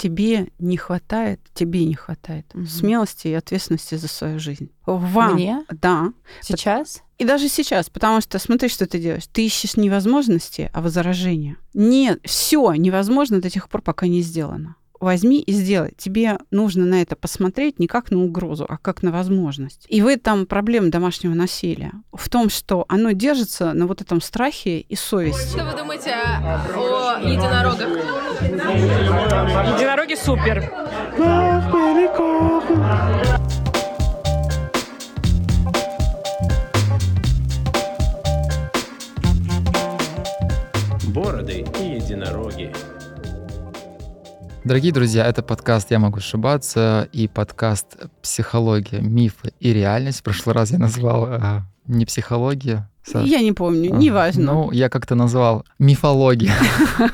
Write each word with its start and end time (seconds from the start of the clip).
тебе 0.00 0.48
не 0.58 0.76
хватает, 0.78 1.40
тебе 1.52 1.84
не 1.84 1.94
хватает 1.94 2.46
угу. 2.54 2.64
смелости 2.64 3.28
и 3.28 3.34
ответственности 3.34 3.96
за 3.96 4.08
свою 4.08 4.38
жизнь. 4.38 4.70
Вам. 4.86 5.34
Мне? 5.34 5.64
Да. 5.70 6.12
Сейчас? 6.40 7.02
И 7.18 7.24
даже 7.24 7.48
сейчас, 7.48 7.90
потому 7.90 8.22
что 8.22 8.38
смотри, 8.38 8.70
что 8.70 8.86
ты 8.86 8.98
делаешь. 8.98 9.26
Ты 9.30 9.44
ищешь 9.44 9.76
не 9.76 9.90
возможности, 9.90 10.70
а 10.72 10.80
возражения. 10.80 11.58
Нет, 11.74 12.18
все 12.24 12.72
невозможно 12.72 13.42
до 13.42 13.50
тех 13.50 13.68
пор, 13.68 13.82
пока 13.82 14.06
не 14.06 14.22
сделано 14.22 14.76
возьми 15.00 15.40
и 15.40 15.52
сделай. 15.52 15.92
Тебе 15.96 16.38
нужно 16.50 16.84
на 16.84 17.02
это 17.02 17.16
посмотреть 17.16 17.78
не 17.78 17.86
как 17.86 18.10
на 18.10 18.22
угрозу, 18.22 18.66
а 18.68 18.76
как 18.76 19.02
на 19.02 19.10
возможность. 19.10 19.86
И 19.88 20.02
в 20.02 20.06
этом 20.06 20.46
проблема 20.46 20.90
домашнего 20.90 21.34
насилия. 21.34 21.92
В 22.12 22.28
том, 22.28 22.50
что 22.50 22.84
оно 22.88 23.12
держится 23.12 23.72
на 23.72 23.86
вот 23.86 24.00
этом 24.02 24.20
страхе 24.20 24.80
и 24.80 24.94
совести. 24.94 25.56
Что 25.56 25.64
вы 25.64 25.76
думаете 25.76 26.12
о 26.12 27.18
единорогах? 27.22 27.88
Единороги 29.76 30.14
супер. 30.14 30.70
Бороды 41.12 41.66
и 41.80 41.96
единороги. 41.96 42.72
Дорогие 44.70 44.92
друзья, 44.92 45.26
это 45.26 45.42
подкаст 45.42 45.90
«Я 45.90 45.98
могу 45.98 46.18
ошибаться» 46.18 47.08
и 47.12 47.26
подкаст 47.26 47.96
«Психология, 48.22 49.00
мифы 49.00 49.52
и 49.58 49.72
реальность». 49.72 50.20
В 50.20 50.22
прошлый 50.22 50.54
раз 50.54 50.70
я 50.70 50.78
назвал 50.78 51.24
а, 51.24 51.62
не 51.88 52.06
психология. 52.06 52.88
Саш. 53.02 53.26
Я 53.26 53.40
не 53.40 53.50
помню, 53.50 53.92
неважно. 53.92 54.44
Ну, 54.44 54.70
я 54.70 54.88
как-то 54.88 55.16
назвал 55.16 55.64
мифология. 55.80 56.54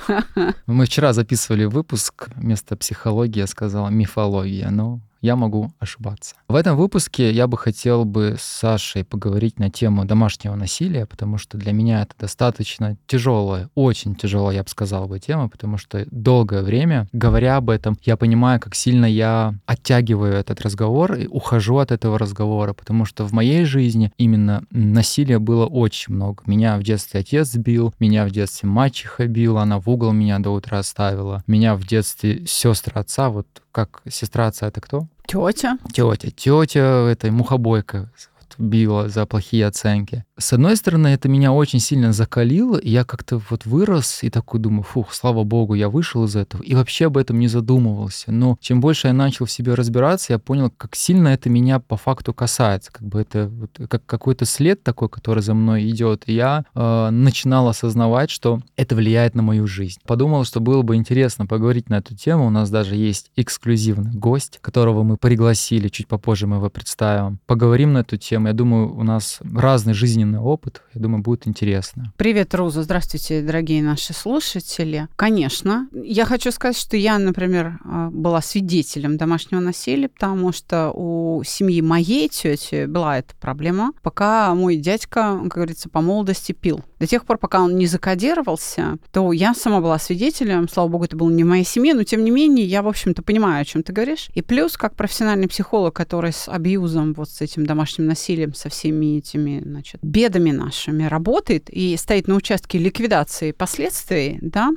Мы 0.66 0.84
вчера 0.84 1.14
записывали 1.14 1.64
выпуск, 1.64 2.28
вместо 2.36 2.76
психологии 2.76 3.38
я 3.38 3.46
сказал 3.46 3.88
мифология. 3.88 4.68
Ну, 4.68 5.00
я 5.26 5.36
могу 5.36 5.72
ошибаться. 5.80 6.36
В 6.48 6.54
этом 6.54 6.76
выпуске 6.76 7.32
я 7.32 7.48
бы 7.48 7.58
хотел 7.58 8.04
бы 8.04 8.36
с 8.38 8.42
Сашей 8.42 9.04
поговорить 9.04 9.58
на 9.58 9.70
тему 9.70 10.04
домашнего 10.04 10.54
насилия, 10.54 11.04
потому 11.04 11.36
что 11.36 11.58
для 11.58 11.72
меня 11.72 12.02
это 12.02 12.14
достаточно 12.18 12.96
тяжелая, 13.06 13.68
очень 13.74 14.14
тяжелая, 14.14 14.56
я 14.56 14.62
бы 14.62 14.68
сказал 14.68 15.08
бы, 15.08 15.18
тема, 15.18 15.48
потому 15.48 15.78
что 15.78 16.06
долгое 16.10 16.62
время, 16.62 17.08
говоря 17.12 17.56
об 17.56 17.70
этом, 17.70 17.98
я 18.04 18.16
понимаю, 18.16 18.60
как 18.60 18.74
сильно 18.76 19.06
я 19.06 19.54
оттягиваю 19.66 20.32
этот 20.34 20.60
разговор 20.60 21.14
и 21.14 21.26
ухожу 21.26 21.78
от 21.78 21.90
этого 21.90 22.18
разговора, 22.18 22.72
потому 22.72 23.04
что 23.04 23.24
в 23.24 23.32
моей 23.32 23.64
жизни 23.64 24.12
именно 24.18 24.62
насилия 24.70 25.40
было 25.40 25.66
очень 25.66 26.14
много. 26.14 26.44
Меня 26.46 26.78
в 26.78 26.84
детстве 26.84 27.20
отец 27.20 27.54
бил, 27.56 27.92
меня 27.98 28.24
в 28.26 28.30
детстве 28.30 28.68
мачеха 28.68 29.26
била, 29.26 29.62
она 29.62 29.80
в 29.80 29.88
угол 29.88 30.12
меня 30.12 30.38
до 30.38 30.50
утра 30.50 30.80
ставила, 30.84 31.42
меня 31.48 31.74
в 31.74 31.84
детстве 31.84 32.46
сестры 32.46 33.00
отца, 33.00 33.28
вот 33.28 33.46
как 33.72 34.00
сестра 34.08 34.46
отца 34.46 34.68
это 34.68 34.80
кто? 34.80 35.06
Тетя. 35.26 35.78
Тетя. 35.92 36.30
Тетя 36.30 37.08
этой 37.10 37.30
мухобойка 37.30 38.10
била 38.58 39.08
за 39.08 39.26
плохие 39.26 39.66
оценки. 39.66 40.24
С 40.38 40.52
одной 40.52 40.76
стороны, 40.76 41.08
это 41.08 41.28
меня 41.28 41.52
очень 41.52 41.80
сильно 41.80 42.12
закалило, 42.12 42.76
и 42.76 42.90
я 42.90 43.04
как-то 43.04 43.40
вот 43.50 43.64
вырос 43.64 44.22
и 44.22 44.30
такой 44.30 44.60
думаю, 44.60 44.82
фух, 44.82 45.14
слава 45.14 45.44
богу, 45.44 45.74
я 45.74 45.88
вышел 45.88 46.24
из 46.24 46.36
этого, 46.36 46.62
и 46.62 46.74
вообще 46.74 47.06
об 47.06 47.16
этом 47.16 47.38
не 47.38 47.48
задумывался. 47.48 48.32
Но 48.32 48.58
чем 48.60 48.80
больше 48.80 49.08
я 49.08 49.12
начал 49.12 49.46
в 49.46 49.50
себе 49.50 49.74
разбираться, 49.74 50.32
я 50.34 50.38
понял, 50.38 50.70
как 50.76 50.94
сильно 50.94 51.28
это 51.28 51.48
меня 51.48 51.80
по 51.80 51.96
факту 51.96 52.34
касается, 52.34 52.92
как 52.92 53.06
бы 53.06 53.20
это 53.20 53.48
вот, 53.48 53.80
как 53.88 54.04
какой-то 54.04 54.44
след 54.44 54.82
такой, 54.82 55.08
который 55.08 55.42
за 55.42 55.54
мной 55.54 55.88
идет, 55.88 56.24
и 56.26 56.34
я 56.34 56.64
э, 56.74 57.10
начинал 57.10 57.68
осознавать, 57.68 58.30
что 58.30 58.60
это 58.76 58.94
влияет 58.94 59.34
на 59.34 59.42
мою 59.42 59.66
жизнь. 59.66 60.00
Подумал, 60.06 60.44
что 60.44 60.60
было 60.60 60.82
бы 60.82 60.96
интересно 60.96 61.46
поговорить 61.46 61.88
на 61.88 61.96
эту 61.96 62.14
тему. 62.14 62.46
У 62.46 62.50
нас 62.50 62.70
даже 62.70 62.94
есть 62.96 63.30
эксклюзивный 63.36 64.12
гость, 64.12 64.58
которого 64.60 65.02
мы 65.02 65.16
пригласили, 65.16 65.88
чуть 65.88 66.08
попозже 66.08 66.46
мы 66.46 66.56
его 66.56 66.70
представим. 66.70 67.38
Поговорим 67.46 67.92
на 67.92 67.98
эту 67.98 68.16
тему. 68.16 68.45
Я 68.46 68.52
думаю, 68.52 68.94
у 68.94 69.02
нас 69.02 69.40
разный 69.54 69.94
жизненный 69.94 70.38
опыт. 70.38 70.82
Я 70.94 71.00
думаю, 71.00 71.22
будет 71.22 71.46
интересно. 71.46 72.12
Привет, 72.16 72.54
Роза. 72.54 72.82
Здравствуйте, 72.82 73.42
дорогие 73.42 73.82
наши 73.82 74.12
слушатели. 74.12 75.08
Конечно. 75.16 75.88
Я 75.92 76.24
хочу 76.24 76.50
сказать, 76.52 76.76
что 76.76 76.96
я, 76.96 77.18
например, 77.18 77.78
а, 77.84 78.10
была 78.10 78.40
свидетелем 78.40 79.16
домашнего 79.16 79.60
насилия, 79.60 80.08
потому 80.08 80.52
что 80.52 80.92
у 80.92 81.42
семьи 81.44 81.80
моей 81.80 82.28
тети 82.28 82.86
была 82.86 83.18
эта 83.18 83.34
проблема, 83.40 83.92
пока 84.02 84.54
мой 84.54 84.76
дядька, 84.76 85.38
как 85.42 85.54
говорится, 85.54 85.88
по 85.88 86.00
молодости 86.00 86.52
пил. 86.52 86.82
До 86.98 87.06
тех 87.06 87.26
пор, 87.26 87.38
пока 87.38 87.60
он 87.62 87.76
не 87.76 87.86
закодировался, 87.86 88.96
то 89.12 89.32
я 89.32 89.54
сама 89.54 89.80
была 89.80 89.98
свидетелем. 89.98 90.68
Слава 90.68 90.88
богу, 90.88 91.04
это 91.04 91.16
было 91.16 91.30
не 91.30 91.44
в 91.44 91.46
моей 91.46 91.64
семье, 91.64 91.94
но 91.94 92.04
тем 92.04 92.24
не 92.24 92.30
менее 92.30 92.64
я, 92.64 92.82
в 92.82 92.88
общем-то, 92.88 93.22
понимаю, 93.22 93.62
о 93.62 93.64
чем 93.64 93.82
ты 93.82 93.92
говоришь. 93.92 94.28
И 94.34 94.40
плюс, 94.40 94.76
как 94.76 94.94
профессиональный 94.94 95.48
психолог, 95.48 95.94
который 95.94 96.32
с 96.32 96.48
абьюзом, 96.48 97.12
вот 97.12 97.28
с 97.28 97.40
этим 97.42 97.66
домашним 97.66 98.06
насилием, 98.06 98.35
со 98.54 98.68
всеми 98.68 99.18
этими, 99.18 99.62
значит, 99.64 100.00
бедами 100.02 100.50
нашими 100.50 101.04
работает 101.04 101.68
и 101.70 101.96
стоит 101.96 102.28
на 102.28 102.34
участке 102.36 102.78
ликвидации 102.78 103.52
последствий, 103.52 104.38
да? 104.40 104.70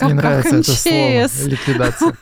Мне 0.00 0.14
нравится 0.14 0.56
это 0.56 0.70
слово, 0.72 1.48
ликвидация. 1.48 2.16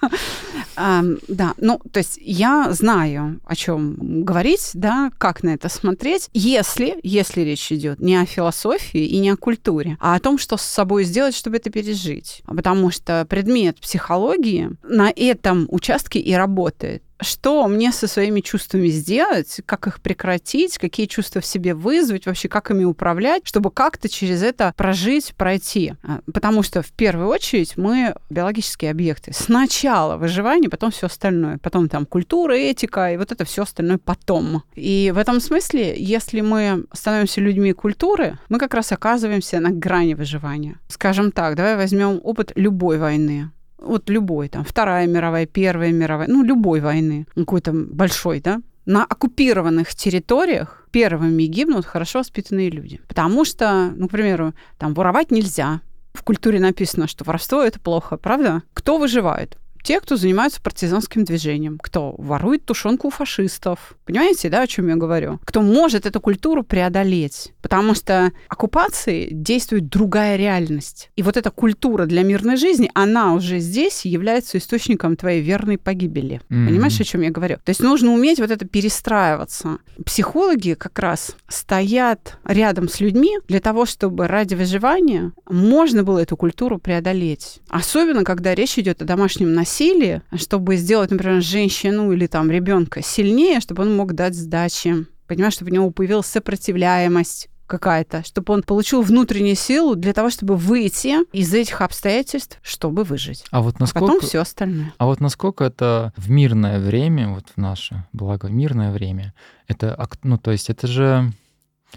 Да, 0.77 1.55
ну, 1.59 1.81
то 1.93 1.99
есть 1.99 2.19
я 2.21 2.73
знаю, 2.73 3.41
о 3.45 3.57
чем 3.57 4.25
говорить, 4.25 4.71
да, 4.75 5.11
как 5.19 5.43
на 5.43 5.51
это 5.51 5.69
смотреть, 5.69 6.29
если, 6.33 6.99
если 7.03 7.43
речь 7.43 7.71
идет 7.73 8.01
не 8.01 8.17
о 8.17 8.27
философии 8.27 9.05
и 9.05 9.19
не 9.19 9.31
о 9.31 9.37
культуре, 9.37 9.97
а 10.01 10.15
о 10.15 10.21
том, 10.21 10.39
что 10.39 10.57
с 10.57 10.63
собой 10.63 11.05
сделать, 11.05 11.35
чтобы 11.35 11.57
это 11.57 11.71
пережить. 11.71 12.43
Потому 12.47 12.91
что 12.91 13.27
предмет 13.29 13.81
психологии 13.81 14.71
на 14.83 15.13
этом 15.15 15.67
участке 15.71 16.19
и 16.19 16.33
работает 16.35 17.03
что 17.21 17.67
мне 17.67 17.93
со 17.93 18.07
своими 18.07 18.41
чувствами 18.41 18.89
сделать, 18.89 19.61
как 19.67 19.87
их 19.87 20.01
прекратить, 20.01 20.79
какие 20.79 21.07
чувства 21.07 21.41
в 21.41 21.47
себе 21.47 21.75
вызвать, 21.75 22.27
вообще 22.27 22.49
как 22.49 22.71
ими 22.71 22.85
управлять, 22.85 23.43
чтобы 23.47 23.71
как-то 23.71 24.09
через 24.09 24.43
это 24.43 24.73
прожить, 24.77 25.35
пройти. 25.37 25.95
А, 26.03 26.21
потому 26.33 26.63
что 26.63 26.83
в 26.83 26.93
первую 26.93 27.29
очередь 27.29 27.77
мы 27.77 28.15
биологические 28.31 28.91
объекты. 28.91 29.33
Сначала 29.33 30.17
выживание, 30.55 30.71
потом 30.71 30.91
все 30.91 31.07
остальное. 31.07 31.59
Потом 31.59 31.89
там 31.89 32.07
культура, 32.07 32.55
этика 32.55 33.13
и 33.13 33.17
вот 33.17 33.33
это 33.33 33.45
все 33.45 33.63
остальное 33.63 33.99
потом. 33.99 34.63
И 34.77 35.13
в 35.15 35.19
этом 35.19 35.41
смысле, 35.41 35.95
если 35.97 36.43
мы 36.43 36.85
становимся 36.93 37.41
людьми 37.41 37.73
культуры, 37.73 38.39
мы 38.49 38.59
как 38.59 38.75
раз 38.75 38.93
оказываемся 38.93 39.61
на 39.61 39.71
грани 39.71 40.15
выживания. 40.15 40.77
Скажем 40.89 41.33
так, 41.33 41.57
давай 41.57 41.77
возьмем 41.77 42.21
опыт 42.23 42.53
любой 42.57 42.99
войны 42.99 43.51
вот 43.79 44.11
любой, 44.11 44.49
там, 44.49 44.65
Вторая 44.65 45.07
мировая, 45.07 45.47
Первая 45.47 45.93
мировая, 45.93 46.27
ну, 46.29 46.43
любой 46.43 46.81
войны, 46.81 47.27
какой-то 47.35 47.73
большой, 47.73 48.41
да, 48.41 48.63
на 48.87 49.05
оккупированных 49.05 49.95
территориях 49.95 50.89
первыми 50.91 51.43
гибнут 51.43 51.85
хорошо 51.85 52.21
воспитанные 52.21 52.71
люди. 52.71 53.01
Потому 53.09 53.45
что, 53.45 53.93
ну, 53.97 54.09
к 54.09 54.13
примеру, 54.13 54.55
там 54.79 54.95
воровать 54.95 55.31
нельзя. 55.31 55.81
В 56.15 56.23
культуре 56.23 56.61
написано, 56.61 57.07
что 57.09 57.25
воровство 57.25 57.63
это 57.63 57.79
плохо, 57.79 58.17
правда? 58.17 58.63
Кто 58.73 58.97
выживает? 58.97 59.59
Те, 59.85 60.01
кто 60.01 60.17
занимаются 60.17 60.61
партизанским 60.63 61.25
движением, 61.25 61.79
кто 61.81 62.15
ворует 62.17 62.65
тушенку 62.65 63.09
у 63.09 63.11
фашистов. 63.11 63.97
Понимаете, 64.07 64.49
да, 64.49 64.63
о 64.63 64.67
чем 64.67 64.89
я 64.89 64.97
говорю? 64.97 65.39
Кто 65.45 65.61
может 65.61 66.07
эту 66.07 66.21
культуру 66.21 66.65
преодолеть. 66.65 67.53
Потому 67.61 67.95
что 67.95 68.33
оккупации 68.49 69.29
действует 69.31 69.89
другая 69.89 70.37
реальность. 70.37 71.11
И 71.17 71.23
вот 71.23 71.37
эта 71.37 71.51
культура 71.51 72.07
для 72.07 72.23
мирной 72.23 72.57
жизни, 72.57 72.91
она 72.95 73.35
уже 73.35 73.59
здесь 73.59 74.07
является 74.07 74.57
источником 74.57 75.17
твоей 75.17 75.43
верной 75.43 75.77
погибели. 75.77 76.41
Mm-hmm. 76.49 76.67
Понимаешь, 76.67 77.01
о 77.01 77.05
чем 77.05 77.21
я 77.21 77.31
говорю? 77.31 77.57
То 77.63 77.71
есть 77.71 77.81
нужно 77.81 78.13
уметь 78.13 78.41
вот 78.41 78.51
это 78.51 78.67
перестраиваться. 78.67 79.79
Психологи 80.07 80.75
как 80.75 80.99
раз 80.99 81.37
стоят 81.49 82.39
рядом 82.47 82.89
с 82.89 83.01
людьми 83.01 83.37
для 83.49 83.61
того, 83.61 83.85
чтобы 83.85 84.29
ради 84.29 84.55
выживания 84.55 85.33
можно 85.47 86.05
было 86.05 86.21
эту 86.21 86.39
культуру 86.39 86.79
преодолеть. 86.79 87.61
Особенно, 87.69 88.25
когда 88.25 88.55
речь 88.55 88.79
идет 88.79 89.03
о 89.03 89.05
домашнем 89.05 89.53
насилии 89.53 89.74
насилие, 89.75 90.23
чтобы 90.37 90.77
сделать, 90.77 91.11
например, 91.11 91.43
женщину 91.43 92.13
или 92.13 92.27
там 92.27 92.51
ребенка 92.51 93.03
сильнее, 93.03 93.61
чтобы 93.61 93.83
он 93.83 93.97
мог 93.97 94.13
дать 94.13 94.35
сдачи. 94.35 95.07
Понимаешь, 95.27 95.55
чтобы 95.55 95.71
у 95.71 95.75
него 95.75 95.91
появилась 95.91 96.27
сопротивляемость 96.27 97.49
какая-то, 97.67 98.23
чтобы 98.25 98.53
он 98.53 98.63
получил 98.63 99.03
внутреннюю 99.03 99.57
силу 99.57 99.97
для 99.97 100.13
того, 100.13 100.31
чтобы 100.31 100.57
выйти 100.57 101.17
из 101.33 101.53
этих 101.53 101.81
обстоятельств, 101.81 102.59
чтобы 102.63 103.05
выжить. 103.05 103.45
А 103.51 103.63
вот 103.63 103.81
насколько... 103.81 104.05
А 104.05 104.09
потом 104.09 104.29
все 104.29 104.41
остальное. 104.41 104.93
А 104.99 105.07
вот 105.07 105.21
насколько 105.21 105.65
это 105.65 106.13
в 106.17 106.31
мирное 106.31 106.79
время, 106.79 107.31
вот 107.31 107.47
в 107.55 107.61
наше, 107.61 108.07
благо, 108.13 108.49
мирное 108.49 108.93
время, 108.93 109.35
это, 109.67 109.99
ну, 110.23 110.39
то 110.39 110.53
есть 110.53 110.71
это 110.71 110.87
же... 110.87 111.33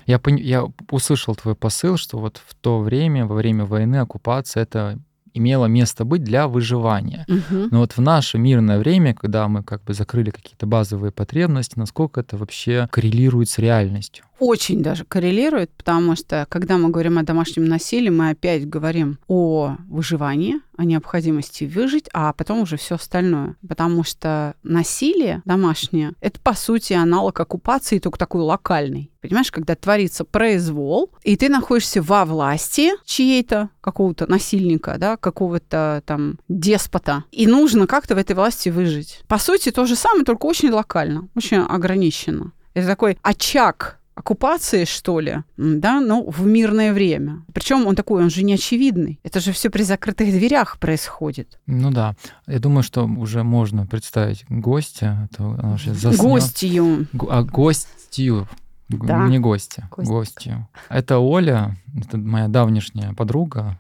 Я, 0.05 0.19
пон... 0.19 0.35
я 0.35 0.63
услышал 0.89 1.35
твой 1.35 1.55
посыл, 1.55 1.97
что 1.97 2.17
вот 2.17 2.41
в 2.43 2.55
то 2.55 2.79
время, 2.79 3.25
во 3.25 3.35
время 3.35 3.65
войны, 3.65 3.97
оккупация, 3.97 4.63
это 4.63 4.99
имело 5.37 5.65
место 5.65 6.05
быть 6.05 6.23
для 6.23 6.47
выживания. 6.47 7.25
Угу. 7.27 7.67
Но 7.71 7.79
вот 7.79 7.93
в 7.93 8.01
наше 8.01 8.37
мирное 8.37 8.79
время, 8.79 9.13
когда 9.13 9.47
мы 9.47 9.63
как 9.63 9.83
бы 9.83 9.93
закрыли 9.93 10.29
какие-то 10.29 10.65
базовые 10.65 11.11
потребности, 11.11 11.77
насколько 11.77 12.21
это 12.21 12.37
вообще 12.37 12.87
коррелирует 12.91 13.49
с 13.49 13.57
реальностью? 13.57 14.25
Очень 14.39 14.81
даже 14.81 15.03
коррелирует, 15.05 15.71
потому 15.71 16.15
что 16.15 16.45
когда 16.49 16.77
мы 16.77 16.89
говорим 16.89 17.17
о 17.17 17.23
домашнем 17.23 17.65
насилии, 17.65 18.09
мы 18.09 18.29
опять 18.29 18.67
говорим 18.67 19.19
о 19.27 19.77
выживании, 19.87 20.55
о 20.77 20.85
необходимости 20.85 21.63
выжить, 21.63 22.09
а 22.13 22.33
потом 22.33 22.61
уже 22.61 22.77
все 22.77 22.95
остальное. 22.95 23.55
Потому 23.67 24.03
что 24.03 24.55
насилие 24.63 25.41
домашнее— 25.45 26.13
это, 26.21 26.39
по 26.39 26.53
сути, 26.53 26.93
аналог 26.93 27.39
оккупации, 27.39 27.99
только 27.99 28.19
такой 28.19 28.41
локальный. 28.41 29.11
Понимаешь, 29.21 29.51
когда 29.51 29.75
творится 29.75 30.23
произвол, 30.23 31.11
и 31.23 31.35
ты 31.35 31.49
находишься 31.49 32.01
во 32.01 32.23
власти 32.25 32.91
чьей-то, 33.05 33.69
какого-то 33.81 34.27
насильника, 34.27 34.97
да, 34.97 35.17
какого-то 35.17 36.03
там 36.05 36.39
деспота, 36.47 37.23
и 37.31 37.47
нужно 37.47 37.87
как-то 37.87 38.15
в 38.15 38.19
этой 38.19 38.35
власти 38.35 38.69
выжить. 38.69 39.21
По 39.27 39.37
сути, 39.37 39.71
то 39.71 39.85
же 39.85 39.95
самое, 39.95 40.23
только 40.23 40.45
очень 40.45 40.69
локально, 40.69 41.27
очень 41.35 41.57
ограниченно. 41.57 42.51
Это 42.73 42.87
такой 42.87 43.17
очаг 43.23 43.96
оккупации, 44.17 44.85
что 44.85 45.19
ли, 45.19 45.37
да, 45.57 45.99
ну, 46.01 46.29
в 46.29 46.45
мирное 46.45 46.93
время. 46.93 47.43
Причем 47.53 47.85
он 47.87 47.95
такой, 47.95 48.23
он 48.23 48.29
же 48.29 48.43
не 48.43 48.53
очевидный. 48.55 49.19
Это 49.23 49.39
же 49.39 49.51
все 49.51 49.69
при 49.69 49.83
закрытых 49.83 50.29
дверях 50.31 50.77
происходит. 50.79 51.59
Ну 51.67 51.91
да. 51.91 52.15
Я 52.47 52.59
думаю, 52.59 52.83
что 52.83 53.05
уже 53.05 53.43
можно 53.43 53.85
представить 53.85 54.45
гостя. 54.49 55.29
Заснёт. 55.37 56.17
Гостью. 56.17 57.07
Го- 57.13 57.27
А 57.31 57.43
гостью. 57.43 58.47
Да. 58.89 59.27
Не 59.27 59.39
гостя, 59.39 59.87
Гостик. 59.91 60.11
гостью. 60.13 60.67
Это 60.89 61.19
Оля, 61.19 61.75
это 61.97 62.17
моя 62.17 62.47
давнишняя 62.47 63.13
подруга. 63.13 63.77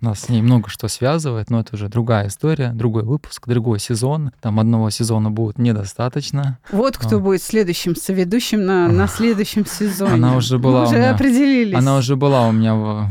Нас 0.00 0.20
с 0.20 0.28
ней 0.28 0.42
много 0.42 0.68
что 0.68 0.88
связывает, 0.88 1.48
но 1.50 1.60
это 1.60 1.74
уже 1.74 1.88
другая 1.88 2.28
история, 2.28 2.70
другой 2.72 3.02
выпуск, 3.02 3.48
другой 3.48 3.78
сезон. 3.80 4.30
Там 4.40 4.60
одного 4.60 4.90
сезона 4.90 5.30
будет 5.30 5.58
недостаточно. 5.58 6.58
Вот 6.70 6.98
кто 6.98 7.16
А. 7.16 7.20
будет 7.20 7.42
следующим 7.42 7.96
соведущим 7.96 8.64
на, 8.66 8.88
на 8.88 9.08
следующем 9.08 9.64
сезоне. 9.66 10.12
Она 10.14 10.36
уже 10.36 10.58
была 10.58 10.80
Мы 10.82 10.86
уже 10.88 10.96
меня. 10.96 11.14
определились. 11.14 11.74
Она 11.74 11.96
уже 11.96 12.16
была 12.16 12.46
у 12.46 12.52
меня 12.52 12.74
в 12.74 13.10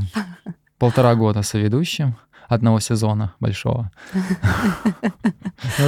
полтора 0.78 1.16
года 1.16 1.42
соведущим 1.42 2.16
одного 2.48 2.80
сезона 2.80 3.34
большого. 3.40 3.90
Ну, 4.14 4.22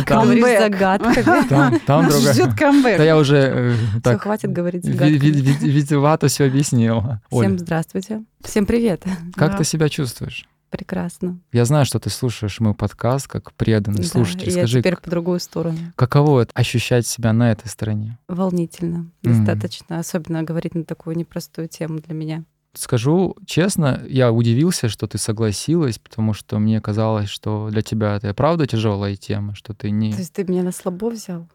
там- 0.05 0.27
Камбэк. 0.27 0.59
Загадками. 0.59 1.79
Там 1.85 2.09
другая. 2.09 2.33
ждет 2.33 2.53
камбэк. 2.55 2.97
Да 2.97 3.03
я 3.03 3.17
уже 3.17 3.37
э, 3.37 3.73
Все, 3.91 4.01
так 4.01 4.21
хватит 4.23 4.51
говорить 4.51 4.83
загадками. 4.83 5.11
ви- 5.17 5.31
ви- 5.31 5.69
витиевато 5.71 6.27
все 6.27 6.45
объяснила. 6.45 7.21
Оль, 7.29 7.45
Всем 7.45 7.59
здравствуйте. 7.59 8.23
Всем 8.43 8.65
привет. 8.65 9.03
как 9.35 9.57
ты 9.57 9.63
себя 9.63 9.89
чувствуешь? 9.89 10.47
Прекрасно. 10.69 11.39
Я 11.53 11.63
знаю, 11.65 11.85
что 11.85 11.99
ты 11.99 12.09
слушаешь 12.09 12.59
мой 12.59 12.73
подкаст 12.73 13.27
как 13.27 13.53
преданный 13.53 13.99
Да, 13.99 14.03
слушатель. 14.03 14.49
и 14.49 14.51
я 14.51 14.57
Скажи, 14.63 14.79
теперь 14.81 14.97
по 14.97 15.09
другую 15.09 15.39
сторону. 15.39 15.77
каково 15.95 16.41
это 16.41 16.51
ощущать 16.53 17.07
себя 17.07 17.31
на 17.31 17.51
этой 17.51 17.67
стороне? 17.69 18.17
Волнительно. 18.27 19.09
Мгм. 19.23 19.45
Достаточно. 19.45 19.99
Особенно 19.99 20.43
говорить 20.43 20.75
на 20.75 20.83
такую 20.83 21.15
непростую 21.17 21.69
тему 21.69 21.99
для 21.99 22.13
меня. 22.13 22.43
Скажу 22.73 23.35
честно, 23.45 24.03
я 24.07 24.31
удивился, 24.31 24.89
что 24.89 25.07
ты 25.07 25.17
согласилась, 25.17 25.97
потому 25.99 26.33
что 26.33 26.59
мне 26.59 26.79
казалось, 26.81 27.29
что 27.29 27.69
для 27.71 27.81
тебя 27.81 28.17
это 28.17 28.33
правда 28.33 28.67
тяжелая 28.67 29.15
тема, 29.15 29.55
что 29.55 29.73
ты 29.73 29.89
не... 29.89 30.11
То 30.11 30.19
есть 30.19 30.33
ты 30.33 30.43
меня 30.43 30.63
на 30.63 30.71
слабо 30.71 31.09
взял? 31.09 31.47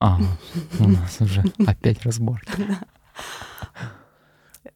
А, 0.00 0.18
у 0.80 0.88
нас 0.88 1.20
уже 1.20 1.44
опять 1.66 2.02
разборки. 2.02 2.50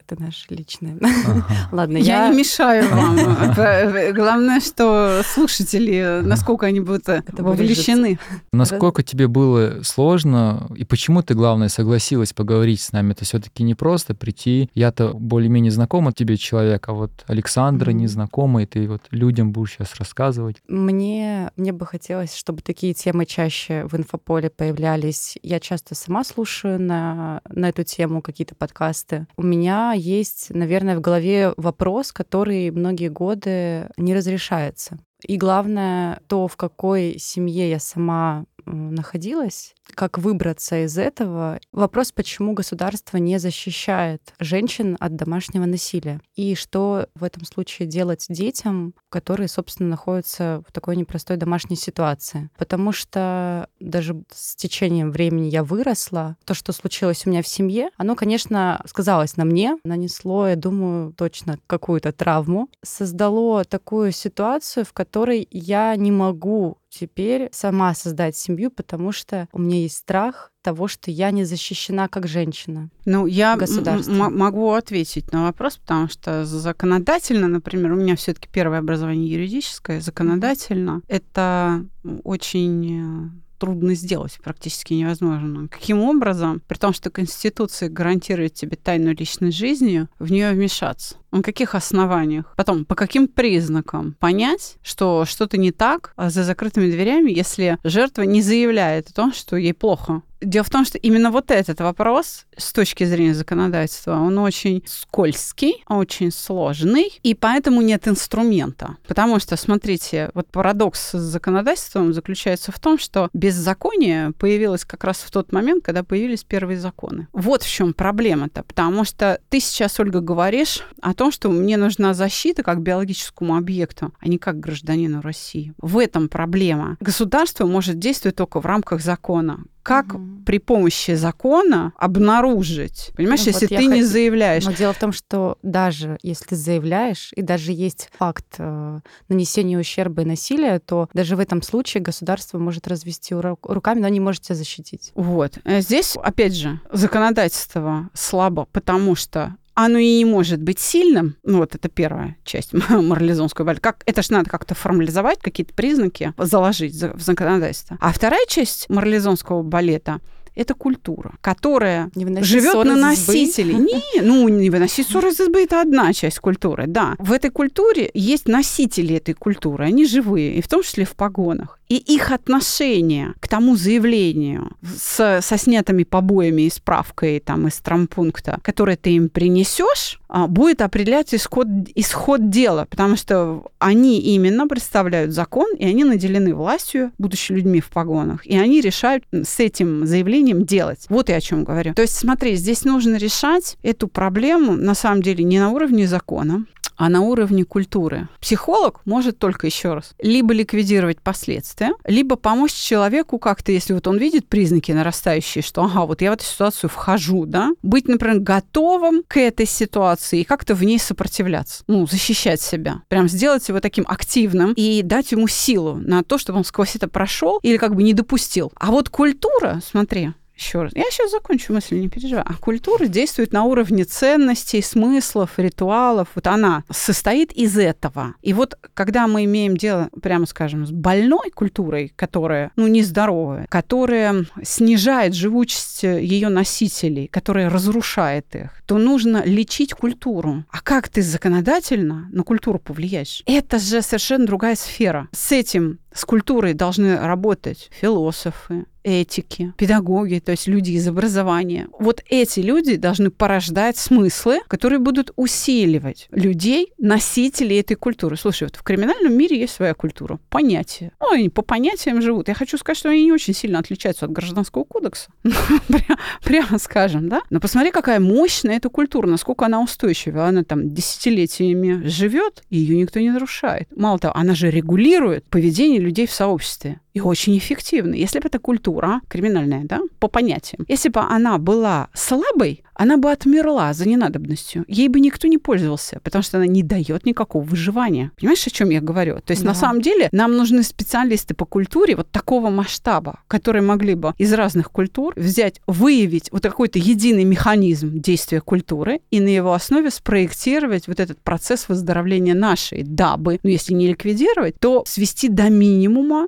Это 0.08 0.22
наше 0.22 0.46
личное. 0.50 0.96
Ага. 1.00 1.46
Ладно, 1.72 1.96
Я 1.96 2.26
я... 2.26 2.30
не 2.30 2.38
мешаю 2.38 2.88
вам. 2.88 3.16
П- 3.56 4.12
Главное, 4.12 4.60
что 4.60 5.22
слушатели, 5.24 6.20
насколько 6.24 6.66
они 6.66 6.80
будут 6.80 7.08
э, 7.08 7.22
Это 7.26 7.42
вовлечены. 7.42 8.18
Насколько 8.52 9.02
тебе 9.02 9.26
было 9.26 9.82
сложно, 9.82 10.68
и 10.76 10.84
почему 10.84 11.22
ты, 11.22 11.34
главное, 11.34 11.68
согласилась 11.68 12.32
поговорить 12.32 12.80
с 12.80 12.92
нами? 12.92 13.12
Это 13.12 13.24
все-таки 13.24 13.64
не 13.64 13.74
просто 13.74 14.14
прийти. 14.14 14.70
Я-то 14.74 15.12
более-менее 15.12 15.72
знакомый 15.72 16.12
тебе 16.12 16.36
человек, 16.36 16.88
а 16.88 16.92
вот 16.92 17.10
Александра 17.26 17.90
незнакомый, 17.90 18.66
ты 18.66 18.86
вот 18.88 19.02
людям 19.10 19.50
будешь 19.52 19.72
сейчас 19.72 19.94
рассказывать. 19.96 20.56
Мне, 20.68 21.50
мне 21.56 21.72
бы 21.72 21.84
хотелось, 21.84 22.34
чтобы 22.36 22.62
такие 22.62 22.94
темы 22.94 23.26
чаще 23.26 23.84
в 23.86 23.96
инфополе 23.96 24.50
появлялись. 24.50 25.36
Я 25.42 25.58
часто 25.58 25.94
сама 25.94 26.22
слушаю 26.22 26.80
на, 26.80 27.40
на 27.48 27.68
эту 27.70 27.82
тему 27.82 28.22
какие-то 28.22 28.54
подкасты. 28.54 29.26
У 29.36 29.42
меня 29.42 29.92
есть, 29.96 30.50
наверное, 30.50 30.96
в 30.96 31.00
голове 31.00 31.52
вопрос, 31.56 32.12
который 32.12 32.70
многие 32.70 33.08
годы 33.08 33.88
не 33.96 34.14
разрешается. 34.14 34.98
И 35.26 35.36
главное, 35.36 36.20
то, 36.26 36.46
в 36.46 36.56
какой 36.56 37.16
семье 37.18 37.70
я 37.70 37.78
сама 37.78 38.44
находилась, 38.66 39.74
как 39.94 40.18
выбраться 40.18 40.84
из 40.84 40.98
этого. 40.98 41.60
Вопрос, 41.72 42.12
почему 42.12 42.52
государство 42.52 43.16
не 43.16 43.38
защищает 43.38 44.34
женщин 44.38 44.96
от 45.00 45.16
домашнего 45.16 45.64
насилия. 45.64 46.20
И 46.34 46.54
что 46.54 47.08
в 47.14 47.24
этом 47.24 47.44
случае 47.44 47.88
делать 47.88 48.26
детям, 48.28 48.94
которые, 49.08 49.48
собственно, 49.48 49.90
находятся 49.90 50.62
в 50.68 50.72
такой 50.72 50.96
непростой 50.96 51.36
домашней 51.36 51.76
ситуации. 51.76 52.50
Потому 52.58 52.92
что 52.92 53.68
даже 53.80 54.22
с 54.32 54.56
течением 54.56 55.10
времени 55.10 55.48
я 55.48 55.64
выросла. 55.64 56.36
То, 56.44 56.54
что 56.54 56.72
случилось 56.72 57.26
у 57.26 57.30
меня 57.30 57.42
в 57.42 57.48
семье, 57.48 57.90
оно, 57.96 58.14
конечно, 58.14 58.82
сказалось 58.86 59.36
на 59.36 59.44
мне, 59.44 59.78
нанесло, 59.84 60.48
я 60.48 60.56
думаю, 60.56 61.12
точно 61.12 61.58
какую-то 61.66 62.12
травму, 62.12 62.68
создало 62.82 63.64
такую 63.64 64.12
ситуацию, 64.12 64.84
в 64.84 64.92
которой 64.92 65.46
я 65.50 65.94
не 65.96 66.10
могу 66.10 66.78
теперь 66.98 67.48
сама 67.52 67.94
создать 67.94 68.36
семью, 68.36 68.70
потому 68.70 69.12
что 69.12 69.48
у 69.52 69.58
меня 69.58 69.80
есть 69.80 69.96
страх 69.96 70.52
того, 70.62 70.88
что 70.88 71.10
я 71.10 71.30
не 71.30 71.44
защищена 71.44 72.08
как 72.08 72.26
женщина. 72.26 72.90
Ну, 73.04 73.26
я 73.26 73.56
могу 73.56 74.72
ответить 74.72 75.32
на 75.32 75.44
вопрос, 75.44 75.76
потому 75.76 76.08
что 76.08 76.44
законодательно, 76.44 77.46
например, 77.46 77.92
у 77.92 77.96
меня 77.96 78.16
все-таки 78.16 78.48
первое 78.50 78.78
образование 78.78 79.30
юридическое, 79.30 80.00
законодательно 80.00 81.02
это 81.06 81.84
очень 82.24 83.00
э, 83.00 83.45
трудно 83.58 83.94
сделать, 83.94 84.38
практически 84.42 84.94
невозможно. 84.94 85.68
Каким 85.68 86.00
образом, 86.02 86.62
при 86.66 86.76
том, 86.78 86.92
что 86.92 87.10
Конституция 87.10 87.88
гарантирует 87.88 88.54
тебе 88.54 88.76
тайну 88.76 89.12
личной 89.14 89.50
жизни, 89.50 90.08
в 90.18 90.30
нее 90.30 90.52
вмешаться? 90.52 91.16
На 91.32 91.42
каких 91.42 91.74
основаниях? 91.74 92.54
Потом, 92.56 92.84
по 92.84 92.94
каким 92.94 93.28
признакам 93.28 94.16
понять, 94.18 94.76
что 94.82 95.24
что-то 95.26 95.58
не 95.58 95.70
так 95.70 96.12
а 96.16 96.30
за 96.30 96.44
закрытыми 96.44 96.90
дверями, 96.90 97.30
если 97.30 97.78
жертва 97.84 98.22
не 98.22 98.42
заявляет 98.42 99.10
о 99.10 99.12
том, 99.12 99.32
что 99.32 99.56
ей 99.56 99.74
плохо? 99.74 100.22
Дело 100.40 100.64
в 100.64 100.70
том, 100.70 100.84
что 100.84 100.98
именно 100.98 101.30
вот 101.30 101.50
этот 101.50 101.80
вопрос 101.80 102.46
с 102.56 102.72
точки 102.72 103.04
зрения 103.04 103.34
законодательства, 103.34 104.20
он 104.20 104.38
очень 104.38 104.82
скользкий, 104.86 105.82
очень 105.88 106.30
сложный, 106.30 107.18
и 107.22 107.34
поэтому 107.34 107.80
нет 107.80 108.06
инструмента. 108.06 108.96
Потому 109.06 109.38
что, 109.40 109.56
смотрите, 109.56 110.30
вот 110.34 110.48
парадокс 110.48 111.10
с 111.12 111.18
законодательством 111.18 112.12
заключается 112.12 112.70
в 112.70 112.78
том, 112.78 112.98
что 112.98 113.28
беззаконие 113.32 114.32
появилось 114.32 114.84
как 114.84 115.04
раз 115.04 115.18
в 115.18 115.30
тот 115.30 115.52
момент, 115.52 115.84
когда 115.84 116.02
появились 116.02 116.44
первые 116.44 116.78
законы. 116.78 117.28
Вот 117.32 117.62
в 117.62 117.70
чем 117.70 117.94
проблема-то, 117.94 118.62
потому 118.62 119.04
что 119.04 119.40
ты 119.48 119.60
сейчас, 119.60 119.98
Ольга, 119.98 120.20
говоришь 120.20 120.82
о 121.00 121.14
том, 121.14 121.32
что 121.32 121.48
мне 121.48 121.76
нужна 121.76 122.12
защита 122.14 122.62
как 122.62 122.82
биологическому 122.82 123.56
объекту, 123.56 124.12
а 124.20 124.28
не 124.28 124.38
как 124.38 124.60
гражданину 124.60 125.22
России. 125.22 125.72
В 125.78 125.98
этом 125.98 126.28
проблема. 126.28 126.96
Государство 127.00 127.66
может 127.66 127.98
действовать 127.98 128.36
только 128.36 128.60
в 128.60 128.66
рамках 128.66 129.00
закона. 129.00 129.64
Как 129.86 130.14
Мгм. 130.14 130.42
при 130.44 130.58
помощи 130.58 131.14
закона 131.14 131.92
обнаружить? 131.96 133.12
Понимаешь, 133.16 133.40
Ну, 133.46 133.52
если 133.52 133.66
вот 133.66 133.76
ты 133.76 133.86
не 133.86 134.00
хот- 134.02 134.04
заявляешь, 134.06 134.64
Но 134.64 134.72
дело 134.72 134.92
в 134.92 134.98
том, 134.98 135.12
что 135.12 135.58
даже 135.62 136.18
если 136.24 136.44
ты 136.46 136.56
заявляешь, 136.56 137.32
и 137.36 137.42
даже 137.42 137.70
есть 137.72 138.08
факт 138.18 138.46
э, 138.58 138.98
нанесения 139.28 139.78
ущерба 139.78 140.22
и 140.22 140.24
насилия, 140.24 140.80
то 140.80 141.08
даже 141.14 141.36
в 141.36 141.40
этом 141.40 141.62
случае 141.62 142.02
государство 142.02 142.58
может 142.58 142.88
развести 142.88 143.34
ру- 143.34 143.58
руками, 143.62 144.00
но 144.00 144.08
не 144.08 144.18
может 144.18 144.42
тебя 144.42 144.56
защитить. 144.56 145.12
Вот. 145.14 145.58
Э, 145.64 145.80
Здесь, 145.80 146.16
опять 146.20 146.54
же, 146.56 146.80
законодательство 146.92 148.10
слабо, 148.12 148.66
потому 148.72 149.14
что 149.14 149.54
оно 149.76 149.98
и 149.98 150.16
не 150.18 150.24
может 150.24 150.60
быть 150.60 150.78
сильным. 150.80 151.36
Ну, 151.44 151.58
вот 151.58 151.74
это 151.74 151.88
первая 151.88 152.36
часть 152.44 152.72
морализонского 152.88 153.66
балета. 153.66 153.82
Как, 153.82 154.02
это 154.06 154.22
же 154.22 154.32
надо 154.32 154.50
как-то 154.50 154.74
формализовать, 154.74 155.38
какие-то 155.40 155.74
признаки 155.74 156.32
заложить 156.38 156.94
за- 156.94 157.12
в 157.12 157.20
законодательство. 157.20 157.98
А 158.00 158.12
вторая 158.12 158.44
часть 158.48 158.88
марлезонского 158.88 159.62
балета 159.62 160.20
это 160.56 160.74
культура, 160.74 161.34
которая 161.40 162.10
живет 162.40 162.84
на 162.84 162.96
носителе. 162.96 163.74
Не, 163.76 164.22
ну, 164.22 164.48
не 164.48 164.70
выносить 164.70 165.06
ссор 165.06 165.26
из 165.26 165.38
избы 165.38 165.62
это 165.62 165.80
одна 165.80 166.12
часть 166.12 166.38
культуры, 166.38 166.86
да. 166.86 167.14
В 167.18 167.32
этой 167.32 167.50
культуре 167.50 168.10
есть 168.14 168.48
носители 168.48 169.16
этой 169.16 169.34
культуры, 169.34 169.84
они 169.84 170.06
живые, 170.06 170.56
и 170.56 170.62
в 170.62 170.68
том 170.68 170.82
числе 170.82 171.04
в 171.04 171.14
погонах. 171.14 171.78
И 171.88 171.96
их 171.96 172.32
отношение 172.32 173.34
к 173.38 173.46
тому 173.46 173.76
заявлению 173.76 174.72
с, 174.82 175.40
со 175.40 175.58
снятыми 175.58 176.02
побоями 176.02 176.62
и 176.62 176.70
справкой 176.70 177.38
там, 177.38 177.68
из 177.68 177.76
трампункта, 177.76 178.58
которое 178.62 178.96
ты 178.96 179.10
им 179.10 179.28
принесешь, 179.28 180.18
а, 180.28 180.48
будет 180.48 180.82
определять 180.82 181.32
исход, 181.34 181.68
исход 181.94 182.50
дела, 182.50 182.86
потому 182.90 183.16
что 183.16 183.66
они 183.78 184.20
именно 184.20 184.66
представляют 184.66 185.32
закон, 185.32 185.74
и 185.76 185.84
они 185.84 186.02
наделены 186.02 186.54
властью, 186.54 187.12
будучи 187.18 187.52
людьми 187.52 187.80
в 187.80 187.90
погонах, 187.90 188.44
и 188.44 188.58
они 188.58 188.80
решают 188.80 189.24
с 189.30 189.60
этим 189.60 190.06
заявлением 190.06 190.45
умением 190.46 190.64
делать. 190.64 191.06
Вот 191.08 191.28
я 191.28 191.36
о 191.36 191.40
чем 191.40 191.64
говорю. 191.64 191.94
То 191.94 192.02
есть, 192.02 192.16
смотри, 192.16 192.56
здесь 192.56 192.84
нужно 192.84 193.16
решать 193.16 193.76
эту 193.82 194.08
проблему, 194.08 194.72
на 194.72 194.94
самом 194.94 195.22
деле, 195.22 195.44
не 195.44 195.58
на 195.58 195.70
уровне 195.70 196.06
закона, 196.06 196.64
а 196.96 197.08
на 197.08 197.20
уровне 197.20 197.64
культуры. 197.64 198.28
Психолог 198.40 199.00
может 199.04 199.38
только 199.38 199.66
еще 199.66 199.94
раз 199.94 200.14
либо 200.20 200.52
ликвидировать 200.54 201.20
последствия, 201.20 201.92
либо 202.04 202.36
помочь 202.36 202.72
человеку 202.72 203.38
как-то, 203.38 203.72
если 203.72 203.92
вот 203.92 204.06
он 204.06 204.18
видит 204.18 204.48
признаки 204.48 204.92
нарастающие, 204.92 205.62
что 205.62 205.84
ага, 205.84 206.06
вот 206.06 206.22
я 206.22 206.30
в 206.30 206.34
эту 206.34 206.44
ситуацию 206.44 206.90
вхожу, 206.90 207.46
да, 207.46 207.70
быть, 207.82 208.08
например, 208.08 208.40
готовым 208.40 209.22
к 209.26 209.38
этой 209.38 209.66
ситуации 209.66 210.40
и 210.40 210.44
как-то 210.44 210.74
в 210.74 210.82
ней 210.82 210.98
сопротивляться, 210.98 211.84
ну, 211.86 212.06
защищать 212.06 212.60
себя, 212.60 213.02
прям 213.08 213.28
сделать 213.28 213.68
его 213.68 213.80
таким 213.80 214.04
активным 214.08 214.72
и 214.72 215.02
дать 215.02 215.32
ему 215.32 215.48
силу 215.48 215.94
на 215.94 216.22
то, 216.22 216.38
чтобы 216.38 216.58
он 216.58 216.64
сквозь 216.64 216.96
это 216.96 217.08
прошел 217.08 217.58
или 217.62 217.76
как 217.76 217.94
бы 217.94 218.02
не 218.02 218.14
допустил. 218.14 218.72
А 218.76 218.90
вот 218.90 219.08
культура, 219.08 219.80
смотри, 219.84 220.32
еще 220.56 220.82
раз. 220.82 220.92
Я 220.94 221.04
сейчас 221.10 221.30
закончу 221.30 221.72
мысль, 221.72 221.98
не 221.98 222.08
переживай. 222.08 222.44
А 222.46 222.54
культура 222.54 223.06
действует 223.06 223.52
на 223.52 223.64
уровне 223.64 224.04
ценностей, 224.04 224.82
смыслов, 224.82 225.58
ритуалов. 225.58 226.28
Вот 226.34 226.46
она 226.46 226.84
состоит 226.90 227.52
из 227.52 227.76
этого. 227.76 228.34
И 228.42 228.52
вот 228.52 228.78
когда 228.94 229.26
мы 229.26 229.44
имеем 229.44 229.76
дело, 229.76 230.08
прямо 230.22 230.46
скажем, 230.46 230.86
с 230.86 230.90
больной 230.90 231.50
культурой, 231.50 232.12
которая, 232.16 232.72
ну, 232.76 232.86
нездоровая, 232.86 233.66
которая 233.68 234.46
снижает 234.62 235.34
живучесть 235.34 236.02
ее 236.02 236.48
носителей, 236.48 237.28
которая 237.28 237.68
разрушает 237.68 238.54
их, 238.54 238.82
то 238.86 238.98
нужно 238.98 239.42
лечить 239.44 239.92
культуру. 239.92 240.64
А 240.70 240.80
как 240.80 241.08
ты 241.08 241.22
законодательно 241.22 242.28
на 242.32 242.42
культуру 242.42 242.78
повлияешь? 242.78 243.42
Это 243.46 243.78
же 243.78 244.00
совершенно 244.02 244.46
другая 244.46 244.76
сфера. 244.76 245.28
С 245.32 245.52
этим, 245.52 245.98
с 246.16 246.24
культурой 246.24 246.74
должны 246.74 247.18
работать 247.18 247.90
философы, 247.92 248.86
этики, 249.06 249.72
педагоги, 249.76 250.42
то 250.44 250.50
есть 250.50 250.66
люди 250.66 250.90
из 250.90 251.06
образования. 251.06 251.86
Вот 251.98 252.22
эти 252.28 252.58
люди 252.58 252.96
должны 252.96 253.30
порождать 253.30 253.96
смыслы, 253.96 254.58
которые 254.66 254.98
будут 254.98 255.30
усиливать 255.36 256.26
людей, 256.32 256.92
носителей 256.98 257.78
этой 257.78 257.94
культуры. 257.94 258.36
Слушай, 258.36 258.64
вот 258.64 258.74
в 258.74 258.82
криминальном 258.82 259.32
мире 259.32 259.60
есть 259.60 259.74
своя 259.74 259.94
культура, 259.94 260.40
понятия. 260.48 261.12
Ну, 261.20 261.30
они 261.30 261.48
по 261.50 261.62
понятиям 261.62 262.20
живут. 262.20 262.48
Я 262.48 262.54
хочу 262.54 262.76
сказать, 262.78 262.98
что 262.98 263.10
они 263.10 263.24
не 263.24 263.32
очень 263.32 263.54
сильно 263.54 263.78
отличаются 263.78 264.24
от 264.24 264.32
гражданского 264.32 264.82
кодекса. 264.82 265.30
Прямо 266.44 266.78
скажем, 266.80 267.28
да? 267.28 267.42
Но 267.50 267.60
посмотри, 267.60 267.92
какая 267.92 268.18
мощная 268.18 268.76
эта 268.76 268.88
культура, 268.88 269.28
насколько 269.28 269.66
она 269.66 269.80
устойчивая. 269.80 270.46
Она 270.46 270.64
там 270.64 270.92
десятилетиями 270.92 272.08
живет, 272.08 272.64
и 272.70 272.78
ее 272.78 272.96
никто 272.96 273.20
не 273.20 273.30
нарушает. 273.30 273.86
Мало 273.94 274.18
того, 274.18 274.36
она 274.36 274.56
же 274.56 274.68
регулирует 274.68 275.44
поведение 275.44 276.00
людей 276.06 276.26
в 276.26 276.32
сообществе 276.32 277.00
и 277.16 277.20
очень 277.20 277.56
эффективно. 277.56 278.14
Если 278.14 278.38
бы 278.40 278.46
эта 278.46 278.58
культура 278.58 279.22
криминальная, 279.28 279.84
да, 279.84 280.00
по 280.18 280.28
понятиям, 280.28 280.84
если 280.86 281.08
бы 281.08 281.20
она 281.20 281.56
была 281.56 282.08
слабой, 282.12 282.84
она 282.92 283.16
бы 283.16 283.30
отмерла 283.30 283.92
за 283.92 284.08
ненадобностью. 284.08 284.84
Ей 284.88 285.08
бы 285.08 285.20
никто 285.20 285.48
не 285.48 285.58
пользовался, 285.58 286.20
потому 286.22 286.42
что 286.42 286.56
она 286.58 286.66
не 286.66 286.82
дает 286.82 287.26
никакого 287.26 287.62
выживания. 287.62 288.32
Понимаешь, 288.36 288.66
о 288.66 288.70
чем 288.70 288.90
я 288.90 289.00
говорю? 289.00 289.40
То 289.44 289.52
есть 289.52 289.62
да. 289.62 289.68
на 289.68 289.74
самом 289.74 290.00
деле 290.00 290.28
нам 290.32 290.56
нужны 290.56 290.82
специалисты 290.82 291.54
по 291.54 291.66
культуре 291.66 292.16
вот 292.16 292.30
такого 292.30 292.70
масштаба, 292.70 293.40
которые 293.48 293.82
могли 293.82 294.14
бы 294.14 294.34
из 294.38 294.52
разных 294.52 294.90
культур 294.90 295.34
взять, 295.36 295.80
выявить 295.86 296.50
вот 296.52 296.62
какой-то 296.62 296.98
единый 296.98 297.44
механизм 297.44 298.18
действия 298.18 298.60
культуры 298.60 299.20
и 299.30 299.40
на 299.40 299.48
его 299.48 299.74
основе 299.74 300.10
спроектировать 300.10 301.06
вот 301.06 301.20
этот 301.20 301.40
процесс 301.42 301.88
выздоровления 301.88 302.54
нашей, 302.54 303.02
дабы, 303.02 303.58
ну 303.62 303.70
если 303.70 303.92
не 303.92 304.08
ликвидировать, 304.08 304.78
то 304.80 305.04
свести 305.06 305.48
до 305.48 305.68
минимума 305.70 305.95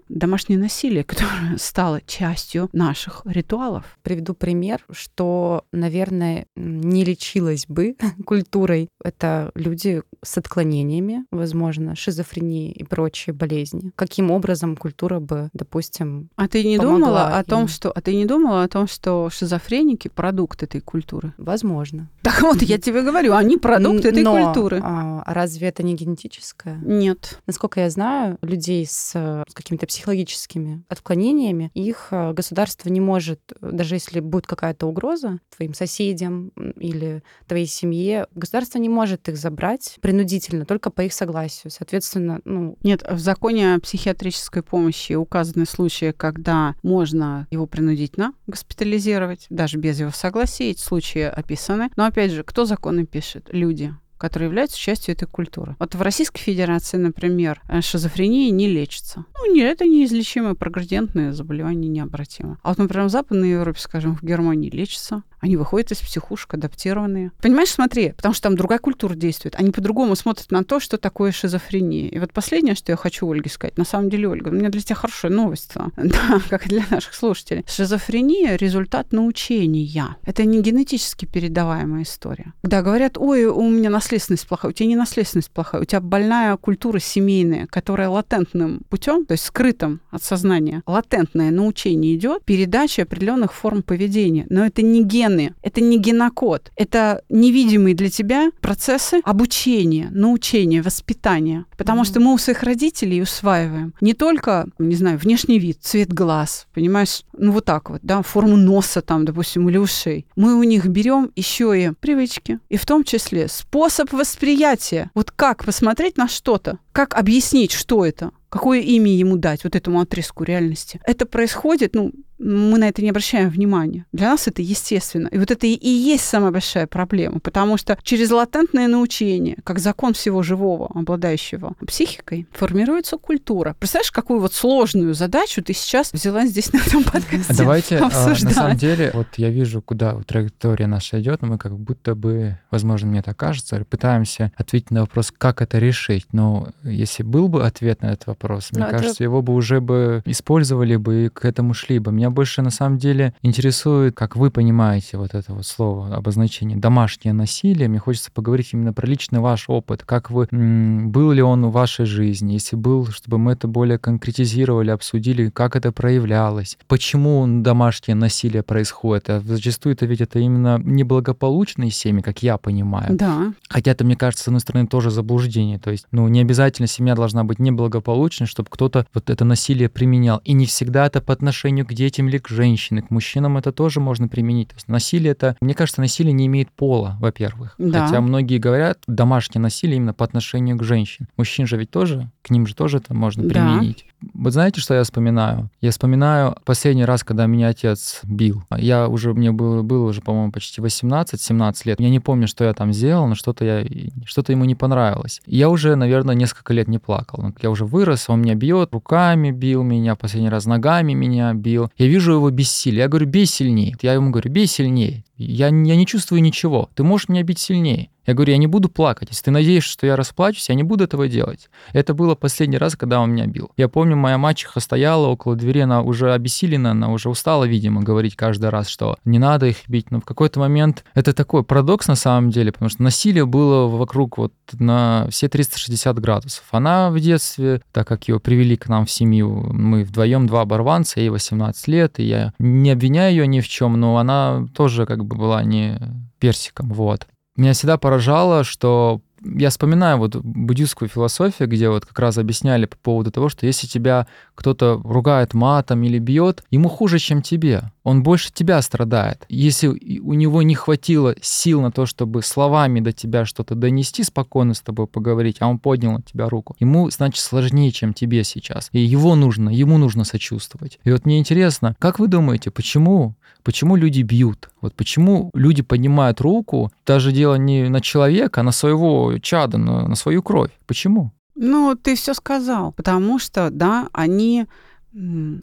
домашнее 0.09 0.59
насилие, 0.59 1.05
которое 1.05 1.57
стало 1.59 2.01
частью 2.07 2.69
наших 2.73 3.23
ритуалов. 3.25 3.85
Приведу 4.03 4.35
пример, 4.35 4.85
что, 4.91 5.65
наверное, 5.73 6.47
не 6.57 7.05
лечилась 7.05 7.67
бы 7.67 7.97
культурой. 8.27 8.89
Это 9.03 9.51
люди 9.55 10.03
с 10.23 10.39
отклонениями, 10.39 11.25
возможно, 11.31 11.95
шизофрении 11.95 12.73
и 12.73 12.85
прочие 12.85 13.35
болезни. 13.35 13.93
Каким 13.97 14.31
образом 14.31 14.77
культура 14.77 15.21
бы, 15.21 15.51
допустим, 15.53 16.29
А 16.37 16.49
ты 16.49 16.65
не 16.65 16.79
думала 16.79 17.39
о 17.39 17.45
том, 17.45 17.69
что... 17.69 17.91
А 17.91 18.01
ты 18.01 18.15
не 18.15 18.27
думала 18.27 18.65
о 18.65 18.69
том, 18.69 18.87
что 18.87 19.31
шизофреники— 19.31 20.09
продукт 20.15 20.63
этой 20.63 20.81
культуры? 20.81 21.33
Возможно. 21.39 22.09
Так 22.23 22.43
вот, 22.43 22.63
я 22.63 22.79
тебе 22.79 23.03
говорю, 23.03 23.35
они 23.35 23.57
продукт 23.57 24.05
этой 24.05 24.23
Но, 24.23 24.33
культуры. 24.45 24.81
А 24.83 25.23
разве 25.27 25.69
это 25.69 25.83
не 25.83 25.95
генетическое? 25.95 26.79
Нет. 26.85 27.41
Насколько 27.47 27.81
я 27.81 27.91
знаю, 27.91 28.39
людей 28.43 28.87
с, 28.87 29.38
с 29.49 29.55
какими-то 29.55 29.87
психологическими 29.87 30.85
отклонениями, 30.89 31.71
их 31.75 32.09
э, 32.11 32.33
государство 32.33 32.89
не 32.89 33.01
может, 33.01 33.41
даже 33.61 33.97
если 33.97 34.21
будет 34.21 34.47
какая-то 34.47 34.87
угроза 34.87 35.39
твоим 35.55 35.75
соседям, 35.75 36.49
или 36.77 37.23
твоей 37.47 37.67
семье, 37.67 38.27
государство 38.35 38.79
не 38.79 38.89
может 38.89 39.29
их 39.29 39.37
забрать 39.37 39.99
принудительно, 40.01 40.65
только 40.65 40.91
по 40.91 41.03
их 41.03 41.13
согласию. 41.13 41.71
Соответственно, 41.71 42.41
ну... 42.45 42.77
Нет, 42.83 43.03
в 43.09 43.19
законе 43.19 43.75
о 43.75 43.81
психиатрической 43.81 44.63
помощи 44.63 45.13
указаны 45.15 45.67
случаи, 45.67 46.13
когда 46.17 46.75
можно 46.83 47.47
его 47.51 47.67
принудительно 47.67 48.33
госпитализировать, 48.47 49.47
даже 49.51 49.79
без 49.79 50.01
его 50.01 50.11
согласия. 50.11 50.71
Эти 50.71 50.81
случаи 50.81 51.23
описаны. 51.23 51.91
Но, 51.97 52.07
опять 52.07 52.31
же, 52.31 52.43
кто 52.43 52.65
законы 52.65 53.07
пишет? 53.07 53.49
Люди 53.53 53.95
которые 54.19 54.49
являются 54.49 54.79
частью 54.79 55.15
этой 55.15 55.27
культуры. 55.27 55.77
Вот 55.79 55.95
в 55.95 56.03
Российской 56.03 56.41
Федерации, 56.41 56.97
например, 56.97 57.63
э, 57.69 57.81
шизофрения 57.81 58.51
не 58.51 58.69
лечится. 58.69 59.25
Ну, 59.39 59.55
нет, 59.55 59.73
это 59.73 59.85
неизлечимое 59.87 60.55
прогрессиентное 60.55 61.33
заболевание, 61.33 61.89
необратимо. 61.89 62.59
А 62.63 62.71
вот, 62.71 62.79
например, 62.79 63.07
в 63.07 63.11
Западной 63.11 63.51
Европе, 63.51 63.81
скажем, 63.81 64.17
в 64.17 64.23
Германии 64.23 64.71
лечится. 64.71 65.23
Они 65.41 65.57
выходят 65.57 65.93
из 65.93 65.99
психушек, 65.99 66.55
адаптированные. 66.55 67.31
Понимаешь, 67.41 67.71
смотри, 67.71 68.11
потому 68.11 68.35
что 68.35 68.45
там 68.45 68.57
другая 68.57 68.81
культура 68.81 69.15
действует. 69.15 69.55
Они 69.55 69.71
по-другому 69.71 70.17
смотрят 70.17 70.51
на 70.51 70.65
то, 70.65 70.81
что 70.81 70.99
такое 70.99 71.31
шизофрения. 71.31 72.09
И 72.09 72.19
вот 72.19 72.33
последнее, 72.33 72.75
что 72.75 72.91
я 72.93 72.97
хочу 72.97 73.29
Ольге 73.31 73.49
сказать, 73.49 73.79
на 73.79 73.85
самом 73.85 74.11
деле, 74.11 74.29
Ольга, 74.29 74.49
у 74.49 74.53
меня 74.53 74.69
для 74.69 74.81
тебя 74.81 74.97
хорошая 74.97 75.31
новость, 75.31 75.73
да, 75.97 76.41
как 76.49 76.67
и 76.67 76.69
для 76.69 76.85
наших 76.91 77.15
слушателей. 77.15 77.65
Шизофрения— 77.69 78.57
результат 78.57 79.13
научения. 79.13 80.17
Это 80.25 80.45
не 80.45 80.61
генетически 80.61 81.25
передаваемая 81.25 82.03
история. 82.03 82.53
Да, 82.63 82.83
говорят, 82.83 83.17
ой, 83.17 83.45
у 83.45 83.69
меня 83.69 83.91
наследственность 84.09 84.47
плохая. 84.47 84.71
У 84.71 84.73
тебя 84.73 84.89
не 84.89 84.97
наследственность 84.97 85.51
плохая, 85.51 85.83
у 85.83 85.85
тебя 85.85 86.01
больная 86.01 86.57
культура 86.57 86.99
семейная, 86.99 87.67
которая 87.67 88.09
латентным 88.09 88.81
путем, 88.89 89.27
то 89.27 89.33
есть 89.33 89.45
скрытым 89.45 90.01
от 90.11 90.23
сознания, 90.23 90.83
латентное 90.87 91.51
научение 91.51 92.15
идет, 92.15 92.43
передача 92.45 93.03
определенных 93.03 93.53
форм 93.53 93.83
поведения. 93.83 94.47
Но 94.49 94.65
это 94.65 94.81
не 94.81 95.05
гены, 95.05 95.55
это 95.63 95.83
не 95.83 95.99
генокод, 95.99 96.73
это 96.75 97.23
невидимые 97.29 97.95
для 97.95 98.09
тебя 98.09 98.51
процессы 98.63 99.21
обучения, 99.25 100.09
научения, 100.11 100.81
воспитания. 100.81 101.67
Потому 101.77 102.03
mm-hmm. 102.03 102.07
что 102.07 102.21
мы 102.21 102.33
у 102.33 102.39
своих 102.39 102.63
родителей 102.63 103.21
усваиваем 103.21 103.93
не 104.01 104.15
только, 104.15 104.69
не 104.79 104.95
знаю, 104.95 105.19
внешний 105.19 105.59
вид, 105.59 105.79
цвет 105.83 106.13
глаз, 106.13 106.67
понимаешь, 106.73 107.25
ну 107.37 107.53
вот 107.53 107.67
так 107.67 107.91
вот, 107.91 108.01
да, 108.03 108.23
форму 108.23 108.57
носа 108.57 109.03
там, 109.03 109.27
допустим, 109.27 109.69
или 109.69 109.77
ушей. 109.77 110.27
Мы 110.35 110.55
у 110.55 110.63
них 110.63 110.87
берем 110.87 111.31
еще 111.37 111.79
и 111.79 111.91
привычки, 112.01 112.59
и 112.71 112.77
в 112.77 112.87
том 112.87 113.05
числе 113.05 113.49
способ 113.49 113.98
способ 113.99 114.13
восприятия. 114.13 115.11
Вот 115.15 115.33
как 115.33 115.65
посмотреть 115.65 116.17
на 116.17 116.29
что-то, 116.29 116.79
как 116.93 117.15
объяснить, 117.15 117.73
что 117.73 118.07
это, 118.07 118.31
какое 118.49 118.81
имя 118.81 119.11
ему 119.11 119.37
дать 119.37 119.65
вот 119.65 119.75
этому 119.75 120.01
отрезку 120.01 120.45
реальности. 120.45 121.01
Это 121.05 121.27
происходит, 121.27 121.95
ну, 121.95 122.13
мы 122.39 122.79
на 122.79 122.89
это 122.89 123.03
не 123.03 123.11
обращаем 123.11 123.51
внимания. 123.51 124.07
Для 124.13 124.31
нас 124.31 124.47
это 124.47 124.63
естественно. 124.63 125.29
И 125.29 125.39
вот 125.39 125.51
это 125.51 125.67
и 125.67 125.89
есть 125.89 126.25
самая 126.25 126.51
большая 126.51 126.87
проблема, 126.87 127.41
потому 127.41 127.77
что 127.77 127.99
через 128.03 128.31
латентное 128.31 128.89
научение, 128.89 129.57
как 129.65 129.79
закон 129.79 130.15
всего 130.15 130.43
живого, 130.43 130.91
обладающего 130.95 131.75
психикой, 131.87 132.47
формируется 132.53 133.17
культура. 133.17 133.75
Представляешь, 133.79 134.13
какую 134.13 134.41
вот 134.41 134.55
сложную 134.55 135.15
задачу 135.15 135.63
ты 135.63 135.73
сейчас 135.73 136.13
взяла 136.13 136.47
здесь 136.47 136.73
на 136.73 136.79
этом 136.79 137.03
подкасте 137.05 137.53
а 137.53 137.57
Давайте, 137.57 137.99
обсуждать. 137.99 138.45
на 138.45 138.51
самом 138.51 138.77
деле, 138.77 139.11
вот 139.15 139.27
я 139.37 139.51
вижу, 139.51 139.83
куда 139.83 140.15
траектория 140.23 140.87
наша 140.87 141.21
идет, 141.21 141.43
мы 141.43 141.59
как 141.59 141.79
будто 141.79 142.15
бы, 142.15 142.59
возможно, 142.71 143.09
мне 143.09 143.23
так 143.23 143.37
кажется, 143.37 143.85
пытаемся 143.85 144.53
ответить 144.57 144.91
на 144.91 145.03
вопрос, 145.03 145.33
как 145.37 145.63
это 145.63 145.79
решить. 145.79 146.27
Но 146.33 146.69
если 146.83 147.23
был 147.23 147.49
бы 147.49 147.65
ответ 147.65 148.03
на 148.03 148.13
этот 148.13 148.29
вопрос, 148.29 148.71
мне 148.73 148.85
Но 148.85 148.91
кажется, 148.91 149.15
это... 149.15 149.25
его 149.25 149.43
бы 149.43 149.55
уже 149.55 149.81
бы 149.81 150.23
использовали 150.25 150.97
бы 150.97 151.27
и 151.27 151.29
к 151.29 151.45
этому 151.45 151.75
шли 151.75 151.99
бы. 151.99 152.13
Меня 152.13 152.28
больше 152.31 152.63
на 152.63 152.71
самом 152.71 152.99
деле 152.99 153.35
интересует, 153.43 154.15
как 154.15 154.37
вы 154.37 154.51
понимаете 154.51 155.19
вот 155.19 155.35
это 155.35 155.53
вот 155.53 155.67
слово, 155.67 156.15
обозначение 156.15 156.77
домашнее 156.77 157.33
насилие. 157.33 157.89
Мне 157.89 157.99
хочется 157.99 158.31
поговорить 158.33 158.71
именно 158.73 158.93
про 158.93 159.07
личный 159.07 159.41
ваш 159.41 159.69
опыт. 159.69 160.03
Как 160.05 160.31
вы, 160.31 160.49
был 160.51 161.33
ли 161.33 161.43
он 161.43 161.67
в 161.67 161.73
вашей 161.73 162.07
жизни? 162.07 162.55
Если 162.55 162.77
был, 162.77 163.07
чтобы 163.07 163.39
мы 163.39 163.53
это 163.53 163.69
более 163.69 163.99
конкретизировали, 163.99 164.91
обсудили, 164.91 165.51
как 165.51 165.77
это 165.77 165.93
проявлялось, 165.93 166.79
почему 166.87 167.47
домашнее 167.63 168.15
насилие 168.15 168.63
происходит. 168.63 169.31
А 169.31 169.41
зачастую 169.41 169.95
это 169.95 170.07
ведь 170.07 170.21
это 170.21 170.39
именно 170.39 170.81
неблагополучные 170.83 171.91
семьи, 171.91 172.23
как 172.23 172.43
я 172.43 172.59
понимаю. 172.59 173.17
Да. 173.17 173.53
Хотя 173.69 173.93
это, 173.93 174.05
мне 174.05 174.17
кажется, 174.17 174.45
с 174.45 174.49
одной 174.49 174.61
стороны, 174.61 174.87
тоже 174.87 175.11
заблуждение. 175.11 175.79
То 175.79 175.91
есть, 175.91 176.07
ну, 176.11 176.29
не 176.29 176.41
обязательно 176.41 176.87
семья 176.87 177.15
должна 177.15 177.45
быть 177.45 177.59
неблагополучной, 177.59 178.47
чтобы 178.47 178.69
кто-то 178.71 179.07
вот 179.15 179.31
это 179.31 179.45
насилие 179.45 179.89
применял. 179.89 180.41
И 180.45 180.53
не 180.53 180.67
всегда 180.67 181.07
это 181.07 181.21
по 181.21 181.33
отношению 181.33 181.87
к 181.87 181.93
детям 181.93 182.18
детям 182.19 182.29
или 182.29 182.39
к 182.39 182.49
женщине, 182.49 183.03
к 183.03 183.11
мужчинам 183.11 183.57
это 183.59 183.71
тоже 183.73 184.01
можно 184.01 184.29
применить. 184.29 184.69
То 184.69 184.75
есть 184.75 184.89
насилие 184.89 185.33
это, 185.33 185.57
мне 185.61 185.75
кажется, 185.75 186.01
насилие 186.01 186.33
не 186.33 186.47
имеет 186.47 186.71
пола, 186.71 187.17
во-первых. 187.21 187.75
Да. 187.79 188.07
Хотя 188.07 188.21
многие 188.21 188.59
говорят, 188.59 188.99
домашнее 189.07 189.63
насилие 189.63 189.97
именно 189.97 190.15
по 190.15 190.25
отношению 190.25 190.77
к 190.77 190.83
женщинам. 190.83 191.29
Мужчин 191.37 191.67
же 191.67 191.77
ведь 191.77 191.91
тоже, 191.91 192.31
к 192.43 192.51
ним 192.51 192.67
же 192.67 192.75
тоже 192.75 192.99
это 192.99 193.15
можно 193.15 193.45
Да. 193.45 193.49
применить. 193.51 194.05
Вот 194.35 194.53
знаете, 194.53 194.81
что 194.81 194.95
я 194.95 195.05
вспоминаю? 195.05 195.71
Я 195.81 195.93
вспоминаю 195.93 196.57
последний 196.65 197.05
раз, 197.05 197.23
когда 197.23 197.47
меня 197.47 197.69
отец 197.69 198.21
бил. 198.25 198.65
Я 198.77 199.07
уже, 199.09 199.33
мне 199.33 199.53
было, 199.53 199.83
было 199.83 200.09
уже, 200.09 200.21
по-моему, 200.23 200.51
почти 200.51 200.81
18-17 200.81 201.75
лет. 201.85 202.01
Я 202.01 202.11
не 202.11 202.19
помню, 202.19 202.49
что 202.49 202.65
я 202.65 202.75
там 202.75 202.93
сделал, 202.93 203.29
но 203.29 203.37
что-то 203.37 203.65
я, 203.65 203.87
что-то 204.25 204.51
ему 204.53 204.65
не 204.65 204.75
понравилось. 204.75 205.41
Я 205.47 205.69
уже, 205.69 205.95
наверное, 205.95 206.35
несколько 206.35 206.73
лет 206.75 206.89
не 206.89 206.99
плакал. 206.99 207.53
Я 207.63 207.71
уже 207.71 207.85
вырос, 207.85 208.29
он 208.29 208.43
меня 208.43 208.57
бьет, 208.57 208.93
руками 208.93 209.53
бил 209.53 209.85
меня, 209.85 210.17
последний 210.17 210.49
раз 210.49 210.67
ногами 210.67 211.13
меня 211.13 211.55
бил. 211.55 211.91
Я 211.97 212.08
вижу 212.09 212.33
его 212.33 212.51
бессилие. 212.51 213.01
Я 213.01 213.09
говорю, 213.09 213.27
бей 213.27 213.47
сильнее. 213.47 213.97
Я 214.03 214.15
ему 214.15 214.31
говорю, 214.31 214.51
бей 214.51 214.67
сильнее. 214.67 215.25
Я, 215.39 215.67
я 215.67 215.71
не 215.71 216.07
чувствую 216.07 216.43
ничего. 216.43 216.91
Ты 216.95 217.05
можешь 217.05 217.29
меня 217.29 217.43
бить 217.43 217.59
сильнее. 217.59 218.11
Я 218.29 218.35
говорю, 218.35 218.53
я 218.53 218.59
не 218.59 218.67
буду 218.67 218.91
плакать. 218.91 219.31
Если 219.31 219.45
ты 219.45 219.51
надеешься, 219.51 219.91
что 219.91 220.07
я 220.07 220.15
расплачусь, 220.15 220.69
я 220.69 220.75
не 220.75 220.83
буду 220.83 221.05
этого 221.05 221.29
делать. 221.29 221.71
Это 221.95 222.13
было 222.13 222.35
последний 222.35 222.77
раз, 222.77 222.95
когда 222.95 223.21
он 223.21 223.33
меня 223.33 223.47
бил. 223.47 223.71
Я 223.79 223.89
помню, 223.89 224.17
моя 224.17 224.37
мачеха 224.37 224.81
стояла 224.81 225.29
около 225.29 225.57
двери, 225.57 225.79
она 225.79 226.03
уже 226.03 226.35
обессилена, 226.35 226.91
она 226.91 227.11
уже 227.11 227.31
устала, 227.31 227.65
видимо, 227.65 228.03
говорить 228.03 228.37
каждый 228.37 228.69
раз, 228.69 228.89
что 228.89 229.17
не 229.25 229.39
надо 229.39 229.69
их 229.69 229.79
бить. 229.89 230.11
Но 230.11 230.21
в 230.21 230.27
какой-то 230.27 230.61
момент 230.61 231.07
это 231.15 231.33
такой 231.33 231.65
парадокс 231.65 232.07
на 232.07 232.17
самом 232.17 232.51
деле, 232.51 232.71
потому 232.71 232.91
что 232.91 233.03
насилие 233.03 233.47
было 233.47 233.87
вокруг 233.87 234.37
вот 234.37 234.53
на 234.75 235.27
все 235.31 235.49
360 235.49 236.19
градусов. 236.19 236.65
Она 236.71 237.11
в 237.11 237.19
детстве, 237.19 237.81
так 237.93 238.07
как 238.07 238.29
ее 238.29 238.41
привели 238.41 238.77
к 238.77 238.89
нам 238.89 239.07
в 239.07 239.11
семью, 239.11 239.71
мы 239.73 240.05
вдвоем 240.05 240.47
два 240.47 240.61
оборванца, 240.63 241.21
ей 241.21 241.31
18 241.31 241.89
лет, 241.89 242.19
и 242.19 242.25
я 242.25 242.53
не 242.59 242.91
обвиняю 242.91 243.31
ее 243.31 243.47
ни 243.47 243.61
в 243.61 243.69
чем, 243.69 243.99
но 243.99 244.19
она 244.19 244.67
тоже 244.75 245.07
как 245.07 245.25
бы 245.25 245.28
была 245.37 245.63
не 245.63 245.99
персиком, 246.39 246.93
вот. 246.93 247.27
Меня 247.57 247.73
всегда 247.73 247.99
поражало, 247.99 248.65
что 248.65 249.21
я 249.43 249.71
вспоминаю 249.71 250.19
вот 250.19 250.37
буддистскую 250.37 251.09
философию, 251.09 251.69
где 251.69 251.89
вот 251.89 252.07
как 252.07 252.19
раз 252.19 252.39
объясняли 252.39 252.87
по 252.87 252.97
поводу 252.97 253.31
того, 253.31 253.49
что 253.49 253.67
если 253.67 253.87
тебя 253.87 254.27
кто-то 254.55 255.01
ругает 255.05 255.55
матом 255.55 256.03
или 256.03 256.19
бьет, 256.19 256.65
ему 256.71 256.89
хуже, 256.89 257.19
чем 257.19 257.43
тебе. 257.43 257.93
Он 258.03 258.23
больше 258.23 258.53
тебя 258.53 258.81
страдает. 258.83 259.45
Если 259.49 259.87
у 259.87 260.33
него 260.35 260.63
не 260.63 260.75
хватило 260.75 261.35
сил 261.41 261.81
на 261.83 261.93
то, 261.93 262.07
чтобы 262.07 262.43
словами 262.43 263.01
до 263.01 263.13
тебя 263.13 263.45
что-то 263.45 263.75
донести, 263.75 264.23
спокойно 264.23 264.75
с 264.75 264.81
тобой 264.81 265.07
поговорить, 265.07 265.57
а 265.61 265.69
он 265.69 265.79
поднял 265.79 266.13
на 266.13 266.23
тебя 266.23 266.49
руку, 266.49 266.75
ему, 266.81 267.11
значит, 267.11 267.43
сложнее, 267.43 267.93
чем 267.93 268.15
тебе 268.15 268.45
сейчас. 268.45 268.89
И 268.93 269.01
его 269.01 269.35
нужно, 269.35 269.69
ему 269.71 269.99
нужно 269.99 270.25
сочувствовать. 270.25 270.99
И 271.05 271.11
вот 271.11 271.27
мне 271.27 271.39
интересно, 271.39 271.95
как 271.99 272.19
вы 272.19 272.29
думаете, 272.29 272.71
почему 272.71 273.35
Почему 273.69 273.97
люди 273.97 274.23
бьют? 274.23 274.71
Вот 274.81 274.95
почему 274.95 275.51
люди 275.53 275.83
поднимают 275.83 276.41
руку, 276.41 276.91
даже 277.05 277.33
дело 277.33 277.57
не 277.57 277.89
на 277.89 278.01
человека, 278.01 278.61
а 278.61 278.65
на 278.65 278.73
своего 278.73 279.28
чада, 279.41 279.79
на, 279.79 280.09
на 280.09 280.17
свою 280.17 280.43
кровь? 280.43 280.71
Почему? 280.87 281.33
Ну, 281.55 281.97
ты 281.97 282.15
все 282.15 282.35
сказал. 282.35 282.93
Потому 282.93 283.39
что, 283.39 283.71
да, 283.71 284.09
они 284.13 284.67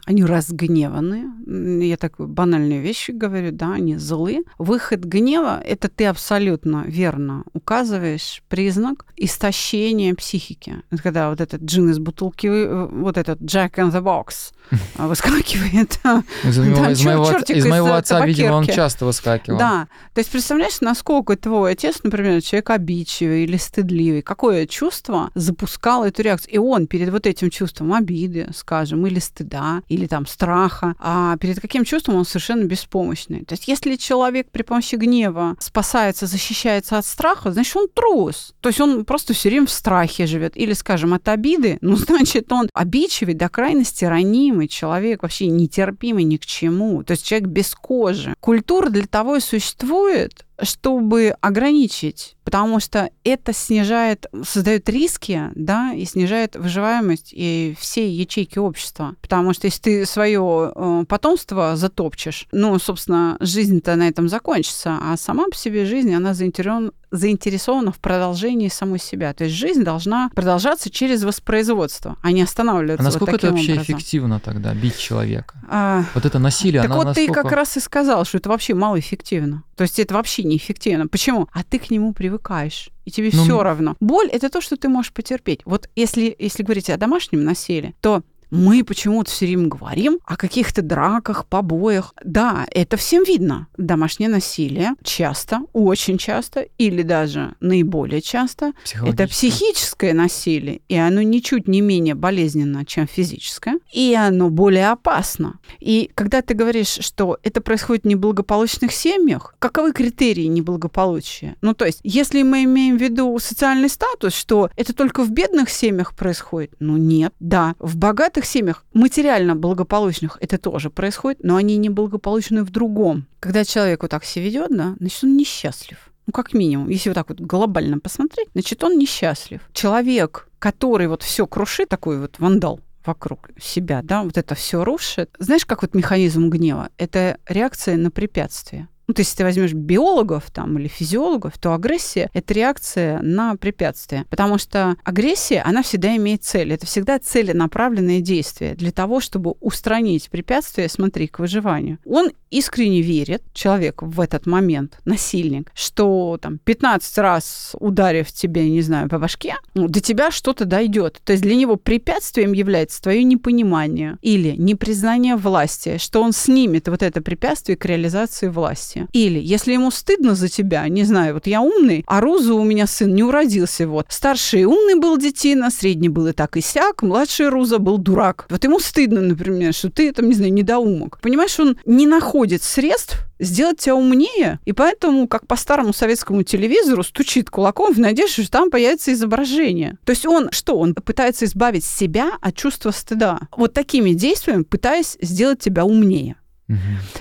они 0.04 0.24
разгневаны. 0.24 1.84
Я 1.84 1.96
так 1.96 2.14
банальные 2.18 2.80
вещи 2.80 3.12
говорю, 3.12 3.52
да, 3.52 3.74
они 3.74 3.96
злы. 3.96 4.44
Выход 4.58 5.00
гнева– 5.00 5.60
это 5.64 5.88
ты 5.88 6.06
абсолютно 6.06 6.84
верно 6.86 7.44
указываешь 7.54 8.42
признак 8.48 9.06
истощения 9.16 10.14
психики. 10.14 10.82
Это 10.90 11.02
когда 11.02 11.30
вот 11.30 11.40
этот 11.40 11.62
джин 11.62 11.90
из 11.90 11.98
бутылки, 11.98 12.46
э, 12.46 12.86
вот 12.86 13.16
этот 13.16 13.40
Jack 13.40 13.76
in 13.76 13.90
the 13.90 14.02
Box 14.02 14.52
э, 14.70 14.76
выскакивает. 15.06 15.98
Из, 16.44 17.66
моего- 17.66 17.88
э, 17.88 17.98
отца, 17.98 18.26
видимо, 18.26 18.52
он 18.56 18.66
часто 18.66 19.06
выскакивал. 19.06 19.58
Да, 19.58 19.88
то 20.12 20.18
есть 20.20 20.30
представляешь, 20.30 20.80
насколько 20.80 21.36
твой 21.36 21.72
отец, 21.72 22.00
например, 22.02 22.42
человек 22.42 22.70
обидчивый 22.70 23.44
или 23.44 23.56
стыдливый, 23.56 24.22
какое 24.22 24.66
чувство 24.66 25.30
запускало 25.34 26.04
эту 26.08 26.22
реакцию. 26.22 26.54
И 26.54 26.58
он 26.58 26.86
перед 26.86 27.10
вот 27.10 27.26
этим 27.26 27.48
чувством 27.50 27.94
обиды, 27.94 28.48
скажем, 28.54 29.06
или 29.06 29.18
стыда, 29.18 29.45
или 29.88 30.06
там 30.06 30.26
страха, 30.26 30.94
а 30.98 31.36
перед 31.38 31.60
каким 31.60 31.84
чувством 31.84 32.16
он 32.16 32.24
совершенно 32.24 32.64
беспомощный. 32.64 33.44
То 33.44 33.52
есть 33.54 33.68
если 33.68 33.96
человек 33.96 34.50
при 34.50 34.62
помощи 34.62 34.96
гнева 34.96 35.56
спасается, 35.58 36.26
защищается 36.26 36.98
от 36.98 37.06
страха, 37.06 37.52
значит, 37.52 37.76
он 37.76 37.88
трус. 37.88 38.54
То 38.60 38.68
есть 38.68 38.80
он 38.80 39.04
просто 39.04 39.34
все 39.34 39.48
время 39.48 39.66
в 39.66 39.70
страхе 39.70 40.26
живет. 40.26 40.56
Или, 40.56 40.72
скажем, 40.72 41.14
от 41.14 41.28
обиды, 41.28 41.78
ну, 41.82 41.96
значит, 41.96 42.50
он 42.52 42.68
обидчивый 42.72 43.34
до 43.34 43.48
крайности 43.48 44.04
ранимый 44.04 44.68
человек, 44.68 45.22
вообще 45.22 45.46
нетерпимый 45.46 46.24
ни 46.24 46.36
к 46.36 46.46
чему. 46.46 47.02
То 47.02 47.12
есть 47.12 47.26
человек 47.26 47.48
без 47.48 47.74
кожи. 47.74 48.34
Культура 48.40 48.88
для 48.88 49.06
того 49.06 49.36
и 49.36 49.40
существует, 49.40 50.45
чтобы 50.62 51.34
ограничить, 51.40 52.36
потому 52.44 52.80
что 52.80 53.10
это 53.24 53.52
снижает, 53.52 54.26
создает 54.44 54.88
риски, 54.88 55.50
да, 55.54 55.92
и 55.92 56.04
снижает 56.04 56.56
выживаемость 56.56 57.30
и 57.32 57.74
всей 57.78 58.10
ячейки 58.12 58.58
общества. 58.58 59.16
Потому 59.20 59.52
что 59.52 59.66
если 59.66 59.80
ты 59.80 60.06
свое 60.06 60.72
э, 60.74 61.04
потомство 61.08 61.76
затопчешь, 61.76 62.46
ну, 62.52 62.78
собственно, 62.78 63.36
жизнь-то 63.40 63.96
на 63.96 64.08
этом 64.08 64.28
закончится, 64.28 64.98
а 65.00 65.16
сама 65.16 65.48
по 65.48 65.56
себе 65.56 65.84
жизнь, 65.84 66.14
она 66.14 66.34
заинтересована 66.34 66.92
заинтересована 67.10 67.92
в 67.92 67.98
продолжении 67.98 68.68
самой 68.68 68.98
себя. 68.98 69.32
То 69.34 69.44
есть 69.44 69.56
жизнь 69.56 69.84
должна 69.84 70.30
продолжаться 70.34 70.90
через 70.90 71.24
воспроизводство, 71.24 72.16
а 72.22 72.32
не 72.32 72.42
останавливаться 72.42 73.02
А 73.02 73.04
насколько 73.04 73.32
вот 73.32 73.42
это 73.42 73.50
вообще 73.52 73.72
образом. 73.72 73.94
эффективно 73.94 74.40
тогда, 74.40 74.74
бить 74.74 74.98
человека? 74.98 75.54
А, 75.68 76.04
Вот 76.14 76.24
это 76.24 76.38
насилие, 76.38 76.82
так 76.82 76.90
вот 76.90 77.14
ты 77.14 77.20
насколько... 77.26 77.42
как 77.42 77.52
раз 77.52 77.76
и 77.76 77.80
сказал, 77.80 78.24
что 78.24 78.38
это 78.38 78.48
вообще 78.48 78.74
малоэффективно. 78.74 79.62
То 79.76 79.82
есть 79.82 79.98
это 79.98 80.14
вообще 80.14 80.42
неэффективно. 80.42 81.06
Почему? 81.06 81.48
А 81.52 81.62
ты 81.62 81.78
к 81.78 81.90
нему 81.90 82.12
привыкаешь. 82.12 82.90
И 83.04 83.10
тебе 83.10 83.30
Ну, 83.32 83.44
все 83.44 83.62
равно. 83.62 83.94
Боль 84.00 84.28
это 84.28 84.48
то, 84.48 84.60
что 84.60 84.76
ты 84.76 84.88
можешь 84.88 85.12
потерпеть. 85.12 85.60
Вот 85.64 85.88
если, 85.94 86.34
если 86.38 86.62
говорить 86.62 86.90
о 86.90 86.96
домашнем 86.96 87.44
насилии, 87.44 87.94
то 88.00 88.22
мы 88.50 88.84
почему-то 88.84 89.30
все 89.30 89.46
время 89.46 89.68
говорим 89.68 90.18
о 90.24 90.36
каких-то 90.36 90.82
драках, 90.82 91.46
побоях. 91.46 92.14
Да, 92.24 92.66
это 92.70 92.96
всем 92.96 93.24
видно. 93.24 93.68
Домашнее 93.76 94.28
насилие 94.28 94.94
часто, 95.02 95.60
очень 95.72 96.18
часто, 96.18 96.66
или 96.78 97.02
даже 97.02 97.54
наиболее 97.60 98.20
часто 98.20 98.72
это 99.04 99.26
психическое 99.28 100.14
насилие, 100.14 100.80
и 100.88 100.96
оно 100.96 101.22
ничуть 101.22 101.68
не 101.68 101.80
менее 101.80 102.14
болезненно, 102.14 102.84
чем 102.84 103.06
физическое, 103.06 103.78
и 103.92 104.14
оно 104.14 104.50
более 104.50 104.90
опасно. 104.90 105.58
И 105.80 106.10
когда 106.14 106.42
ты 106.42 106.54
говоришь, 106.54 106.98
что 107.00 107.38
это 107.42 107.60
происходит 107.60 108.04
в 108.04 108.08
неблагополучных 108.08 108.92
семьях, 108.92 109.54
каковы 109.58 109.92
критерии 109.92 110.44
неблагополучия? 110.44 111.56
Ну, 111.60 111.74
то 111.74 111.84
есть, 111.84 112.00
если 112.02 112.42
мы 112.42 112.64
имеем 112.64 112.98
в 112.98 113.00
виду 113.00 113.38
социальный 113.38 113.88
статус, 113.88 114.34
что 114.34 114.70
это 114.76 114.92
только 114.94 115.22
в 115.22 115.30
бедных 115.30 115.70
семьях 115.70 116.14
происходит, 116.14 116.72
ну 116.78 116.96
нет, 116.96 117.32
да, 117.40 117.74
в 117.78 117.96
богатых 117.96 118.45
семьях, 118.46 118.84
материально 118.92 119.54
благополучных, 119.54 120.38
это 120.40 120.58
тоже 120.58 120.90
происходит, 120.90 121.42
но 121.42 121.56
они 121.56 121.76
неблагополучны 121.76 122.64
в 122.64 122.70
другом. 122.70 123.26
Когда 123.40 123.64
человек 123.64 124.02
вот 124.02 124.10
так 124.10 124.24
себя 124.24 124.44
ведет, 124.46 124.70
да, 124.70 124.96
значит, 124.98 125.24
он 125.24 125.36
несчастлив. 125.36 126.10
Ну, 126.26 126.32
как 126.32 126.54
минимум, 126.54 126.88
если 126.88 127.10
вот 127.10 127.14
так 127.14 127.28
вот 127.28 127.40
глобально 127.40 127.98
посмотреть, 127.98 128.48
значит, 128.52 128.82
он 128.82 128.98
несчастлив. 128.98 129.60
Человек, 129.72 130.48
который 130.58 131.06
вот 131.06 131.22
все 131.22 131.46
крушит, 131.46 131.88
такой 131.88 132.18
вот 132.18 132.38
вандал 132.38 132.80
вокруг 133.04 133.50
себя, 133.60 134.00
да, 134.02 134.24
вот 134.24 134.36
это 134.36 134.54
все 134.54 134.82
рушит. 134.84 135.30
Знаешь, 135.38 135.64
как 135.64 135.82
вот 135.82 135.94
механизм 135.94 136.48
гнева? 136.50 136.90
Это 136.98 137.38
реакция 137.46 137.96
на 137.96 138.10
препятствие. 138.10 138.88
Ну, 139.06 139.14
то 139.14 139.20
есть, 139.20 139.30
если 139.30 139.38
ты 139.38 139.44
возьмешь 139.44 139.72
биологов 139.72 140.50
там, 140.50 140.78
или 140.78 140.88
физиологов, 140.88 141.58
то 141.58 141.72
агрессия– 141.72 142.28
это 142.32 142.54
реакция 142.54 143.20
на 143.22 143.56
препятствие. 143.56 144.24
Потому 144.30 144.58
что 144.58 144.96
агрессия, 145.04 145.62
она 145.62 145.82
всегда 145.82 146.16
имеет 146.16 146.42
цель. 146.42 146.72
Это 146.72 146.86
всегда 146.86 147.18
целенаправленное 147.18 148.20
действие 148.20 148.74
для 148.74 148.90
того, 148.90 149.20
чтобы 149.20 149.54
устранить 149.60 150.28
препятствие, 150.30 150.88
смотри, 150.88 151.28
к 151.28 151.38
выживанию. 151.38 151.98
Он 152.04 152.30
искренне 152.50 153.02
верит, 153.02 153.42
человек 153.52 154.02
в 154.02 154.20
этот 154.20 154.46
момент, 154.46 154.98
насильник, 155.04 155.70
что 155.74 156.38
там 156.40 156.58
15 156.58 157.18
раз 157.18 157.76
ударив 157.78 158.32
тебе, 158.32 158.68
не 158.68 158.82
знаю, 158.82 159.08
по 159.08 159.18
башке, 159.18 159.56
ну, 159.74 159.88
до 159.88 160.00
тебя 160.00 160.30
что-то 160.30 160.64
дойдет. 160.64 161.20
То 161.24 161.32
есть 161.32 161.42
для 161.42 161.54
него 161.54 161.76
препятствием 161.76 162.52
является 162.52 163.02
твое 163.02 163.22
непонимание 163.24 164.16
или 164.22 164.56
непризнание 164.56 165.36
власти, 165.36 165.98
что 165.98 166.22
он 166.22 166.32
снимет 166.32 166.88
вот 166.88 167.02
это 167.02 167.20
препятствие 167.20 167.76
к 167.76 167.84
реализации 167.84 168.48
власти. 168.48 168.95
Или 169.12 169.38
если 169.38 169.72
ему 169.72 169.90
стыдно 169.90 170.34
за 170.34 170.48
тебя, 170.48 170.86
не 170.88 171.04
знаю, 171.04 171.34
вот 171.34 171.46
я 171.46 171.60
умный, 171.60 172.04
а 172.06 172.20
Рузу 172.20 172.56
у 172.56 172.64
меня 172.64 172.86
сын 172.86 173.14
не 173.14 173.22
уродился, 173.22 173.86
вот. 173.86 174.06
Старший 174.08 174.64
умный 174.64 174.94
был 174.96 175.16
детина, 175.18 175.70
средний 175.70 176.08
был 176.08 176.28
и 176.28 176.32
так 176.32 176.56
и 176.56 176.60
сяк, 176.60 177.02
младший 177.02 177.48
Руза 177.48 177.78
был 177.78 177.98
дурак. 177.98 178.46
Вот 178.50 178.64
ему 178.64 178.80
стыдно, 178.80 179.20
например, 179.20 179.72
что 179.74 179.90
ты, 179.90 180.12
там, 180.12 180.28
не 180.28 180.34
знаю, 180.34 180.52
недоумок. 180.52 181.20
Понимаешь, 181.20 181.58
он 181.58 181.78
не 181.84 182.06
находит 182.06 182.62
средств 182.62 183.26
сделать 183.38 183.78
тебя 183.78 183.94
умнее, 183.94 184.60
и 184.64 184.72
поэтому, 184.72 185.28
как 185.28 185.46
по 185.46 185.56
старому 185.56 185.92
советскому 185.92 186.42
телевизору, 186.42 187.02
стучит 187.02 187.50
кулаком 187.50 187.92
в 187.92 187.98
надежде, 187.98 188.42
что 188.42 188.50
там 188.50 188.70
появится 188.70 189.12
изображение. 189.12 189.98
То 190.04 190.10
есть 190.10 190.26
он 190.26 190.50
что? 190.52 190.78
Он 190.78 190.94
пытается 190.94 191.44
избавить 191.44 191.84
себя 191.84 192.32
от 192.40 192.56
чувства 192.56 192.90
стыда. 192.90 193.40
Вот 193.56 193.72
такими 193.74 194.10
действиями 194.10 194.62
пытаясь 194.62 195.16
сделать 195.20 195.60
тебя 195.60 195.84
умнее. 195.84 196.36
Мгм. 196.68 196.80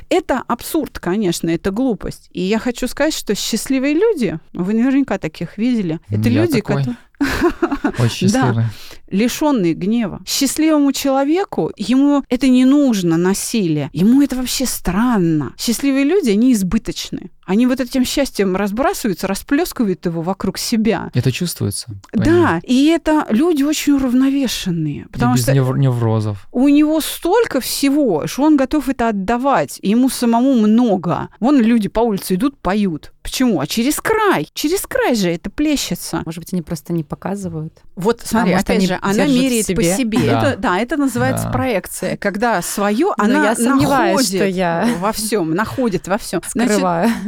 Это 0.10 0.42
абсурд, 0.48 0.98
конечно, 1.00 1.50
это 1.50 1.72
глупость. 1.72 2.30
И 2.32 2.42
я 2.42 2.58
хочу 2.60 2.88
сказать, 2.88 3.14
что 3.14 3.36
счастливые 3.36 3.94
люди, 3.94 4.40
вы 4.54 4.74
наверняка 4.74 5.18
таких 5.18 5.58
видели, 5.58 6.00
это 6.10 6.30
Я 6.30 6.42
люди, 6.42 6.62
такой. 6.62 6.78
которые 6.78 6.98
Очень 8.00 8.30
Да. 8.30 8.70
лишенные 9.10 9.74
гнева. 9.74 10.22
Счастливому 10.28 10.92
человеку 10.92 11.72
ему 11.78 12.24
это 12.30 12.48
не 12.50 12.66
нужно 12.66 13.18
насилие, 13.18 13.90
ему 13.94 14.22
это 14.22 14.36
вообще 14.36 14.66
странно. 14.66 15.54
Счастливые 15.58 16.04
люди, 16.04 16.32
они 16.32 16.52
избыточны. 16.52 17.32
Они 17.46 17.68
вот 17.68 17.80
этим 17.80 18.04
счастьем 18.06 18.56
разбрасываются, 18.56 19.28
расплескивают 19.28 20.06
его 20.06 20.22
вокруг 20.22 20.58
себя. 20.58 21.10
Это 21.14 21.32
чувствуется. 21.32 21.88
по 22.12 22.18
ним. 22.18 22.24
Да, 22.26 22.60
и 22.64 22.88
это 22.88 23.26
люди 23.30 23.64
очень 23.64 23.94
уравновешенные, 23.94 25.02
И 25.04 25.08
потому 25.12 25.36
без 25.36 25.44
что 25.44 25.54
нев- 25.54 25.78
неврозов. 25.78 26.48
у 26.52 26.68
него 26.68 27.00
столько 27.02 27.60
всего, 27.60 28.28
что 28.28 28.44
он 28.44 28.58
готов 28.58 28.90
это 28.90 29.10
отдавать. 29.10 29.80
И 29.82 29.90
ему 29.90 30.10
самому 30.10 30.54
много. 30.54 31.30
Вон 31.40 31.60
люди 31.62 31.88
по 31.88 32.00
улице 32.02 32.36
идут, 32.36 32.58
поют. 32.60 33.12
Почему? 33.22 33.60
А 33.60 33.66
через 33.66 33.96
край. 34.00 34.48
Через 34.54 34.82
край 34.82 35.16
же 35.16 35.32
это 35.32 35.50
плещется. 35.50 36.22
Может 36.26 36.40
быть, 36.42 36.54
они 36.54 36.62
просто 36.62 36.94
не 36.94 37.04
показывают. 37.04 37.74
Вот 37.96 38.22
смотри, 38.24 38.52
может, 38.52 38.70
опять 38.70 38.84
же, 38.88 39.00
она 39.02 39.26
меряет 39.26 39.66
по 39.68 39.82
себе? 39.82 39.96
себе. 39.98 40.20
Да. 40.30 40.50
Это, 40.52 40.58
да, 40.62 40.80
это 40.80 40.98
называется 40.98 41.46
Да. 41.46 41.52
проекция. 41.52 42.18
Когда 42.18 42.62
свое, 42.62 43.08
Но 43.18 43.24
она 43.24 43.46
я 43.46 43.56
сомневаюсь, 43.56 44.12
находит 44.12 44.28
что 44.36 44.46
я 44.46 44.90
во 45.00 45.12
всем, 45.12 45.52
находит 45.56 46.08
во 46.08 46.18
всем. 46.20 46.42
скрываю. 46.46 47.10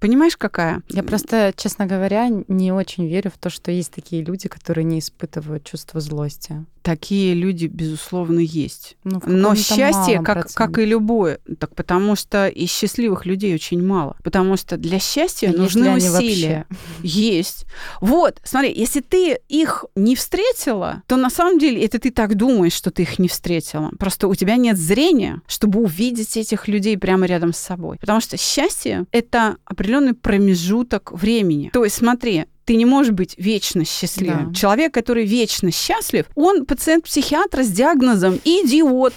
понимаешь, 0.00 0.36
какая? 0.36 0.82
Я 0.88 1.02
просто, 1.02 1.52
честно 1.56 1.86
говоря, 1.86 2.28
не 2.48 2.72
очень 2.72 3.06
верю 3.08 3.30
в 3.30 3.38
то, 3.38 3.50
что 3.50 3.70
есть 3.70 3.92
такие 3.92 4.22
люди, 4.22 4.48
которые 4.48 4.84
не 4.84 4.98
испытывают 4.98 5.64
чувство 5.64 6.00
злости. 6.00 6.64
Такие 6.82 7.34
люди, 7.34 7.66
безусловно, 7.66 8.38
есть. 8.38 8.96
Ну, 9.04 9.20
Но 9.26 9.54
счастье, 9.54 10.22
как, 10.22 10.50
как 10.54 10.78
и 10.78 10.86
любое, 10.86 11.38
так 11.58 11.74
потому 11.74 12.16
что 12.16 12.48
и 12.48 12.64
счастливых 12.64 13.26
людей 13.26 13.54
очень 13.54 13.84
мало. 13.84 14.16
Потому 14.24 14.56
что 14.56 14.78
для 14.78 14.98
счастья 14.98 15.50
А 15.50 15.52
нужны 15.56 15.96
усилия. 15.96 16.66
вообще? 16.70 16.86
Есть. 17.02 17.66
Вот, 18.00 18.40
смотри, 18.42 18.72
если 18.74 19.00
ты 19.00 19.38
их 19.48 19.84
не 19.96 20.16
встретила, 20.16 21.02
то 21.06 21.16
на 21.16 21.28
самом 21.28 21.58
деле 21.58 21.84
это 21.84 21.98
ты 21.98 22.10
так 22.10 22.36
думаешь, 22.36 22.72
что 22.72 22.90
ты 22.90 23.02
их 23.02 23.18
не 23.18 23.28
встретила. 23.28 23.90
Просто 23.98 24.26
у 24.26 24.34
тебя 24.34 24.56
нет 24.56 24.78
зрения, 24.78 25.42
чтобы 25.46 25.80
увидеть 25.80 26.38
этих 26.38 26.68
людей 26.68 26.96
прямо 26.96 27.26
рядом 27.26 27.52
с 27.52 27.58
собой. 27.58 27.98
Потому 28.00 28.20
что 28.20 28.38
счастье— 28.38 29.04
это 29.12 29.56
определенный 29.88 30.14
промежуток 30.14 31.12
времени. 31.12 31.70
То 31.72 31.84
есть 31.84 31.96
смотри, 31.96 32.44
ты 32.64 32.76
не 32.76 32.84
можешь 32.84 33.12
быть 33.12 33.34
вечно 33.38 33.84
счастливым. 33.84 34.48
Да. 34.48 34.54
Человек, 34.54 34.92
который 34.92 35.24
вечно 35.24 35.72
счастлив, 35.72 36.26
он 36.34 36.66
пациент 36.66 37.04
психиатра 37.04 37.62
с 37.62 37.68
диагнозом 37.68 38.38
идиот. 38.44 39.14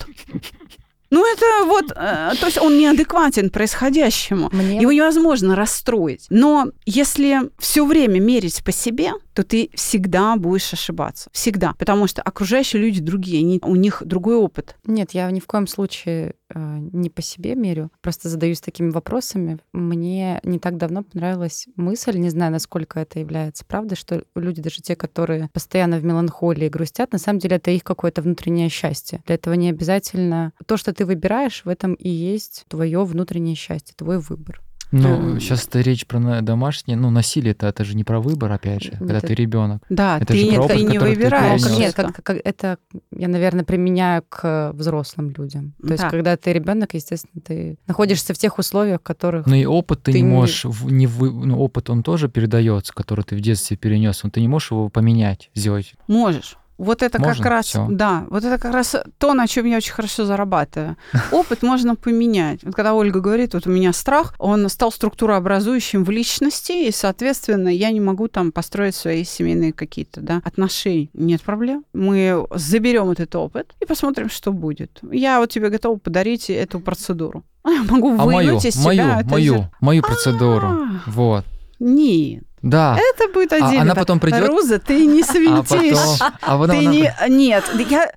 Ну, 1.10 1.26
это 1.30 1.66
вот, 1.66 1.92
э, 1.92 2.32
то 2.40 2.46
есть 2.46 2.58
он 2.58 2.78
неадекватен 2.78 3.50
происходящему. 3.50 4.50
Мне 4.54 4.80
Его 4.80 4.94
невозможно 4.94 5.58
расстроить. 5.58 6.26
Но 6.30 6.68
если 6.86 7.52
все 7.60 7.86
время 7.86 8.22
мерить 8.22 8.64
по 8.64 8.72
себе, 8.72 9.12
то 9.42 9.48
ты 9.48 9.72
всегда 9.74 10.36
будешь 10.36 10.72
ошибаться. 10.72 11.30
Всегда. 11.34 11.74
Потому 11.80 12.06
что 12.06 12.22
окружающие 12.22 12.80
люди 12.82 13.02
другие, 13.02 13.40
они, 13.40 13.60
у 13.64 13.76
них 13.76 14.04
другой 14.06 14.36
опыт. 14.36 14.76
Нет, 14.86 15.12
я 15.12 15.30
ни 15.32 15.40
в 15.40 15.48
коем 15.48 15.66
случае 15.66 16.36
э, 16.54 16.78
не 16.94 17.10
по 17.10 17.24
себе 17.24 17.56
мерю, 17.56 17.92
просто 18.02 18.30
задаюсь 18.30 18.62
такими 18.62 18.92
вопросами. 18.92 19.58
Мне 19.74 20.40
не 20.44 20.60
так 20.60 20.78
давно 20.78 21.04
понравилась 21.04 21.68
мысль, 21.76 22.18
не 22.18 22.30
знаю, 22.30 22.52
насколько 22.52 23.00
это 23.00 23.20
является 23.20 23.66
правдой, 23.66 23.98
что 23.98 24.24
люди, 24.36 24.62
даже 24.62 24.82
те, 24.82 24.96
которые 24.96 25.50
постоянно 25.54 25.98
в 25.98 26.06
меланхолии 26.06 26.70
грустят, 26.70 27.12
на 27.12 27.18
самом 27.18 27.40
деле 27.40 27.56
это 27.56 27.72
их 27.72 27.84
какое-то 27.84 28.22
внутреннее 28.22 28.70
счастье. 28.70 29.24
Для 29.26 29.36
этого 29.36 29.56
не 29.56 29.70
обязательно 29.70 30.54
то, 30.68 30.78
что 30.78 30.94
ты 30.94 31.06
выбираешь, 31.06 31.64
в 31.66 31.70
этом 31.70 31.96
и 31.96 32.10
есть 32.10 32.66
твое 32.68 33.04
внутреннее 33.04 33.56
счастье, 33.56 33.96
твой 33.98 34.20
выбор. 34.20 34.62
Ну, 34.92 35.40
сейчас 35.40 35.66
это 35.68 35.80
речь 35.82 36.06
про 36.06 36.42
домашнее. 36.42 36.98
Ну, 36.98 37.10
насилие 37.10 37.52
это, 37.54 37.68
это 37.68 37.84
же 37.86 37.96
не 37.96 38.04
про 38.04 38.20
выбор, 38.20 38.52
опять 38.52 38.84
же, 38.84 38.92
когда 38.92 39.18
это- 39.18 39.28
ты 39.28 39.36
ребенок. 39.36 39.82
Да, 39.90 40.18
Это 40.18 40.34
ты, 40.34 40.38
же 40.40 40.44
не- 40.46 40.56
про 40.56 40.68
ты 40.68 40.74
опыт, 40.74 40.78
не 40.78 40.86
который 40.96 41.16
ты 41.16 41.20
выбираешь. 41.22 41.62
перенёс. 41.62 41.80
Нет, 41.80 41.94
как, 41.96 42.24
как- 42.24 42.38
это 42.44 42.78
я, 43.16 43.28
наверное, 43.28 43.64
применяю 43.64 44.24
к 44.28 44.72
взрослым 44.74 45.30
людям. 45.38 45.74
То 45.82 45.92
есть, 45.92 46.04
Да. 46.04 46.10
когда 46.10 46.36
ты 46.38 46.52
ребенок, 46.54 46.94
естественно, 46.94 47.42
ты 47.42 47.78
находишься 47.88 48.34
в 48.34 48.38
тех 48.38 48.58
условиях, 48.60 49.00
в 49.00 49.04
которых 49.04 49.46
Ну 49.48 49.56
и 49.56 49.66
опыт 49.66 50.04
ты, 50.04 50.12
Ты 50.12 50.20
не 50.22 50.28
не- 50.28 50.34
можешь, 50.34 50.66
в- 50.66 50.92
не 50.92 51.08
вы, 51.08 51.32
ну, 51.32 51.58
опыт 51.60 51.90
он 51.90 52.04
тоже 52.04 52.28
передается, 52.30 52.94
который 52.94 53.24
ты 53.24 53.36
в 53.36 53.40
детстве 53.42 53.78
перенес, 53.78 54.24
но 54.24 54.30
ты 54.30 54.42
не 54.42 54.48
можешь 54.48 54.72
его 54.72 54.90
поменять, 54.90 55.50
сделать. 55.56 55.94
Можешь. 56.08 56.58
Вот 56.82 57.04
это 57.04 57.20
Можно? 57.20 57.36
как 57.36 57.46
раз, 57.46 57.66
Всё. 57.68 57.88
да, 57.92 58.26
вот 58.32 58.44
это 58.44 58.58
как 58.58 58.74
раз 58.74 58.96
то, 59.20 59.34
на 59.36 59.46
чем 59.48 59.68
я 59.68 59.78
очень 59.78 59.94
хорошо 59.94 60.26
зарабатываю. 60.26 60.98
Опыт 61.32 61.62
можно 61.62 61.96
поменять. 61.96 62.64
Вот 62.64 62.74
когда 62.74 62.96
Ольга 62.96 63.20
говорит, 63.20 63.54
вот 63.54 63.68
у 63.68 63.70
меня 63.70 63.94
страх, 63.94 64.34
он 64.40 64.68
стал 64.68 64.92
структурообразующим 64.92 66.04
в 66.04 66.10
личности, 66.10 66.88
и, 66.88 66.92
соответственно, 66.92 67.70
я 67.70 67.92
не 67.92 68.00
могу 68.00 68.28
там 68.28 68.52
построить 68.52 68.96
свои 68.96 69.24
семейные 69.24 69.74
какие-то 69.74 70.22
да, 70.22 70.42
отношения. 70.44 71.10
Нет 71.14 71.44
проблем. 71.44 71.86
Мы 71.94 72.48
заберем 72.56 73.12
этот 73.12 73.36
опыт 73.36 73.76
и 73.80 73.86
посмотрим, 73.86 74.32
что 74.32 74.52
будет. 74.52 75.02
Я 75.12 75.40
вот 75.40 75.52
тебе 75.52 75.70
готова 75.70 76.00
подарить 76.00 76.50
эту 76.50 76.80
процедуру. 76.80 77.44
Я 77.64 77.84
могу 77.90 78.14
А 78.14 78.26
мою, 78.26 78.50
вынуть 78.50 78.66
из 78.66 78.74
себя 78.74 78.86
мою, 78.86 79.20
это 79.20 79.30
мою, 79.30 79.72
мою 79.82 80.02
процедуру. 80.02 80.68
А, 80.68 81.02
Вот. 81.06 81.46
Нет, 81.80 82.44
Да. 82.62 82.98
это 83.16 83.32
будет 83.34 83.54
А 83.54 83.56
отдельно. 83.58 83.82
она 83.82 83.96
потом 83.96 84.20
придет, 84.20 84.48
Руза, 84.48 84.78
ты 84.80 85.06
не 85.06 85.22
а 85.22 85.26
свинтишь. 85.26 86.20
потом... 86.20 86.32
А 86.42 86.58
потом 86.58 86.80
Ты 86.80 86.86
она- 86.86 86.92
не... 86.94 87.14
Нет, 87.30 87.64
я 87.90 88.12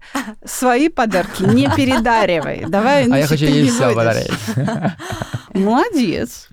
свои 0.44 0.88
подарки 0.88 1.42
не 1.42 1.68
передаривай. 1.74 2.64
Давай, 2.68 3.11
А 3.11 3.18
я 3.18 3.26
хочу 3.26 3.46
ты 3.46 3.52
ей 3.52 3.62
не 3.64 3.70
все 3.70 3.94
подарить. 3.94 4.30
Молодец. 5.52 6.48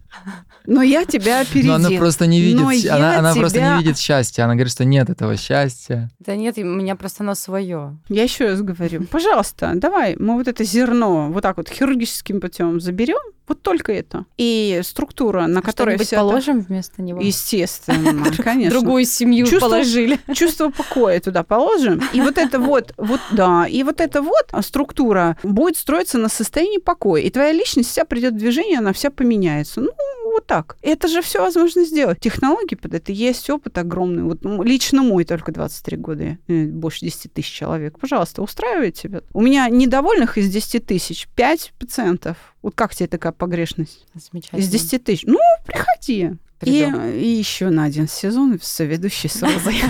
Но 0.67 0.84
я 0.84 1.06
тебя 1.06 1.38
Но 1.38 1.41
опередила. 1.41 1.75
она 1.75 1.89
просто 1.97 2.27
не 2.27 2.39
видит, 2.39 2.60
Но 2.62 2.95
она, 2.95 3.17
она 3.19 3.34
просто 3.34 3.58
тебя- 3.58 3.75
не 3.77 3.84
видит 3.84 3.97
счастья. 3.97 4.43
Она 4.43 4.54
говорит, 4.54 4.71
что 4.71 4.86
нет 4.86 5.10
этого 5.10 5.36
счастья. 5.36 6.12
Да 6.19 6.36
нет, 6.36 6.58
у 6.60 6.63
меня 6.63 6.95
просто 6.95 7.23
оно 7.23 7.34
свое. 7.34 7.97
Я 8.10 8.23
еще 8.23 8.47
раз 8.49 8.62
говорю, 8.62 9.04
пожалуйста, 9.06 9.71
давай 9.75 10.15
мы 10.19 10.36
вот 10.36 10.47
это 10.47 10.63
зерно 10.63 11.30
вот 11.32 11.41
так 11.41 11.58
вот 11.58 11.67
хирургическим 11.67 12.39
путем 12.39 12.80
заберем, 12.80 13.19
вот 13.51 13.61
только 13.61 13.91
это. 13.93 14.25
И 14.37 14.81
структура, 14.83 15.45
на 15.47 15.61
которой 15.61 15.91
Что-нибудь 15.91 16.07
все 16.07 16.15
это- 16.15 16.23
положим 16.25 16.61
вместо 16.61 17.01
него. 17.01 17.21
Естественно, 17.21 18.25
конечно. 18.43 18.79
Другую 18.79 19.05
семью 19.05 19.45
Чувство- 19.45 19.69
положили. 19.69 20.19
чувство 20.33 20.69
покоя 20.69 21.19
туда 21.19 21.43
положим. 21.43 22.01
И 22.13 22.21
вот 22.21 22.37
это 22.37 22.59
вот, 22.59 22.93
вот, 22.97 23.19
да, 23.31 23.65
и 23.67 23.83
вот 23.83 24.01
эта 24.01 24.21
вот 24.21 24.45
а, 24.51 24.61
структура 24.61 25.37
будет 25.43 25.77
строиться 25.77 26.17
на 26.17 26.29
состоянии 26.29 26.79
покоя. 26.79 27.21
И 27.21 27.29
твоя 27.29 27.51
личность 27.51 27.89
вся 27.89 28.05
придет 28.05 28.33
в 28.33 28.37
движение, 28.37 28.79
она 28.79 28.93
вся 28.93 29.09
поменяется. 29.09 29.81
Ну, 29.81 29.91
вот 30.25 30.47
так. 30.47 30.77
Это 30.81 31.07
же 31.07 31.21
все 31.21 31.41
возможно 31.41 31.83
сделать. 31.83 32.19
Технологии 32.19 32.75
под 32.75 32.93
это 32.93 33.11
есть, 33.11 33.49
опыт 33.49 33.77
огромный. 33.77 34.23
Вот 34.23 34.43
ну, 34.43 34.63
лично 34.63 35.03
мой 35.03 35.25
только 35.25 35.51
23 35.51 35.97
года, 35.97 36.37
э, 36.47 36.65
больше 36.65 37.01
10 37.01 37.33
тысяч 37.33 37.51
человек. 37.51 37.99
Пожалуйста, 37.99 38.41
устраивает 38.41 38.95
тебя. 38.95 39.21
У 39.33 39.41
меня 39.41 39.67
недовольных 39.69 40.37
из 40.37 40.49
10 40.49 40.85
тысяч 40.85 41.27
5 41.35 41.73
пациентов. 41.79 42.37
Вот 42.62 42.76
как 42.76 42.93
тебе 42.93 43.08
такая 43.08 43.32
погрешность? 43.32 44.06
Замечательно. 44.13 44.60
Из 44.60 44.69
10 44.69 45.04
тысяч. 45.04 45.24
Ну, 45.26 45.39
приходи. 45.65 46.32
И, 46.63 46.93
и 47.15 47.28
еще 47.28 47.69
на 47.69 47.86
один 47.86 48.08
сезон 48.08 48.60
в 48.60 48.63
соведущей 48.63 49.30
с 49.30 49.41
Розой. 49.41 49.82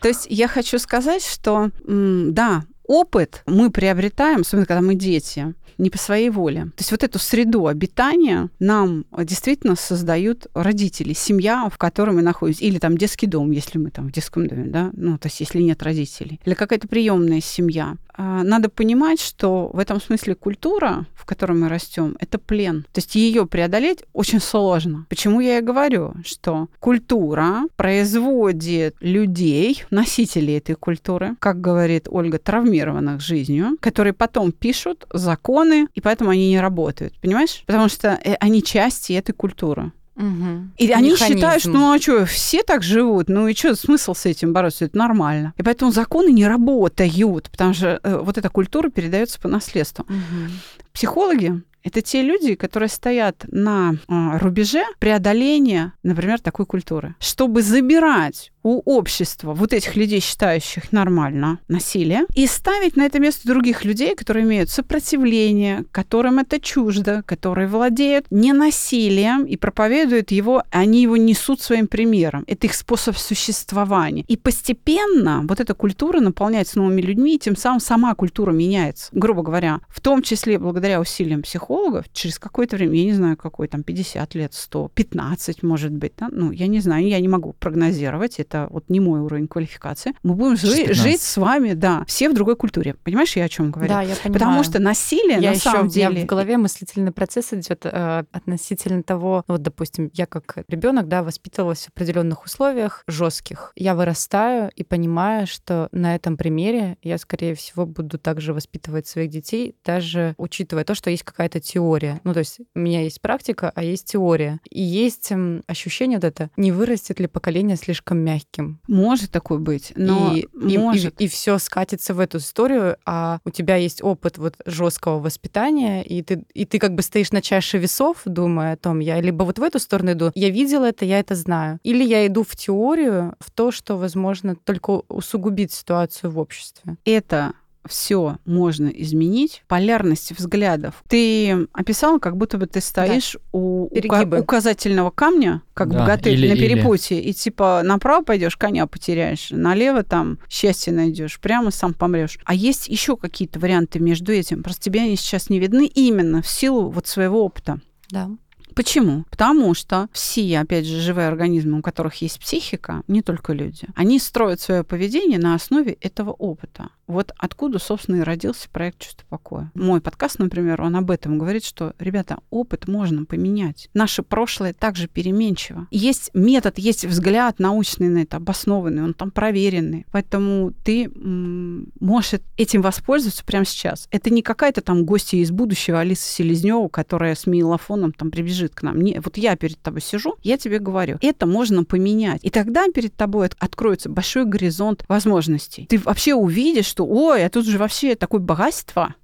То 0.00 0.08
есть 0.08 0.26
я 0.30 0.48
хочу 0.48 0.78
сказать, 0.78 1.22
что 1.22 1.70
да, 1.86 2.64
опыт 2.92 3.42
мы 3.46 3.70
приобретаем, 3.70 4.42
особенно 4.42 4.66
когда 4.66 4.82
мы 4.82 4.94
дети, 4.94 5.54
не 5.78 5.90
по 5.90 5.98
своей 5.98 6.30
воле. 6.30 6.64
То 6.64 6.80
есть 6.80 6.90
вот 6.90 7.02
эту 7.02 7.18
среду 7.18 7.66
обитания 7.66 8.50
нам 8.58 9.04
действительно 9.18 9.74
создают 9.74 10.46
родители, 10.54 11.12
семья, 11.12 11.68
в 11.70 11.78
которой 11.78 12.10
мы 12.14 12.22
находимся, 12.22 12.64
или 12.64 12.78
там 12.78 12.96
детский 12.98 13.26
дом, 13.26 13.50
если 13.50 13.78
мы 13.78 13.90
там 13.90 14.08
в 14.08 14.12
детском 14.12 14.46
доме, 14.46 14.66
да, 14.66 14.90
ну, 14.92 15.18
то 15.18 15.26
есть 15.26 15.40
если 15.40 15.62
нет 15.62 15.82
родителей, 15.82 16.40
или 16.44 16.54
какая-то 16.54 16.88
приемная 16.88 17.40
семья. 17.40 17.96
А, 18.14 18.42
Надо 18.42 18.68
понимать, 18.68 19.20
что 19.20 19.70
в 19.72 19.78
этом 19.78 20.00
смысле 20.00 20.34
культура, 20.34 21.06
в 21.14 21.24
которой 21.24 21.52
мы 21.52 21.68
растем, 21.68 22.16
это 22.20 22.38
плен. 22.38 22.82
То 22.92 22.98
есть 22.98 23.14
ее 23.14 23.46
преодолеть 23.46 24.04
очень 24.12 24.40
сложно. 24.40 25.06
Почему 25.08 25.40
я 25.40 25.58
и 25.58 25.62
говорю, 25.62 26.14
что 26.24 26.68
культура 26.78 27.62
производит 27.76 28.96
людей, 29.00 29.84
носителей 29.90 30.58
этой 30.58 30.74
культуры, 30.74 31.36
как 31.38 31.60
говорит 31.60 32.06
Ольга, 32.10 32.38
травмированных 32.38 32.81
жизнью, 33.20 33.76
которые 33.80 34.12
потом 34.12 34.52
пишут 34.52 35.06
законы, 35.12 35.88
и 35.94 36.00
поэтому 36.00 36.30
они 36.30 36.48
не 36.50 36.60
работают. 36.60 37.14
Понимаешь? 37.20 37.62
Потому 37.66 37.88
что 37.88 38.18
э, 38.24 38.34
они 38.40 38.62
части 38.62 39.12
этой 39.12 39.32
культуры. 39.32 39.92
Мгм. 40.14 40.72
И 40.76 40.90
они 40.90 41.12
Механизм. 41.12 41.38
считают, 41.38 41.62
что 41.62 41.70
ну 41.70 41.92
а 41.92 41.98
что, 41.98 42.26
все 42.26 42.62
так 42.62 42.82
живут, 42.82 43.28
ну 43.28 43.48
и 43.48 43.54
что, 43.54 43.74
смысл 43.74 44.14
с 44.14 44.26
этим 44.26 44.52
бороться, 44.52 44.84
это 44.84 44.96
нормально. 44.96 45.54
И 45.56 45.62
поэтому 45.62 45.90
законы 45.90 46.30
не 46.30 46.46
работают, 46.46 47.50
потому 47.50 47.72
что 47.72 47.98
э, 48.02 48.18
вот 48.22 48.36
эта 48.36 48.48
культура 48.50 48.90
передается 48.90 49.40
по 49.40 49.48
наследству. 49.48 50.04
Мгм. 50.08 50.50
Психологи 50.92 51.62
Это 51.82 52.00
те 52.00 52.22
люди, 52.22 52.54
которые 52.54 52.88
стоят 52.88 53.44
на 53.48 53.96
а, 54.08 54.38
рубеже 54.38 54.84
преодоления, 54.98 55.94
например, 56.02 56.40
такой 56.40 56.66
культуры. 56.66 57.14
Чтобы 57.18 57.62
забирать 57.62 58.52
у 58.62 58.80
общества 58.84 59.54
вот 59.54 59.72
этих 59.72 59.96
людей, 59.96 60.20
считающих 60.20 60.92
нормально 60.92 61.58
насилие, 61.66 62.26
и 62.36 62.46
ставить 62.46 62.96
на 62.96 63.02
это 63.02 63.18
место 63.18 63.48
других 63.48 63.84
людей, 63.84 64.14
которые 64.14 64.44
имеют 64.44 64.70
сопротивление, 64.70 65.84
которым 65.90 66.38
это 66.38 66.60
чуждо, 66.60 67.24
которые 67.26 67.66
владеют 67.66 68.26
не 68.30 68.52
насилием 68.52 69.44
и 69.44 69.56
проповедуют 69.56 70.30
его, 70.30 70.62
они 70.70 71.02
его 71.02 71.16
несут 71.16 71.60
своим 71.60 71.88
примером. 71.88 72.44
Это 72.46 72.68
их 72.68 72.74
способ 72.74 73.16
существования. 73.16 74.24
И 74.28 74.36
постепенно 74.36 75.44
вот 75.48 75.58
эта 75.58 75.74
культура 75.74 76.20
наполняется 76.20 76.78
новыми 76.78 77.00
людьми, 77.00 77.34
и 77.34 77.38
тем 77.40 77.56
самым 77.56 77.80
сама 77.80 78.14
культура 78.14 78.52
меняется. 78.52 79.08
Грубо 79.12 79.42
говоря, 79.42 79.80
в 79.88 80.00
том 80.00 80.22
числе 80.22 80.58
благодаря 80.58 81.00
усилиям 81.00 81.42
психологов, 81.42 81.71
через 82.12 82.38
какое-то 82.38 82.76
время, 82.76 82.96
я 82.98 83.04
не 83.04 83.12
знаю, 83.12 83.36
какой 83.36 83.68
там, 83.68 83.82
50 83.82 84.34
лет, 84.34 84.54
100, 84.54 84.90
15, 84.94 85.62
может 85.62 85.92
быть, 85.92 86.12
да? 86.18 86.28
ну, 86.30 86.50
я 86.50 86.66
не 86.66 86.80
знаю, 86.80 87.06
я 87.06 87.20
не 87.20 87.28
могу 87.28 87.52
прогнозировать, 87.52 88.38
это 88.38 88.68
вот 88.70 88.84
не 88.88 89.00
мой 89.00 89.20
уровень 89.20 89.48
квалификации, 89.48 90.12
мы 90.22 90.34
будем 90.34 90.56
жи- 90.56 90.92
жить 90.92 91.20
с 91.20 91.36
вами, 91.36 91.72
да, 91.74 92.04
все 92.06 92.28
в 92.28 92.34
другой 92.34 92.56
культуре. 92.56 92.94
Понимаешь, 93.04 93.36
я 93.36 93.44
о 93.44 93.48
чем 93.48 93.70
говорю? 93.70 93.88
Да, 93.88 94.02
я 94.02 94.14
понимаю. 94.16 94.32
Потому 94.32 94.64
что 94.64 94.78
насилие 94.78 95.38
я 95.38 95.50
на 95.50 95.54
еще, 95.54 95.70
самом 95.70 95.88
деле... 95.88 96.22
в 96.22 96.26
голове 96.26 96.56
мыслительный 96.56 97.12
процесс 97.12 97.52
идет 97.52 97.84
э, 97.84 98.24
относительно 98.32 99.02
того, 99.02 99.44
ну, 99.48 99.54
вот, 99.54 99.62
допустим, 99.62 100.10
я 100.12 100.26
как 100.26 100.64
ребенок, 100.68 101.08
да, 101.08 101.22
воспитывалась 101.22 101.86
в 101.86 101.88
определенных 101.88 102.44
условиях 102.44 103.02
жестких. 103.06 103.72
Я 103.76 103.94
вырастаю 103.94 104.70
и 104.74 104.84
понимаю, 104.84 105.46
что 105.46 105.88
на 105.92 106.14
этом 106.14 106.36
примере 106.36 106.96
я, 107.02 107.18
скорее 107.18 107.54
всего, 107.54 107.86
буду 107.86 108.18
также 108.18 108.52
воспитывать 108.52 109.06
своих 109.06 109.30
детей, 109.30 109.76
даже 109.84 110.34
учитывая 110.38 110.84
то, 110.84 110.94
что 110.94 111.10
есть 111.10 111.22
какая-то 111.22 111.60
теория. 111.64 112.20
Ну, 112.24 112.32
то 112.32 112.40
есть 112.40 112.60
у 112.74 112.78
меня 112.78 113.02
есть 113.02 113.20
практика, 113.20 113.72
а 113.74 113.82
есть 113.82 114.06
теория. 114.06 114.60
И 114.70 114.82
есть 114.82 115.30
м, 115.32 115.62
ощущение 115.66 116.18
вот 116.18 116.24
это, 116.24 116.50
не 116.56 116.72
вырастет 116.72 117.20
ли 117.20 117.26
поколение 117.26 117.76
слишком 117.76 118.18
мягким. 118.18 118.80
Может 118.88 119.30
такое 119.30 119.58
быть, 119.58 119.92
но 119.96 120.34
и, 120.34 120.46
и- 120.68 120.78
может. 120.78 121.20
и, 121.20 121.28
все 121.28 121.58
скатится 121.58 122.14
в 122.14 122.20
эту 122.20 122.38
историю, 122.38 122.96
а 123.06 123.38
у 123.44 123.50
тебя 123.50 123.76
есть 123.76 124.02
опыт 124.02 124.38
вот 124.38 124.54
жесткого 124.66 125.18
воспитания, 125.20 126.02
и 126.02 126.22
ты, 126.22 126.44
и 126.54 126.64
ты 126.64 126.78
как 126.78 126.94
бы 126.94 127.02
стоишь 127.02 127.32
на 127.32 127.40
чаше 127.42 127.78
весов, 127.78 128.22
думая 128.24 128.74
о 128.74 128.76
том, 128.76 128.98
я 129.00 129.20
либо 129.20 129.44
вот 129.44 129.58
в 129.58 129.62
эту 129.62 129.78
сторону 129.78 130.12
иду, 130.12 130.30
я 130.34 130.50
видела 130.50 130.86
это, 130.86 131.04
я 131.04 131.18
это 131.18 131.34
знаю, 131.34 131.78
или 131.82 132.04
я 132.04 132.26
иду 132.26 132.44
в 132.44 132.54
теорию, 132.56 133.34
в 133.40 133.50
то, 133.50 133.70
что, 133.70 133.96
возможно, 133.96 134.56
только 134.56 135.02
усугубит 135.08 135.72
ситуацию 135.72 136.30
в 136.30 136.38
обществе. 136.38 136.96
это 137.04 137.52
все 137.88 138.38
можно 138.44 138.88
изменить. 138.88 139.62
Полярность 139.68 140.32
взглядов. 140.32 141.02
Ты 141.08 141.66
описала, 141.72 142.18
как 142.18 142.36
будто 142.36 142.58
бы 142.58 142.66
ты 142.66 142.80
стоишь 142.80 143.36
у 143.52 143.86
ука- 143.86 143.94
Перегибы. 144.20 144.40
указательного 144.40 145.10
камня, 145.10 145.62
как 145.74 145.90
Да, 145.90 146.00
богатырь 146.00 146.34
или- 146.34 146.48
на 146.48 146.52
или. 146.52 146.68
перепутье, 146.68 147.20
и 147.22 147.32
типа 147.32 147.82
направо 147.84 148.22
пойдешь, 148.24 148.56
коня 148.56 148.86
потеряешь, 148.86 149.48
налево 149.50 150.02
там 150.02 150.38
счастье 150.48 150.92
найдешь, 150.92 151.40
прямо 151.40 151.70
сам 151.70 151.94
помрешь. 151.94 152.38
А 152.44 152.54
есть 152.54 152.88
еще 152.88 153.16
какие-то 153.16 153.58
варианты 153.58 153.98
между 153.98 154.32
этим. 154.32 154.62
Просто 154.62 154.82
тебе 154.82 155.00
они 155.00 155.16
сейчас 155.16 155.50
не 155.50 155.58
видны 155.58 155.86
именно 155.86 156.42
в 156.42 156.48
силу 156.48 156.90
вот 156.90 157.06
своего 157.06 157.44
опыта. 157.44 157.80
Да. 158.10 158.28
Почему? 158.74 159.24
Потому 159.30 159.74
что 159.74 160.08
все, 160.12 160.58
опять 160.58 160.86
же, 160.86 161.00
живые 161.00 161.28
организмы, 161.28 161.78
у 161.78 161.82
которых 161.82 162.16
есть 162.16 162.40
психика, 162.40 163.02
не 163.08 163.22
только 163.22 163.52
люди, 163.52 163.86
они 163.94 164.18
строят 164.18 164.60
свое 164.60 164.84
поведение 164.84 165.38
на 165.38 165.54
основе 165.54 165.92
этого 166.00 166.30
опыта. 166.30 166.90
Вот 167.06 167.32
откуда, 167.36 167.78
собственно, 167.78 168.16
и 168.16 168.20
родился 168.20 168.68
проект 168.70 169.00
«Чувство 169.00 169.26
покоя». 169.28 169.70
Мой 169.74 170.00
подкаст, 170.00 170.38
например, 170.38 170.80
он 170.80 170.96
об 170.96 171.10
этом 171.10 171.38
говорит, 171.38 171.64
что, 171.64 171.94
ребята, 171.98 172.38
опыт 172.48 172.88
можно 172.88 173.24
поменять. 173.26 173.90
Наше 173.92 174.22
прошлое 174.22 174.72
также 174.72 175.08
переменчиво. 175.08 175.88
Есть 175.90 176.30
метод, 176.32 176.78
есть 176.78 177.04
взгляд 177.04 177.58
научный 177.58 178.08
на 178.08 178.18
это, 178.18 178.38
обоснованный, 178.38 179.02
он 179.02 179.14
там 179.14 179.30
проверенный. 179.30 180.06
Поэтому 180.10 180.72
ты 180.84 181.10
можешь 181.12 182.40
этим 182.56 182.80
воспользоваться 182.80 183.44
прямо 183.44 183.66
сейчас. 183.66 184.08
Это 184.10 184.30
не 184.30 184.40
какая-то 184.40 184.80
там 184.80 185.04
гостья 185.04 185.36
из 185.38 185.50
будущего 185.50 186.00
Алиса 186.00 186.24
Селезнева, 186.24 186.88
которая 186.88 187.34
с 187.34 187.46
мейлофоном 187.46 188.12
там 188.12 188.30
прибежит 188.30 188.61
к 188.70 188.82
нам. 188.82 189.00
Не, 189.00 189.20
вот 189.24 189.36
я 189.38 189.56
перед 189.56 189.78
тобой 189.80 190.00
сижу, 190.00 190.34
я 190.42 190.56
тебе 190.58 190.78
говорю, 190.78 191.18
это 191.20 191.46
можно 191.46 191.84
поменять. 191.84 192.40
И 192.44 192.50
тогда 192.50 192.86
перед 192.94 193.14
тобой 193.14 193.46
от- 193.46 193.56
откроется 193.58 194.08
большой 194.08 194.44
горизонт 194.44 195.04
возможностей. 195.08 195.86
Ты 195.88 195.98
вообще 195.98 196.34
увидишь, 196.34 196.86
что, 196.86 197.04
ой, 197.06 197.44
а 197.44 197.48
тут 197.50 197.66
же 197.66 197.78
вообще 197.78 198.14
такое 198.14 198.40
богатство. 198.40 199.14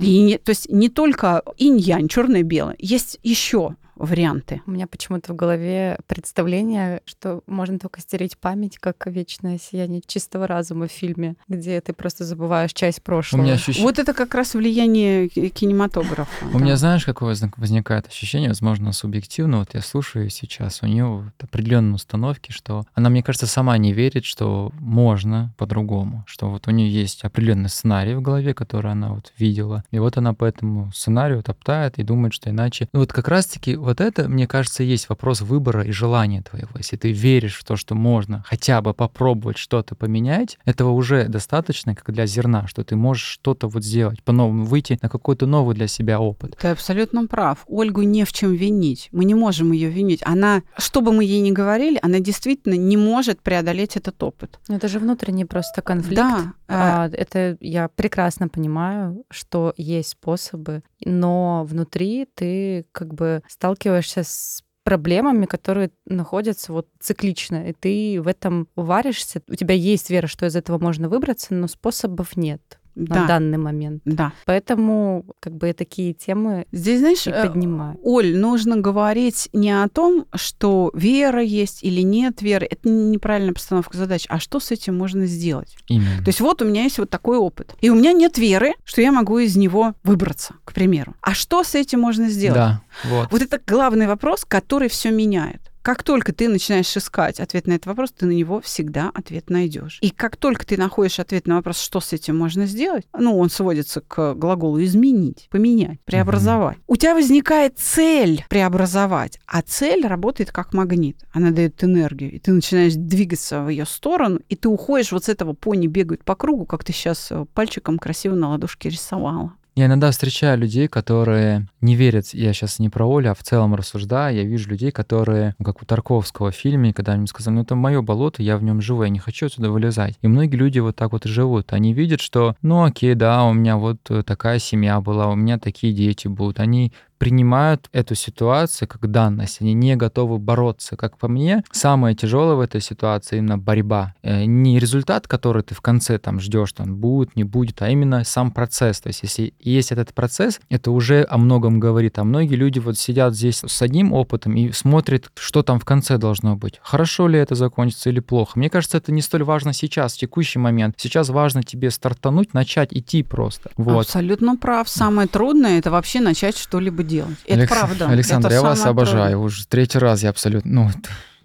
И 0.00 0.20
не- 0.22 0.38
то 0.38 0.50
есть 0.50 0.68
не 0.68 0.88
только 0.88 1.42
инь-янь, 1.56 2.08
черное-белое, 2.08 2.74
есть 2.78 3.18
еще 3.22 3.76
варианты. 4.00 4.62
У 4.66 4.70
меня 4.70 4.86
почему-то 4.86 5.32
в 5.32 5.36
голове 5.36 5.98
представление, 6.06 7.02
что 7.04 7.42
можно 7.46 7.78
только 7.78 8.00
стереть 8.00 8.38
память, 8.38 8.78
как 8.78 9.06
вечное 9.06 9.58
сияние 9.58 10.02
чистого 10.06 10.46
разума 10.46 10.88
в 10.88 10.90
фильме, 10.92 11.36
где 11.48 11.80
ты 11.80 11.92
просто 11.92 12.24
забываешь 12.24 12.72
часть 12.72 13.00
У 13.00 13.02
прошлого. 13.02 13.42
меня 13.42 13.54
ощущение... 13.54 13.82
Вот 13.82 13.98
это 13.98 14.14
как 14.14 14.34
раз 14.34 14.54
влияние 14.54 15.28
ки- 15.28 15.48
кинематографа. 15.48 16.46
У 16.52 16.58
меня, 16.58 16.76
знаешь, 16.76 17.04
какое 17.04 17.34
возник- 17.34 17.58
возникает 17.58 18.06
ощущение, 18.08 18.48
возможно, 18.48 18.92
субъективно, 18.92 19.58
вот 19.58 19.74
я 19.74 19.82
слушаю 19.82 20.30
сейчас, 20.30 20.82
у 20.82 20.86
нее 20.86 21.32
определенные 21.38 21.94
установки, 21.94 22.52
что 22.52 22.84
она, 22.94 23.10
мне 23.10 23.22
кажется, 23.22 23.46
сама 23.46 23.76
не 23.78 23.92
верит, 23.92 24.24
что 24.24 24.72
можно 24.78 25.52
по-другому, 25.58 26.24
что 26.26 26.48
вот 26.50 26.68
у 26.68 26.70
нее 26.70 26.90
есть 26.90 27.22
определенный 27.24 27.68
сценарий 27.68 28.14
в 28.14 28.22
голове, 28.22 28.54
который 28.54 28.92
она 28.92 29.12
вот 29.12 29.32
видела, 29.36 29.84
и 29.90 29.98
вот 29.98 30.16
она 30.16 30.32
по 30.32 30.44
этому 30.44 30.90
сценарию 30.92 31.42
топтает 31.42 31.98
и 31.98 32.02
думает, 32.02 32.32
что 32.32 32.48
иначе... 32.50 32.88
Ну 32.92 33.00
вот 33.00 33.12
как 33.12 33.28
раз-таки 33.28 33.76
вот 33.76 33.89
это, 33.98 34.28
мне 34.28 34.46
кажется, 34.46 34.82
есть 34.82 35.08
вопрос 35.08 35.40
выбора 35.40 35.82
и 35.82 35.90
желания 35.90 36.42
твоего. 36.42 36.68
Если 36.76 36.98
ты 36.98 37.12
веришь 37.12 37.56
в 37.56 37.64
то, 37.64 37.76
что 37.76 37.94
можно 37.94 38.44
хотя 38.46 38.82
бы 38.82 38.92
попробовать 38.92 39.56
что-то 39.56 39.94
поменять, 39.94 40.58
этого 40.66 40.90
уже 40.90 41.28
достаточно, 41.28 41.94
как 41.94 42.12
для 42.14 42.26
зерна, 42.26 42.66
что 42.66 42.84
ты 42.84 42.94
можешь 42.94 43.24
что-то 43.24 43.68
вот 43.68 43.82
сделать, 43.82 44.22
по-новому 44.22 44.64
выйти 44.64 44.98
на 45.00 45.08
какой-то 45.08 45.46
новый 45.46 45.74
для 45.74 45.86
себя 45.86 46.20
опыт. 46.20 46.56
Ты 46.60 46.68
абсолютно 46.68 47.26
прав. 47.26 47.64
Ольгу 47.66 48.02
не 48.02 48.24
в 48.24 48.32
чем 48.32 48.52
винить. 48.52 49.08
Мы 49.12 49.24
не 49.24 49.34
можем 49.34 49.72
ее 49.72 49.88
винить. 49.88 50.20
Она, 50.24 50.62
что 50.76 51.00
бы 51.00 51.12
мы 51.12 51.24
ей 51.24 51.40
ни 51.40 51.50
говорили, 51.50 51.98
она 52.02 52.20
действительно 52.20 52.74
не 52.74 52.96
может 52.98 53.40
преодолеть 53.40 53.96
этот 53.96 54.22
опыт. 54.22 54.58
Ну, 54.68 54.76
это 54.76 54.88
же 54.88 54.98
внутренний 54.98 55.46
просто 55.46 55.80
конфликт. 55.80 56.16
Да, 56.16 56.52
А, 56.68 57.08
это 57.12 57.56
я 57.60 57.88
прекрасно 57.88 58.48
понимаю, 58.48 59.24
что 59.30 59.72
есть 59.76 60.10
способы, 60.10 60.82
но 61.04 61.64
внутри 61.64 62.26
ты 62.34 62.84
как 62.92 63.14
бы 63.14 63.42
сталкиваешься 63.48 63.79
с 64.24 64.62
проблемами, 64.84 65.46
которые 65.46 65.90
находятся 66.06 66.72
вот 66.72 66.88
циклично, 66.98 67.68
и 67.68 67.72
ты 67.72 68.20
в 68.20 68.26
этом 68.26 68.68
варишься. 68.76 69.42
У 69.48 69.54
тебя 69.54 69.74
есть 69.74 70.10
вера, 70.10 70.26
что 70.26 70.46
из 70.46 70.56
этого 70.56 70.78
можно 70.78 71.08
выбраться, 71.08 71.54
но 71.54 71.68
способов 71.68 72.36
нет 72.36 72.79
на 72.94 73.14
да, 73.14 73.26
данный 73.26 73.58
момент. 73.58 74.02
да. 74.04 74.32
Поэтому 74.46 75.24
как 75.40 75.54
бы 75.54 75.68
я 75.68 75.74
такие 75.74 76.12
темы 76.12 76.66
Здесь, 76.72 77.00
знаешь, 77.00 77.26
и 77.26 77.30
э, 77.30 77.46
поднимаю. 77.46 77.98
Оль, 78.02 78.36
нужно 78.36 78.76
говорить 78.76 79.48
не 79.52 79.70
о 79.70 79.88
том, 79.88 80.26
что 80.34 80.90
вера 80.94 81.42
есть 81.42 81.82
или 81.82 82.00
нет 82.02 82.42
веры. 82.42 82.66
Это 82.70 82.88
неправильная 82.88 83.54
постановка 83.54 83.96
задач. 83.96 84.26
А 84.28 84.38
что 84.38 84.60
с 84.60 84.70
этим 84.70 84.96
можно 84.96 85.26
сделать? 85.26 85.76
Именно. 85.88 86.18
То 86.18 86.28
есть 86.28 86.40
вот 86.40 86.62
у 86.62 86.64
меня 86.64 86.84
есть 86.84 86.98
вот 86.98 87.10
такой 87.10 87.38
опыт. 87.38 87.74
И 87.80 87.90
у 87.90 87.94
меня 87.94 88.12
нет 88.12 88.38
веры, 88.38 88.74
что 88.84 89.00
я 89.00 89.12
могу 89.12 89.38
из 89.38 89.56
него 89.56 89.94
выбраться, 90.02 90.54
к 90.64 90.72
примеру. 90.72 91.14
А 91.20 91.34
что 91.34 91.64
с 91.64 91.74
этим 91.74 92.00
можно 92.00 92.28
сделать? 92.28 92.56
Да, 92.56 92.82
вот. 93.04 93.28
Вот 93.30 93.42
это 93.42 93.60
главный 93.66 94.06
вопрос, 94.06 94.44
который 94.44 94.88
все 94.88 95.10
меняет. 95.10 95.69
Как 95.82 96.02
только 96.02 96.32
ты 96.32 96.48
начинаешь 96.48 96.94
искать 96.94 97.40
ответ 97.40 97.66
на 97.66 97.72
этот 97.72 97.86
вопрос, 97.86 98.12
ты 98.12 98.26
на 98.26 98.32
него 98.32 98.60
всегда 98.60 99.10
ответ 99.14 99.48
найдешь. 99.48 99.98
И 100.02 100.10
как 100.10 100.36
только 100.36 100.66
ты 100.66 100.76
находишь 100.76 101.18
ответ 101.18 101.46
на 101.46 101.56
вопрос, 101.56 101.80
что 101.80 102.00
с 102.00 102.12
этим 102.12 102.36
можно 102.36 102.66
сделать, 102.66 103.06
ну, 103.18 103.38
он 103.38 103.48
сводится 103.48 104.02
к 104.02 104.34
глаголу 104.34 104.82
изменить, 104.82 105.48
поменять, 105.50 105.98
преобразовать. 106.04 106.76
У 106.86 106.96
тебя 106.96 107.14
возникает 107.14 107.78
цель 107.78 108.44
преобразовать, 108.50 109.40
а 109.46 109.62
цель 109.62 110.06
работает 110.06 110.52
как 110.52 110.74
магнит. 110.74 111.16
Она 111.32 111.50
дает 111.50 111.82
энергию, 111.82 112.32
и 112.32 112.38
ты 112.38 112.52
начинаешь 112.52 112.94
двигаться 112.94 113.62
в 113.62 113.68
ее 113.70 113.86
сторону, 113.86 114.40
и 114.48 114.56
ты 114.56 114.68
уходишь 114.68 115.12
вот 115.12 115.24
с 115.24 115.28
этого 115.30 115.54
пони 115.54 115.86
бегают 115.86 116.24
по 116.24 116.34
кругу, 116.34 116.66
как 116.66 116.84
ты 116.84 116.92
сейчас 116.92 117.32
пальчиком 117.54 117.98
красиво 117.98 118.34
на 118.34 118.50
ладошке 118.50 118.90
рисовала. 118.90 119.54
Я 119.76 119.86
иногда 119.86 120.10
встречаю 120.10 120.58
людей, 120.58 120.88
которые 120.88 121.69
не 121.80 121.96
верят, 121.96 122.26
я 122.32 122.52
сейчас 122.52 122.78
не 122.78 122.88
про 122.88 123.06
Олю, 123.06 123.30
а 123.30 123.34
в 123.34 123.42
целом 123.42 123.74
рассуждаю, 123.74 124.36
я 124.36 124.44
вижу 124.44 124.70
людей, 124.70 124.90
которые, 124.90 125.54
ну, 125.58 125.64
как 125.64 125.82
у 125.82 125.86
Тарковского 125.86 126.50
в 126.50 126.54
фильме, 126.54 126.92
когда 126.92 127.12
они 127.12 127.26
сказали, 127.26 127.54
ну 127.54 127.62
это 127.62 127.74
мое 127.74 128.02
болото, 128.02 128.42
я 128.42 128.56
в 128.56 128.62
нем 128.62 128.80
живу, 128.80 129.02
я 129.02 129.08
не 129.08 129.18
хочу 129.18 129.46
отсюда 129.46 129.70
вылезать. 129.70 130.16
И 130.22 130.28
многие 130.28 130.56
люди 130.56 130.78
вот 130.78 130.96
так 130.96 131.12
вот 131.12 131.26
и 131.26 131.28
живут. 131.28 131.72
Они 131.72 131.92
видят, 131.92 132.20
что, 132.20 132.54
ну 132.62 132.84
окей, 132.84 133.14
да, 133.14 133.44
у 133.44 133.52
меня 133.52 133.76
вот 133.76 133.98
э, 134.10 134.22
такая 134.22 134.58
семья 134.58 135.00
была, 135.00 135.28
у 135.28 135.34
меня 135.34 135.58
такие 135.58 135.92
дети 135.92 136.28
будут. 136.28 136.60
Они 136.60 136.92
принимают 137.20 137.90
эту 137.92 138.14
ситуацию 138.14 138.88
как 138.88 139.10
данность, 139.10 139.60
они 139.60 139.74
не 139.74 139.94
готовы 139.94 140.38
бороться. 140.38 140.96
Как 140.96 141.18
по 141.18 141.28
мне, 141.28 141.62
самое 141.70 142.16
тяжелое 142.16 142.54
в 142.54 142.60
этой 142.60 142.80
ситуации 142.80 143.36
именно 143.36 143.58
борьба. 143.58 144.14
Э, 144.22 144.46
Не 144.46 144.78
результат, 144.78 145.28
который 145.28 145.62
ты 145.62 145.74
в 145.74 145.82
конце 145.82 146.18
там 146.18 146.40
ждешь, 146.40 146.72
там 146.72 146.96
будет, 146.96 147.36
не 147.36 147.44
будет, 147.44 147.82
а 147.82 147.90
именно 147.90 148.24
сам 148.24 148.50
процесс. 148.50 149.02
То 149.02 149.08
есть 149.08 149.22
если 149.22 149.52
есть 149.60 149.92
этот 149.92 150.14
процесс, 150.14 150.60
это 150.70 150.90
уже 150.90 151.26
о 151.28 151.36
многом 151.36 151.69
многом 151.70 151.80
говорит. 151.80 152.18
А 152.18 152.24
многие 152.24 152.56
люди 152.56 152.78
вот 152.78 152.98
сидят 152.98 153.34
здесь 153.34 153.62
с 153.66 153.82
одним 153.82 154.12
опытом 154.12 154.54
и 154.56 154.72
смотрят, 154.72 155.30
что 155.38 155.62
там 155.62 155.78
в 155.78 155.84
конце 155.84 156.18
должно 156.18 156.56
быть. 156.56 156.80
Хорошо 156.82 157.28
ли 157.28 157.38
это 157.38 157.54
закончится 157.54 158.10
или 158.10 158.20
плохо. 158.20 158.58
Мне 158.58 158.68
кажется, 158.70 158.98
это 158.98 159.12
не 159.12 159.22
столь 159.22 159.44
важно 159.44 159.72
сейчас, 159.72 160.14
в 160.14 160.18
текущий 160.18 160.58
момент. 160.58 160.96
Сейчас 160.98 161.28
важно 161.28 161.62
тебе 161.62 161.90
стартануть, 161.90 162.54
начать 162.54 162.92
идти 162.92 163.22
просто. 163.22 163.70
Вот. 163.76 164.06
Абсолютно 164.06 164.56
прав. 164.56 164.88
Самое 164.88 165.28
трудное 165.28 165.78
это 165.78 165.90
вообще 165.90 166.20
начать 166.20 166.56
что-либо 166.56 167.02
делать. 167.02 167.36
Это 167.46 167.60
Алекс- 167.60 167.68
правда. 167.72 168.08
Александр, 168.08 168.48
Это 168.48 168.54
я 168.56 168.62
вас 168.62 168.84
обожаю. 168.84 169.30
трудное. 169.30 169.36
Уже 169.38 169.66
третий 169.66 169.98
раз 169.98 170.22
я 170.22 170.30
абсолютно... 170.30 170.70
Ну, 170.70 170.90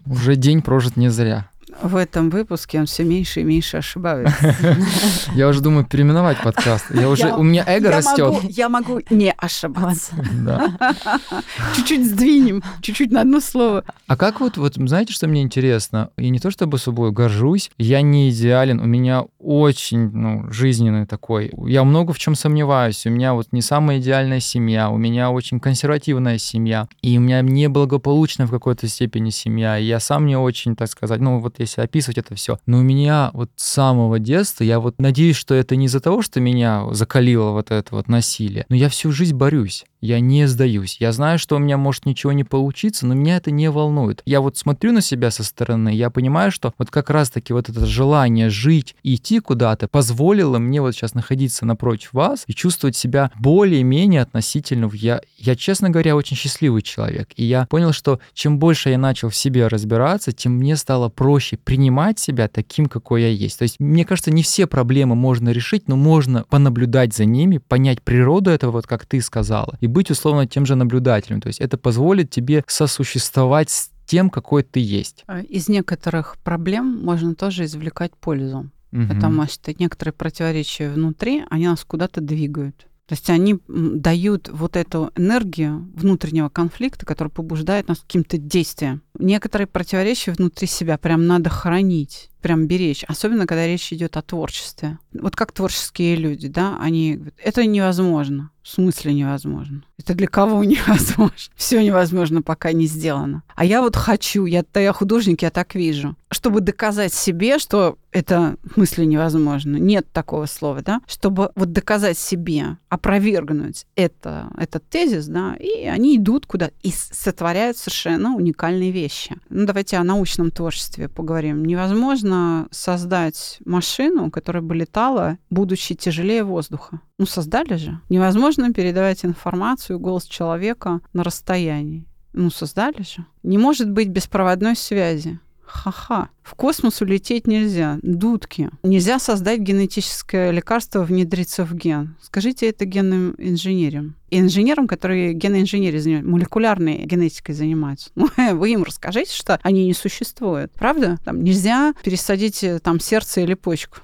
уже 0.06 0.36
день 0.36 0.62
прожит 0.62 0.96
не 0.96 1.08
зря. 1.08 1.48
В 1.82 1.96
этом 1.96 2.30
выпуске 2.30 2.78
он 2.80 2.86
все 2.86 3.04
меньше 3.04 3.40
и 3.40 3.44
меньше 3.44 3.76
ошибается. 3.78 4.56
Я 5.34 5.48
уже 5.48 5.60
думаю 5.60 5.84
переименовать 5.84 6.40
подкаст. 6.42 6.86
Я 6.94 7.08
уже... 7.08 7.28
Я- 7.28 7.36
У 7.36 7.42
меня 7.42 7.64
эго 7.66 7.88
я 7.90 7.96
растет. 7.96 8.34
Я 8.44 8.68
могу 8.68 9.00
не 9.10 9.32
ошибаться. 9.32 10.14
Чуть-чуть 11.76 12.06
сдвинем, 12.06 12.62
чуть-чуть 12.80 13.10
на 13.10 13.20
одно 13.22 13.40
слово. 13.40 13.84
А 14.06 14.16
как 14.16 14.40
вот, 14.40 14.56
вот, 14.56 14.74
знаете, 14.76 15.12
что 15.12 15.26
мне 15.28 15.42
интересно? 15.42 16.10
И 16.16 16.30
не 16.30 16.38
то 16.38 16.50
чтобы 16.50 16.78
собой 16.78 17.12
горжусь, 17.12 17.70
я 17.78 18.00
не 18.02 18.30
идеален, 18.30 18.80
у 18.80 18.84
меня 18.86 19.24
очень, 19.38 20.10
ну, 20.10 20.50
жизненный 20.50 21.06
такой. 21.06 21.52
Я 21.66 21.84
много 21.84 22.12
в 22.12 22.18
чем 22.18 22.34
сомневаюсь. 22.34 23.06
У 23.06 23.10
меня 23.10 23.34
вот 23.34 23.48
не 23.52 23.62
самая 23.62 23.98
идеальная 23.98 24.40
семья, 24.40 24.90
у 24.90 24.96
меня 24.96 25.30
очень 25.30 25.60
консервативная 25.60 26.38
семья, 26.38 26.88
и 27.02 27.18
у 27.18 27.20
меня 27.20 27.42
неблагополучная 27.42 28.46
в 28.46 28.50
какой-то 28.50 28.88
степени 28.88 29.30
семья. 29.30 29.78
И 29.78 29.84
я 29.84 30.00
сам 30.00 30.26
не 30.26 30.36
очень, 30.36 30.76
так 30.76 30.88
сказать, 30.88 31.20
ну, 31.20 31.38
вот 31.40 31.60
если 31.66 31.82
описывать 31.82 32.18
это 32.18 32.34
все. 32.34 32.58
Но 32.66 32.78
у 32.78 32.82
меня 32.82 33.30
вот 33.32 33.50
с 33.56 33.64
самого 33.64 34.18
детства, 34.18 34.64
я 34.64 34.80
вот 34.80 35.00
надеюсь, 35.00 35.36
что 35.36 35.54
это 35.54 35.76
не 35.76 35.86
из-за 35.86 36.00
того, 36.00 36.22
что 36.22 36.40
меня 36.40 36.86
закалило 36.92 37.50
вот 37.50 37.70
это 37.70 37.94
вот 37.94 38.08
насилие, 38.08 38.66
но 38.68 38.76
я 38.76 38.88
всю 38.88 39.12
жизнь 39.12 39.34
борюсь. 39.34 39.84
Я 40.00 40.20
не 40.20 40.46
сдаюсь. 40.46 40.98
Я 41.00 41.12
знаю, 41.12 41.38
что 41.38 41.56
у 41.56 41.58
меня 41.58 41.76
может 41.76 42.06
ничего 42.06 42.32
не 42.32 42.44
получиться, 42.44 43.06
но 43.06 43.14
меня 43.14 43.36
это 43.36 43.50
не 43.50 43.70
волнует. 43.70 44.22
Я 44.26 44.40
вот 44.40 44.56
смотрю 44.56 44.92
на 44.92 45.00
себя 45.00 45.30
со 45.30 45.42
стороны, 45.44 45.88
я 45.88 46.10
понимаю, 46.10 46.50
что 46.50 46.74
вот 46.78 46.90
как 46.90 47.10
раз-таки 47.10 47.52
вот 47.52 47.68
это 47.68 47.86
желание 47.86 48.50
жить 48.50 48.94
и 49.02 49.16
идти 49.16 49.40
куда-то 49.40 49.88
позволило 49.88 50.58
мне 50.58 50.80
вот 50.80 50.94
сейчас 50.94 51.14
находиться 51.14 51.66
напротив 51.66 52.12
вас 52.12 52.44
и 52.46 52.54
чувствовать 52.54 52.96
себя 52.96 53.30
более-менее 53.38 54.22
относительно. 54.22 54.90
Я, 54.92 55.20
я, 55.38 55.56
честно 55.56 55.90
говоря, 55.90 56.16
очень 56.16 56.36
счастливый 56.36 56.82
человек. 56.82 57.30
И 57.36 57.44
я 57.44 57.66
понял, 57.66 57.92
что 57.92 58.20
чем 58.34 58.58
больше 58.58 58.90
я 58.90 58.98
начал 58.98 59.30
в 59.30 59.36
себе 59.36 59.66
разбираться, 59.66 60.32
тем 60.32 60.52
мне 60.52 60.76
стало 60.76 61.08
проще 61.08 61.56
принимать 61.56 62.18
себя 62.18 62.48
таким, 62.48 62.86
какой 62.86 63.22
я 63.22 63.28
есть. 63.28 63.58
То 63.58 63.62
есть, 63.62 63.80
мне 63.80 64.04
кажется, 64.04 64.30
не 64.30 64.42
все 64.42 64.66
проблемы 64.66 65.14
можно 65.14 65.50
решить, 65.50 65.88
но 65.88 65.96
можно 65.96 66.44
понаблюдать 66.48 67.14
за 67.14 67.24
ними, 67.24 67.58
понять 67.58 68.02
природу 68.02 68.50
этого, 68.50 68.72
вот 68.72 68.86
как 68.86 69.06
ты 69.06 69.20
сказала, 69.20 69.76
и 69.80 69.85
быть 69.86 70.10
условно 70.10 70.46
тем 70.46 70.66
же 70.66 70.74
наблюдателем. 70.74 71.40
То 71.40 71.48
есть 71.48 71.60
это 71.60 71.76
позволит 71.78 72.30
тебе 72.30 72.64
сосуществовать 72.66 73.70
с 73.70 73.90
тем, 74.06 74.30
какой 74.30 74.62
ты 74.62 74.80
есть. 74.80 75.24
А 75.26 75.40
Из 75.40 75.68
некоторых 75.68 76.36
проблем 76.42 77.04
можно 77.04 77.34
тоже 77.34 77.64
извлекать 77.64 78.12
пользу. 78.16 78.70
Мгм. 78.92 79.08
Потому 79.08 79.46
что 79.46 79.74
некоторые 79.78 80.12
противоречия 80.12 80.90
внутри, 80.90 81.44
они 81.50 81.66
нас 81.66 81.84
куда-то 81.84 82.20
двигают. 82.20 82.86
То 83.06 83.12
есть 83.12 83.30
они 83.30 83.58
дают 83.68 84.48
вот 84.48 84.74
эту 84.74 85.12
энергию 85.14 85.88
внутреннего 85.94 86.48
конфликта, 86.48 87.06
который 87.06 87.28
побуждает 87.28 87.86
нас 87.86 87.98
к 87.98 88.02
каким-то 88.02 88.36
действиям. 88.36 89.02
Некоторые 89.16 89.68
противоречия 89.68 90.32
внутри 90.32 90.66
себя 90.66 90.98
прям 90.98 91.26
надо 91.26 91.48
хранить, 91.48 92.30
прям 92.46 92.68
беречь, 92.68 93.02
особенно 93.08 93.44
когда 93.44 93.66
речь 93.66 93.92
идет 93.92 94.16
о 94.16 94.22
творчестве. 94.22 94.98
Вот 95.12 95.34
как 95.34 95.50
творческие 95.50 96.14
люди, 96.14 96.46
да, 96.46 96.78
они 96.80 97.16
говорят, 97.16 97.34
это 97.42 97.66
невозможно. 97.66 98.50
В 98.62 98.68
смысле 98.68 99.14
невозможно? 99.14 99.84
Это 99.96 100.14
для 100.14 100.26
кого 100.26 100.64
невозможно? 100.64 101.52
Все 101.54 101.84
невозможно, 101.84 102.42
пока 102.42 102.72
не 102.72 102.86
сделано. 102.86 103.42
А 103.54 103.64
я 103.64 103.80
вот 103.80 103.94
хочу, 103.94 104.44
я, 104.44 104.64
я 104.74 104.92
художник, 104.92 105.42
я 105.42 105.50
так 105.50 105.76
вижу. 105.76 106.16
Чтобы 106.30 106.60
доказать 106.60 107.14
себе, 107.14 107.58
что 107.58 107.96
это 108.10 108.56
в 108.64 108.74
смысле 108.74 109.06
невозможно. 109.06 109.76
Нет 109.76 110.10
такого 110.12 110.46
слова, 110.46 110.82
да? 110.82 111.00
Чтобы 111.06 111.52
вот 111.54 111.72
доказать 111.72 112.18
себе, 112.18 112.78
опровергнуть 112.88 113.86
это, 113.94 114.48
этот 114.58 114.88
тезис, 114.88 115.26
да, 115.26 115.54
и 115.54 115.84
они 115.84 116.16
идут 116.16 116.46
куда 116.46 116.70
и 116.82 116.92
сотворяют 116.92 117.76
совершенно 117.76 118.34
уникальные 118.34 118.90
вещи. 118.90 119.36
Ну, 119.48 119.64
давайте 119.64 119.96
о 119.96 120.04
научном 120.04 120.50
творчестве 120.50 121.08
поговорим. 121.08 121.64
Невозможно 121.64 122.35
создать 122.70 123.58
машину, 123.64 124.30
которая 124.30 124.62
бы 124.62 124.74
летала, 124.74 125.38
будучи 125.50 125.94
тяжелее 125.94 126.44
воздуха. 126.44 127.00
Ну, 127.18 127.26
создали 127.26 127.76
же. 127.76 128.00
Невозможно 128.08 128.72
передавать 128.72 129.24
информацию, 129.24 129.98
голос 129.98 130.24
человека 130.24 131.00
на 131.12 131.22
расстоянии. 131.24 132.06
Ну, 132.32 132.50
создали 132.50 133.02
же. 133.02 133.24
Не 133.42 133.58
может 133.58 133.90
быть 133.90 134.08
беспроводной 134.08 134.76
связи. 134.76 135.40
Ха-ха. 135.66 136.30
В 136.42 136.54
космос 136.54 137.00
улететь 137.02 137.46
нельзя. 137.46 137.98
Дудки. 138.02 138.70
Нельзя 138.82 139.18
создать 139.18 139.60
генетическое 139.60 140.50
лекарство, 140.52 141.02
внедриться 141.02 141.64
в 141.64 141.74
ген. 141.74 142.16
Скажите 142.22 142.68
это 142.68 142.84
генным 142.84 143.34
инженерам. 143.38 144.14
Инженерам, 144.30 144.86
которые 144.86 145.34
генной 145.34 145.62
инженерией 145.62 146.00
занимаются, 146.00 146.30
молекулярной 146.30 147.04
генетикой 147.04 147.54
занимаются. 147.54 148.10
Ну, 148.14 148.28
вы 148.54 148.70
им 148.70 148.84
расскажите, 148.84 149.32
что 149.32 149.58
они 149.62 149.86
не 149.86 149.94
существуют. 149.94 150.72
Правда? 150.72 151.18
Там 151.24 151.42
нельзя 151.42 151.94
пересадить 152.02 152.62
э, 152.64 152.78
там 152.78 153.00
сердце 153.00 153.40
или 153.40 153.54
почку. 153.54 153.98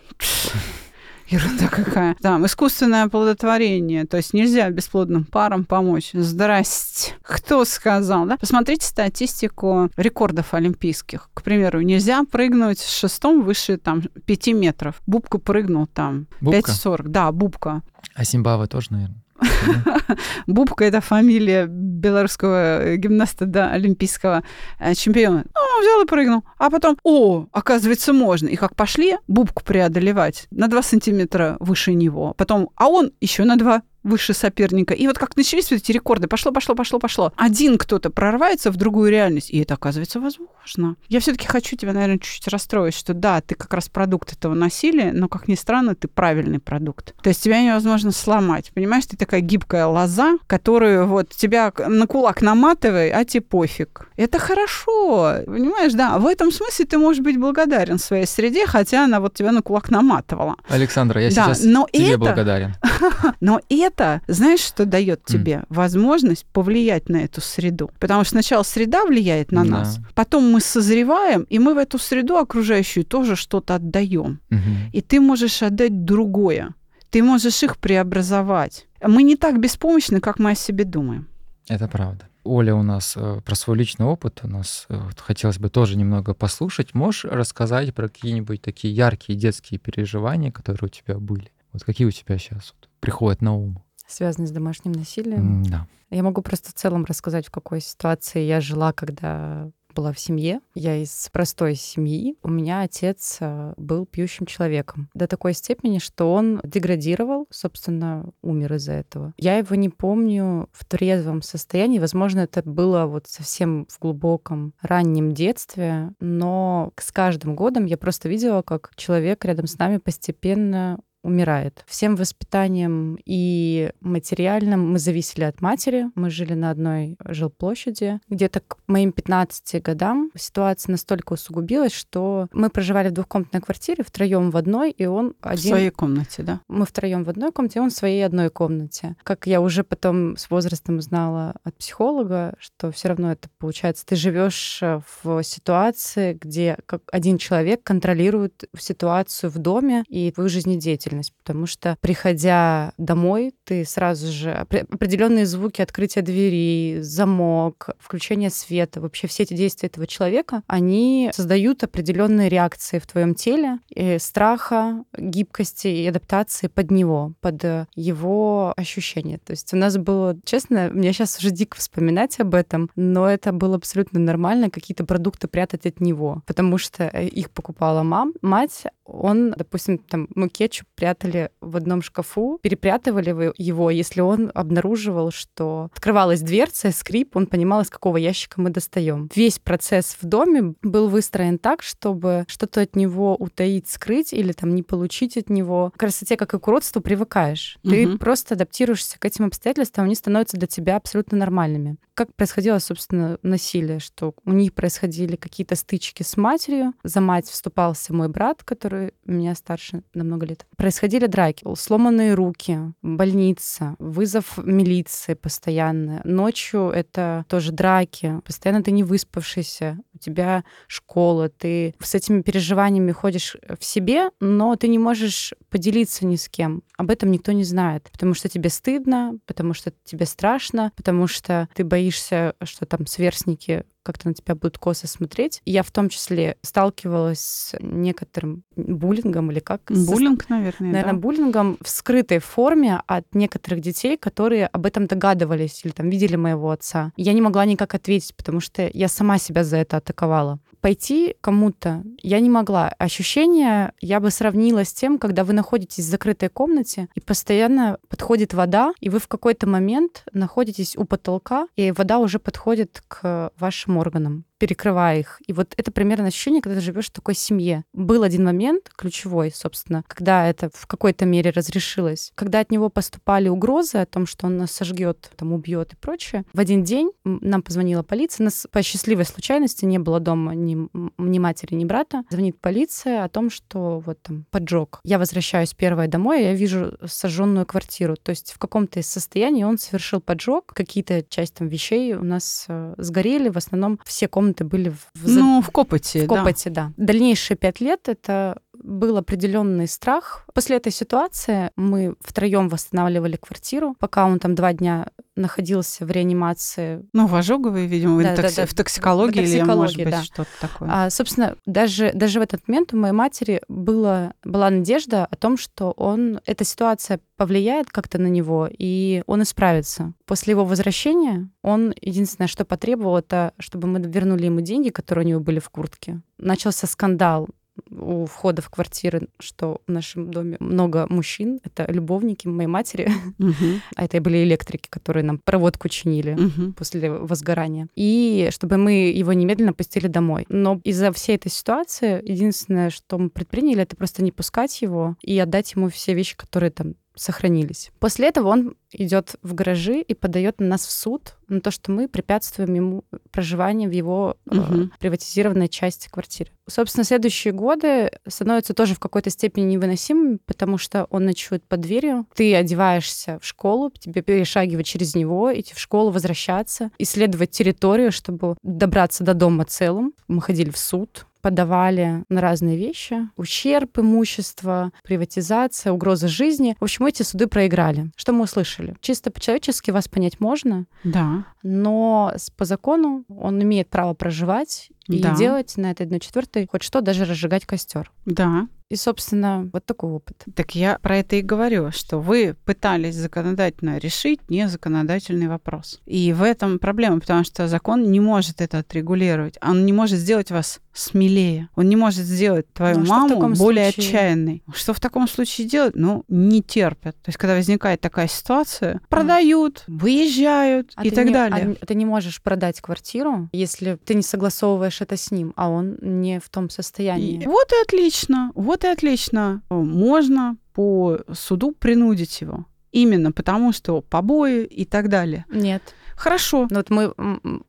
Ерунда 1.32 1.68
какая. 1.68 2.14
Там 2.20 2.44
искусственное 2.44 3.04
оплодотворение. 3.04 4.04
То 4.04 4.18
есть 4.18 4.34
нельзя 4.34 4.68
бесплодным 4.68 5.24
парам 5.24 5.64
помочь. 5.64 6.10
Здрасте. 6.12 7.14
Кто 7.22 7.64
сказал, 7.64 8.26
да? 8.26 8.36
Посмотрите 8.36 8.86
статистику 8.86 9.90
рекордов 9.96 10.52
олимпийских. 10.52 11.30
К 11.32 11.42
примеру, 11.42 11.80
нельзя 11.80 12.22
прыгнуть 12.30 12.80
с 12.80 12.90
шестом 12.90 13.42
выше 13.42 13.78
там 13.78 14.02
5 14.02 14.48
метров. 14.48 15.00
Бубка 15.06 15.38
прыгнул 15.38 15.86
там 15.86 16.26
Бубка? 16.42 16.70
5,40. 16.70 17.08
Да, 17.08 17.32
Бубка. 17.32 17.82
А 18.14 18.24
Симбаба 18.24 18.66
тоже, 18.66 18.88
наверное. 18.90 19.22
Бубка– 20.46 20.84
это 20.86 21.00
фамилия 21.00 21.66
белорусского 21.66 22.96
гимнаста, 22.96 23.46
да, 23.46 23.70
олимпийского 23.70 24.42
э, 24.78 24.94
чемпиона. 24.94 25.44
Ну, 25.54 25.60
он 25.76 25.82
взял 25.82 26.02
и 26.02 26.06
прыгнул. 26.06 26.44
А 26.58 26.70
потом, 26.70 26.96
о, 27.02 27.46
оказывается, 27.52 28.12
можно. 28.12 28.48
И 28.48 28.56
как 28.56 28.76
пошли 28.76 29.16
Бубку 29.26 29.62
преодолевать 29.64 30.46
на 30.50 30.68
2 30.68 30.82
сантиметра 30.82 31.56
выше 31.60 31.94
него. 31.94 32.34
Потом, 32.36 32.70
а 32.76 32.88
он 32.88 33.12
еще 33.20 33.44
на 33.44 33.56
2 33.56 33.82
выше 34.02 34.34
соперника. 34.34 34.94
И 34.94 35.06
вот 35.06 35.18
как 35.18 35.36
начались 35.36 35.70
вот 35.70 35.76
эти 35.80 35.92
рекорды, 35.92 36.26
пошло, 36.28 36.52
пошло, 36.52 36.74
пошло, 36.74 36.98
пошло. 36.98 37.32
Один 37.36 37.78
кто-то 37.78 38.10
прорывается 38.10 38.70
в 38.70 38.76
другую 38.76 39.10
реальность, 39.10 39.50
и 39.50 39.60
это 39.60 39.74
оказывается 39.74 40.20
возможно. 40.20 40.96
Я 41.08 41.20
все-таки 41.20 41.46
хочу 41.46 41.76
тебя, 41.76 41.92
наверное, 41.92 42.18
чуть-чуть 42.18 42.48
расстроить, 42.48 42.94
что 42.94 43.14
да, 43.14 43.40
ты 43.40 43.54
как 43.54 43.72
раз 43.74 43.88
продукт 43.88 44.32
этого 44.32 44.54
насилия, 44.54 45.12
но, 45.12 45.28
как 45.28 45.48
ни 45.48 45.54
странно, 45.54 45.94
ты 45.94 46.08
правильный 46.08 46.58
продукт. 46.58 47.14
То 47.22 47.28
есть 47.30 47.42
тебя 47.42 47.62
невозможно 47.62 48.10
сломать. 48.12 48.70
Понимаешь, 48.74 49.06
ты 49.06 49.16
такая 49.16 49.40
гибкая 49.40 49.86
лоза, 49.86 50.38
которую 50.46 51.06
вот 51.06 51.30
тебя 51.30 51.72
на 51.88 52.06
кулак 52.06 52.42
наматывай, 52.42 53.10
а 53.10 53.24
тебе 53.24 53.40
пофиг. 53.42 54.08
Это 54.16 54.38
хорошо, 54.38 55.36
понимаешь, 55.46 55.92
да. 55.92 56.18
В 56.18 56.26
этом 56.26 56.50
смысле 56.52 56.86
ты 56.86 56.98
можешь 56.98 57.22
быть 57.22 57.38
благодарен 57.38 57.98
своей 57.98 58.26
среде, 58.26 58.66
хотя 58.66 59.04
она 59.04 59.20
вот 59.20 59.34
тебя 59.34 59.52
на 59.52 59.62
кулак 59.62 59.90
наматывала. 59.90 60.56
Александра, 60.68 61.20
я 61.22 61.28
Да, 61.30 61.34
сейчас 61.54 61.62
но 61.64 61.86
тебе 61.92 62.10
это- 62.10 62.18
благодарен. 62.18 62.74
Но 63.40 63.60
это, 63.68 63.91
знаешь, 64.26 64.60
что 64.60 64.84
дает 64.86 65.24
тебе? 65.24 65.64
Возможность 65.68 66.46
повлиять 66.46 67.08
на 67.08 67.18
эту 67.18 67.40
среду. 67.40 67.90
Потому 67.98 68.24
что 68.24 68.32
сначала 68.32 68.62
среда 68.62 69.04
влияет 69.04 69.52
на 69.52 69.64
Да. 69.64 69.70
нас, 69.70 69.98
потом 70.14 70.50
мы 70.50 70.60
созреваем, 70.60 71.42
и 71.50 71.58
мы 71.58 71.74
в 71.74 71.78
эту 71.78 71.98
среду 71.98 72.36
окружающую 72.36 73.04
тоже 73.04 73.36
что-то 73.36 73.74
отдаем. 73.76 74.40
Мгм. 74.50 74.90
И 74.92 75.00
ты 75.00 75.20
можешь 75.20 75.62
отдать 75.62 76.04
другое. 76.04 76.74
Ты 77.10 77.22
можешь 77.22 77.62
их 77.62 77.76
преобразовать. 77.76 78.86
Мы 79.06 79.22
не 79.22 79.36
так 79.36 79.60
беспомощны, 79.60 80.20
как 80.20 80.38
мы 80.38 80.52
о 80.52 80.54
себе 80.54 80.84
думаем. 80.84 81.28
Это 81.68 81.88
правда. 81.88 82.28
Оля 82.44 82.74
у 82.74 82.82
нас 82.82 83.14
э, 83.16 83.40
про 83.44 83.54
свой 83.54 83.76
личный 83.76 84.06
опыт 84.06 84.40
у 84.42 84.48
нас 84.48 84.86
э, 84.88 84.96
вот 84.96 85.20
хотелось 85.20 85.58
бы 85.58 85.68
тоже 85.68 85.96
немного 85.96 86.34
послушать. 86.34 86.94
Можешь 86.94 87.24
рассказать 87.24 87.94
про 87.94 88.08
какие-нибудь 88.08 88.62
такие 88.62 88.92
яркие 88.92 89.38
детские 89.38 89.78
переживания, 89.78 90.50
которые 90.50 90.86
у 90.86 90.88
тебя 90.88 91.18
были? 91.18 91.52
Вот 91.72 91.84
какие 91.84 92.06
у 92.06 92.10
тебя 92.10 92.38
сейчас 92.38 92.74
вот 92.80 92.88
приходят 93.00 93.42
на 93.42 93.54
ум? 93.54 93.81
Связанный 94.12 94.46
с 94.46 94.50
домашним 94.50 94.92
насилием. 94.92 95.62
Да. 95.64 95.86
Я 96.10 96.22
могу 96.22 96.42
просто 96.42 96.70
в 96.70 96.74
целом 96.74 97.06
рассказать, 97.06 97.46
в 97.46 97.50
какой 97.50 97.80
ситуации 97.80 98.40
я 98.40 98.60
жила, 98.60 98.92
когда 98.92 99.70
была 99.94 100.12
в 100.12 100.18
семье. 100.18 100.60
Я 100.74 100.96
из 100.96 101.28
простой 101.32 101.74
семьи. 101.74 102.36
У 102.42 102.48
меня 102.48 102.82
отец 102.82 103.38
э, 103.40 103.74
был 103.76 104.06
пьющим 104.06 104.46
человеком 104.46 105.10
до 105.14 105.26
такой 105.26 105.54
степени, 105.54 105.98
что 105.98 106.32
он 106.32 106.60
деградировал, 106.64 107.46
собственно, 107.50 108.30
умер 108.42 108.74
из-за 108.74 108.92
этого. 108.92 109.34
Я 109.36 109.58
его 109.58 109.76
не 109.76 109.88
помню 109.88 110.68
в 110.72 110.84
трезвом 110.84 111.42
состоянии. 111.42 111.98
Возможно, 111.98 112.40
это 112.40 112.62
было 112.62 113.06
вот 113.06 113.26
совсем 113.26 113.86
в 113.88 113.98
глубоком 113.98 114.74
раннем 114.80 115.32
детстве, 115.32 116.12
но 116.20 116.92
с 116.96 117.12
каждым 117.12 117.54
годом 117.54 117.84
я 117.84 117.96
просто 117.96 118.28
видела, 118.28 118.62
как 118.62 118.92
человек 118.96 119.44
рядом 119.44 119.66
с 119.66 119.78
нами 119.78 119.98
постепенно 119.98 121.00
умирает. 121.22 121.84
Всем 121.86 122.16
воспитанием 122.16 123.18
и 123.24 123.90
материальным 124.00 124.92
мы 124.92 124.98
зависели 124.98 125.44
от 125.44 125.60
матери. 125.60 126.06
Мы 126.14 126.30
жили 126.30 126.54
на 126.54 126.70
одной 126.70 127.16
жилплощади. 127.24 128.20
Где-то 128.28 128.60
к 128.60 128.76
моим 128.86 129.12
15 129.12 129.82
годам 129.82 130.30
ситуация 130.36 130.92
настолько 130.92 131.34
усугубилась, 131.34 131.92
что 131.92 132.48
мы 132.52 132.70
проживали 132.70 133.08
в 133.08 133.12
двухкомнатной 133.12 133.60
квартире 133.60 134.04
втроем 134.04 134.50
в 134.50 134.56
одной, 134.56 134.90
и 134.90 135.06
он 135.06 135.34
В 135.40 135.46
один... 135.46 135.70
своей 135.70 135.90
комнате, 135.90 136.42
да? 136.42 136.60
Мы 136.68 136.86
втроем 136.86 137.24
в 137.24 137.28
одной 137.28 137.52
комнате, 137.52 137.80
он 137.80 137.90
в 137.90 137.94
своей 137.94 138.24
одной 138.24 138.50
комнате. 138.50 139.16
Как 139.22 139.46
я 139.46 139.60
уже 139.60 139.84
потом 139.84 140.36
с 140.36 140.50
возрастом 140.50 140.98
узнала 140.98 141.54
от 141.62 141.76
психолога, 141.76 142.54
что 142.58 142.90
все 142.90 143.08
равно 143.08 143.32
это 143.32 143.48
получается, 143.58 144.04
ты 144.04 144.16
живешь 144.16 144.82
в 145.22 145.42
ситуации, 145.42 146.36
где 146.40 146.76
один 147.10 147.38
человек 147.38 147.82
контролирует 147.82 148.64
ситуацию 148.78 149.50
в 149.50 149.58
доме 149.58 150.04
и 150.08 150.30
твою 150.32 150.48
жизнедеятельность, 150.48 151.11
потому 151.20 151.66
что 151.66 151.96
приходя 152.00 152.92
домой, 152.98 153.54
ты 153.64 153.84
сразу 153.84 154.30
же 154.32 154.50
опре- 154.50 154.86
определенные 154.90 155.46
звуки 155.46 155.82
открытия 155.82 156.22
двери, 156.22 157.00
замок, 157.00 157.90
включение 157.98 158.50
света, 158.50 159.00
вообще 159.00 159.26
все 159.26 159.42
эти 159.42 159.54
действия 159.54 159.88
этого 159.88 160.06
человека, 160.06 160.62
они 160.66 161.30
создают 161.32 161.84
определенные 161.84 162.48
реакции 162.48 162.98
в 162.98 163.06
твоем 163.06 163.34
теле, 163.34 163.78
и 163.94 164.18
страха, 164.18 165.04
гибкости 165.16 165.88
и 165.88 166.06
адаптации 166.06 166.68
под 166.68 166.90
него, 166.90 167.34
под 167.40 167.64
э, 167.64 167.86
его 167.94 168.72
ощущения. 168.76 169.38
То 169.38 169.52
есть 169.52 169.72
у 169.74 169.76
нас 169.76 169.96
было, 169.96 170.36
честно, 170.44 170.90
мне 170.92 171.12
сейчас 171.12 171.38
уже 171.38 171.50
дико 171.50 171.76
вспоминать 171.76 172.38
об 172.40 172.54
этом, 172.54 172.90
но 172.96 173.28
это 173.28 173.52
было 173.52 173.76
абсолютно 173.76 174.20
нормально 174.20 174.70
какие-то 174.70 175.04
продукты 175.04 175.48
прятать 175.48 175.86
от 175.86 176.00
него, 176.00 176.42
потому 176.46 176.78
что 176.78 177.04
э, 177.04 177.26
их 177.26 177.50
покупала 177.50 178.02
мам, 178.02 178.32
мать, 178.42 178.84
он, 179.04 179.54
допустим, 179.56 179.98
там 179.98 180.28
мы 180.34 180.48
кетчуп 180.48 180.86
прятали 181.02 181.50
в 181.60 181.76
одном 181.76 182.00
шкафу, 182.00 182.60
перепрятывали 182.62 183.52
его, 183.60 183.90
если 183.90 184.20
он 184.20 184.52
обнаруживал, 184.54 185.32
что 185.32 185.88
открывалась 185.92 186.42
дверца, 186.42 186.92
скрип, 186.92 187.34
он 187.34 187.48
понимал, 187.48 187.80
из 187.80 187.90
какого 187.90 188.18
ящика 188.18 188.60
мы 188.60 188.70
достаем. 188.70 189.28
Весь 189.34 189.58
процесс 189.58 190.16
в 190.20 190.24
доме 190.24 190.74
был 190.80 191.08
выстроен 191.08 191.58
так, 191.58 191.82
чтобы 191.82 192.44
что-то 192.46 192.82
от 192.82 192.94
него 192.94 193.34
утаить, 193.34 193.88
скрыть 193.88 194.32
или 194.32 194.52
там 194.52 194.76
не 194.76 194.84
получить 194.84 195.36
от 195.36 195.50
него. 195.50 195.90
К 195.96 195.98
красоте, 195.98 196.36
как 196.36 196.54
и 196.54 196.60
к 196.60 196.68
уродству, 196.68 197.00
привыкаешь. 197.00 197.78
Ты 197.82 198.06
Мгм. 198.06 198.18
просто 198.18 198.54
адаптируешься 198.54 199.18
к 199.18 199.24
этим 199.24 199.46
обстоятельствам, 199.46 200.04
они 200.04 200.14
становятся 200.14 200.56
для 200.56 200.68
тебя 200.68 200.94
абсолютно 200.94 201.36
нормальными. 201.36 201.96
Как 202.14 202.34
происходило, 202.34 202.78
собственно, 202.78 203.38
насилие, 203.42 203.98
что 203.98 204.34
у 204.44 204.52
них 204.52 204.74
происходили 204.74 205.36
какие-то 205.36 205.76
стычки 205.76 206.22
с 206.22 206.36
матерью, 206.36 206.92
за 207.02 207.20
мать 207.20 207.46
вступался 207.46 208.12
мой 208.12 208.28
брат, 208.28 208.62
который 208.62 209.14
меня 209.24 209.54
старше 209.54 210.02
на 210.12 210.22
много 210.22 210.44
лет. 210.44 210.66
Происходили 210.76 211.26
драки, 211.26 211.64
сломанные 211.74 212.34
руки, 212.34 212.78
больница, 213.00 213.96
вызов 213.98 214.58
милиции 214.58 215.34
постоянно. 215.34 216.20
Ночью 216.24 216.90
это 216.90 217.46
тоже 217.48 217.72
драки, 217.72 218.40
постоянно 218.44 218.82
ты 218.82 218.90
не 218.90 219.04
выспавшийся, 219.04 219.98
у 220.14 220.18
тебя 220.18 220.64
школа, 220.88 221.48
ты 221.48 221.94
с 221.98 222.14
этими 222.14 222.42
переживаниями 222.42 223.12
ходишь 223.12 223.56
в 223.78 223.84
себе, 223.84 224.30
но 224.38 224.76
ты 224.76 224.88
не 224.88 224.98
можешь 224.98 225.54
поделиться 225.70 226.26
ни 226.26 226.36
с 226.36 226.48
кем. 226.48 226.82
Об 226.98 227.10
этом 227.10 227.30
никто 227.30 227.52
не 227.52 227.64
знает, 227.64 228.10
потому 228.12 228.34
что 228.34 228.48
тебе 228.48 228.68
стыдно, 228.68 229.38
потому 229.46 229.72
что 229.72 229.92
тебе 230.04 230.26
страшно, 230.26 230.92
потому 230.94 231.26
что 231.26 231.68
ты 231.74 231.84
боишься, 231.84 232.01
что 232.10 232.54
там 232.86 233.06
сверстники 233.06 233.84
как-то 234.02 234.28
на 234.28 234.34
тебя 234.34 234.54
будут 234.54 234.78
косо 234.78 235.06
смотреть. 235.06 235.62
Я 235.64 235.82
в 235.82 235.90
том 235.90 236.08
числе 236.08 236.56
сталкивалась 236.62 237.40
с 237.40 237.76
некоторым 237.80 238.64
буллингом 238.76 239.50
или 239.50 239.60
как? 239.60 239.82
Буллинг, 239.88 240.48
наверное, 240.48 240.90
наверное, 240.92 241.12
да? 241.14 241.18
буллингом 241.18 241.78
в 241.80 241.88
скрытой 241.88 242.40
форме 242.40 243.00
от 243.06 243.32
некоторых 243.34 243.80
детей, 243.80 244.16
которые 244.16 244.66
об 244.66 244.86
этом 244.86 245.06
догадывались 245.06 245.84
или 245.84 245.92
там 245.92 246.10
видели 246.10 246.36
моего 246.36 246.70
отца. 246.70 247.12
Я 247.16 247.32
не 247.32 247.40
могла 247.40 247.64
никак 247.64 247.94
ответить, 247.94 248.34
потому 248.36 248.60
что 248.60 248.90
я 248.92 249.08
сама 249.08 249.38
себя 249.38 249.64
за 249.64 249.76
это 249.78 249.98
атаковала. 249.98 250.58
Пойти 250.82 251.36
кому-то 251.40 252.02
я 252.22 252.40
не 252.40 252.50
могла. 252.50 252.88
Ощущение 252.98 253.92
я 254.00 254.18
бы 254.18 254.32
сравнила 254.32 254.84
с 254.84 254.92
тем, 254.92 255.16
когда 255.18 255.44
вы 255.44 255.52
находитесь 255.52 256.04
в 256.04 256.08
закрытой 256.08 256.48
комнате, 256.48 257.08
и 257.14 257.20
постоянно 257.20 257.98
подходит 258.08 258.52
вода, 258.52 258.92
и 258.98 259.08
вы 259.08 259.20
в 259.20 259.28
какой-то 259.28 259.68
момент 259.68 260.24
находитесь 260.32 260.96
у 260.96 261.04
потолка, 261.04 261.68
и 261.76 261.92
вода 261.92 262.18
уже 262.18 262.40
подходит 262.40 263.00
к 263.06 263.52
вашим 263.56 263.96
органам 263.96 264.44
перекрывая 264.62 265.18
их. 265.18 265.42
И 265.44 265.52
вот 265.52 265.74
это 265.76 265.90
примерно 265.90 266.28
ощущение, 266.28 266.62
когда 266.62 266.78
ты 266.78 266.84
живешь 266.84 267.06
в 267.06 267.10
такой 267.10 267.34
семье. 267.34 267.82
Был 267.92 268.22
один 268.22 268.44
момент, 268.44 268.90
ключевой, 268.96 269.50
собственно, 269.52 270.04
когда 270.06 270.46
это 270.46 270.70
в 270.72 270.86
какой-то 270.86 271.24
мере 271.24 271.50
разрешилось. 271.50 272.30
Когда 272.36 272.60
от 272.60 272.70
него 272.70 272.88
поступали 272.88 273.48
угрозы 273.48 273.96
о 273.96 274.06
том, 274.06 274.24
что 274.24 274.46
он 274.46 274.58
нас 274.58 274.70
сожгет, 274.70 275.32
там, 275.34 275.52
убьет 275.52 275.94
и 275.94 275.96
прочее. 275.96 276.44
В 276.52 276.60
один 276.60 276.84
день 276.84 277.10
нам 277.24 277.62
позвонила 277.62 278.04
полиция. 278.04 278.44
Нас 278.44 278.68
по 278.70 278.84
счастливой 278.84 279.24
случайности 279.24 279.84
не 279.84 279.98
было 279.98 280.20
дома 280.20 280.54
ни, 280.54 280.88
ни 281.18 281.38
матери, 281.40 281.74
ни 281.74 281.84
брата. 281.84 282.22
Звонит 282.30 282.60
полиция 282.60 283.24
о 283.24 283.28
том, 283.28 283.50
что 283.50 283.98
вот 283.98 284.22
там 284.22 284.46
поджог. 284.52 285.00
Я 285.02 285.18
возвращаюсь 285.18 285.74
первая 285.74 286.06
домой, 286.06 286.44
я 286.44 286.54
вижу 286.54 286.96
сожженную 287.04 287.66
квартиру. 287.66 288.14
То 288.14 288.30
есть 288.30 288.52
в 288.52 288.58
каком-то 288.58 289.00
из 289.00 289.08
состояний 289.08 289.64
он 289.64 289.78
совершил 289.78 290.20
поджог. 290.20 290.66
Какие-то 290.66 291.24
часть 291.24 291.54
там 291.54 291.66
вещей 291.66 292.14
у 292.14 292.22
нас 292.22 292.66
э, 292.68 292.94
сгорели. 292.98 293.48
В 293.48 293.56
основном 293.56 293.98
все 294.04 294.28
комнаты 294.28 294.51
были 294.60 294.90
в, 294.90 295.28
Ну, 295.28 295.60
в 295.60 295.70
копоте, 295.70 296.24
в 296.24 296.28
копоте, 296.28 296.70
да. 296.70 296.92
Дальнейшие 296.96 297.56
пять 297.56 297.80
лет 297.80 298.08
это 298.08 298.61
был 298.82 299.16
определенный 299.16 299.88
страх. 299.88 300.46
После 300.54 300.76
этой 300.76 300.92
ситуации 300.92 301.70
мы 301.76 302.14
втроем 302.20 302.68
восстанавливали 302.68 303.36
квартиру, 303.36 303.94
пока 303.98 304.26
он 304.26 304.38
там 304.38 304.54
два 304.54 304.72
дня 304.72 305.08
находился 305.36 306.04
в 306.04 306.10
реанимации. 306.10 307.04
Ну, 307.12 307.26
в 307.26 307.34
ожоговой, 307.34 307.86
видимо, 307.86 308.16
в, 308.16 308.22
Да, 308.22 308.36
да, 308.36 308.42
интокси- 308.42 308.56
да. 308.56 308.66
в 308.66 308.74
токсикологии, 308.74 309.40
В 309.40 309.48
или, 309.48 309.62
может 309.62 309.96
токсикологии, 309.96 310.04
быть, 310.04 310.12
да. 310.12 310.22
что-то 310.22 310.50
такое. 310.60 310.88
А, 310.92 311.10
собственно, 311.10 311.56
даже, 311.64 312.12
даже 312.12 312.38
в 312.38 312.42
этот 312.42 312.66
момент 312.68 312.92
у 312.92 312.96
моей 312.98 313.14
матери 313.14 313.62
было, 313.68 314.34
была 314.44 314.68
надежда 314.70 315.24
о 315.24 315.36
том, 315.36 315.56
что 315.56 315.92
он, 315.92 316.40
эта 316.44 316.64
ситуация 316.64 317.20
повлияет 317.36 317.88
как-то 317.90 318.18
на 318.18 318.26
него, 318.26 318.68
и 318.70 319.22
он 319.26 319.42
исправится. 319.42 320.12
После 320.26 320.52
его 320.52 320.64
возвращения 320.64 321.48
он 321.62 321.94
единственное, 322.00 322.48
что 322.48 322.64
потребовал, 322.64 323.16
это 323.16 323.52
чтобы 323.58 323.88
мы 323.88 324.00
вернули 324.00 324.44
ему 324.46 324.60
деньги, 324.60 324.90
которые 324.90 325.24
у 325.24 325.28
него 325.28 325.40
были 325.40 325.58
в 325.60 325.70
куртке. 325.70 326.20
Начался 326.38 326.86
скандал 326.86 327.48
у 327.90 328.26
входа 328.26 328.62
в 328.62 328.70
квартиры, 328.70 329.28
что 329.38 329.80
в 329.86 329.90
нашем 329.90 330.30
доме 330.30 330.56
много 330.60 331.06
мужчин, 331.08 331.60
это 331.64 331.90
любовники 331.90 332.46
моей 332.46 332.68
матери, 332.68 333.10
Мгм, 333.38 333.82
а 333.96 334.04
это 334.04 334.18
и 334.18 334.20
были 334.20 334.42
электрики, 334.44 334.88
которые 334.88 335.24
нам 335.24 335.38
проводку 335.38 335.88
чинили 335.88 336.34
мгм. 336.34 336.72
после 336.74 337.10
возгорания. 337.10 337.88
И 337.94 338.48
чтобы 338.52 338.76
мы 338.76 339.10
его 339.10 339.32
немедленно 339.32 339.72
пустили 339.72 340.06
домой. 340.06 340.46
Но 340.48 340.80
из-за 340.84 341.12
всей 341.12 341.36
этой 341.36 341.50
ситуации 341.50 342.22
единственное, 342.28 342.90
что 342.90 343.18
мы 343.18 343.30
предприняли, 343.30 343.82
это 343.82 343.96
просто 343.96 344.22
не 344.22 344.32
пускать 344.32 344.82
его 344.82 345.16
и 345.22 345.38
отдать 345.38 345.72
ему 345.74 345.88
все 345.88 346.14
вещи, 346.14 346.36
которые 346.36 346.70
там 346.70 346.94
сохранились. 347.14 347.90
После 347.98 348.28
этого 348.28 348.48
он 348.48 348.74
идет 348.92 349.36
в 349.42 349.54
гаражи 349.54 350.00
и 350.00 350.14
подает 350.14 350.60
на 350.60 350.66
нас 350.66 350.86
в 350.86 350.90
суд 350.90 351.36
на 351.48 351.60
то, 351.60 351.70
что 351.70 351.90
мы 351.92 352.08
препятствуем 352.08 352.72
ему 352.74 353.04
проживанию 353.30 353.90
в 353.90 353.92
его 353.92 354.36
э, 354.50 354.54
Мгм. 354.54 354.92
приватизированной 354.98 355.68
части 355.68 356.08
квартиры. 356.08 356.50
Собственно, 356.68 357.04
следующие 357.04 357.52
годы 357.52 358.10
становятся 358.26 358.72
тоже 358.74 358.94
в 358.94 358.98
какой-то 359.00 359.28
степени 359.30 359.64
невыносимыми, 359.64 360.38
потому 360.46 360.78
что 360.78 361.06
он 361.10 361.24
ночует 361.26 361.62
под 361.64 361.80
дверью, 361.80 362.26
ты 362.34 362.54
одеваешься 362.54 363.38
в 363.40 363.46
школу, 363.46 363.90
тебе 363.98 364.22
перешагивать 364.22 364.86
через 364.86 365.14
него, 365.14 365.52
идти 365.52 365.74
в 365.74 365.78
школу, 365.78 366.10
возвращаться, 366.10 366.90
исследовать 366.98 367.50
территорию, 367.50 368.12
чтобы 368.12 368.56
добраться 368.62 369.22
до 369.24 369.34
дома 369.34 369.64
целым. 369.66 370.14
Мы 370.28 370.40
ходили 370.40 370.70
в 370.70 370.78
суд, 370.78 371.26
подавали 371.42 372.24
на 372.28 372.40
разные 372.40 372.76
вещи. 372.78 373.28
Ущерб 373.36 373.98
имущества, 373.98 374.92
приватизация, 375.02 375.92
угроза 375.92 376.28
жизни. 376.28 376.76
В 376.80 376.84
общем, 376.84 377.04
эти 377.06 377.22
суды 377.24 377.46
проиграли. 377.48 378.10
Что 378.16 378.32
мы 378.32 378.44
услышали? 378.44 378.81
Чисто 379.00 379.30
по-человечески 379.30 379.90
вас 379.90 380.08
понять 380.08 380.40
можно, 380.40 380.86
Да. 381.04 381.44
но 381.62 382.32
по 382.56 382.64
закону 382.64 383.24
он 383.28 383.62
имеет 383.62 383.88
право 383.88 384.14
проживать 384.14 384.90
и 385.08 385.20
Да. 385.20 385.34
делать 385.34 385.74
на 385.76 385.90
этой 385.90 386.06
1 386.06 386.20
четвертой 386.20 386.68
хоть 386.70 386.82
что, 386.82 387.00
даже 387.00 387.24
разжигать 387.24 387.66
костер. 387.66 388.10
Да. 388.24 388.68
И, 388.88 388.96
собственно, 388.96 389.70
вот 389.72 389.86
такой 389.86 390.10
опыт. 390.10 390.44
Так 390.54 390.74
я 390.74 390.98
про 390.98 391.16
это 391.16 391.36
и 391.36 391.40
говорю, 391.40 391.90
что 391.92 392.20
вы 392.20 392.54
пытались 392.66 393.14
законодательно 393.14 393.96
решить 393.96 394.40
незаконодательный 394.50 395.48
вопрос. 395.48 396.00
И 396.04 396.34
в 396.34 396.42
этом 396.42 396.78
проблема, 396.78 397.18
потому 397.20 397.42
что 397.42 397.68
закон 397.68 398.10
не 398.10 398.20
может 398.20 398.60
это 398.60 398.78
отрегулировать. 398.78 399.56
Он 399.62 399.86
не 399.86 399.94
может 399.94 400.18
сделать 400.18 400.50
вас 400.50 400.80
смелее. 400.92 401.70
Он 401.74 401.88
не 401.88 401.96
может 401.96 402.24
сделать 402.26 402.70
твою 402.74 402.98
Ну, 402.98 403.04
а 403.06 403.26
маму 403.26 403.54
более 403.56 403.92
случае? 403.92 404.08
отчаянной. 404.10 404.62
Что 404.74 404.92
в 404.92 405.00
таком 405.00 405.26
случае 405.26 405.66
делать? 405.66 405.94
Ну, 405.96 406.24
не 406.28 406.60
терпят. 406.62 407.16
То 407.22 407.28
есть, 407.30 407.38
когда 407.38 407.54
возникает 407.54 408.02
такая 408.02 408.28
ситуация, 408.28 409.00
продают, 409.08 409.84
выезжают 409.86 410.92
А 410.96 411.04
и 411.06 411.10
так 411.10 411.26
не- 411.28 411.32
далее. 411.32 411.76
а 411.80 411.86
ты 411.86 411.94
не 411.94 412.04
можешь 412.04 412.42
продать 412.42 412.80
квартиру, 412.82 413.48
если 413.52 413.96
ты 414.04 414.14
не 414.14 414.22
согласовываешь 414.22 414.91
это 415.00 415.16
с 415.16 415.30
ним, 415.30 415.52
а 415.56 415.68
он 415.68 415.96
не 416.00 416.40
в 416.40 416.48
том 416.48 416.70
состоянии. 416.70 417.42
И 417.42 417.46
вот 417.46 417.72
и 417.72 417.82
отлично, 417.82 418.52
вот 418.54 418.84
и 418.84 418.88
отлично. 418.88 419.62
Можно 419.70 420.56
по 420.74 421.20
суду 421.32 421.72
принудить 421.72 422.40
его. 422.40 422.66
Именно 422.90 423.32
потому, 423.32 423.72
что 423.72 424.02
побои 424.02 424.64
и 424.64 424.84
так 424.84 425.08
далее. 425.08 425.46
Нет. 425.50 425.82
Хорошо. 426.22 426.68
Ну, 426.70 426.76
вот 426.76 426.90
мы 426.90 427.14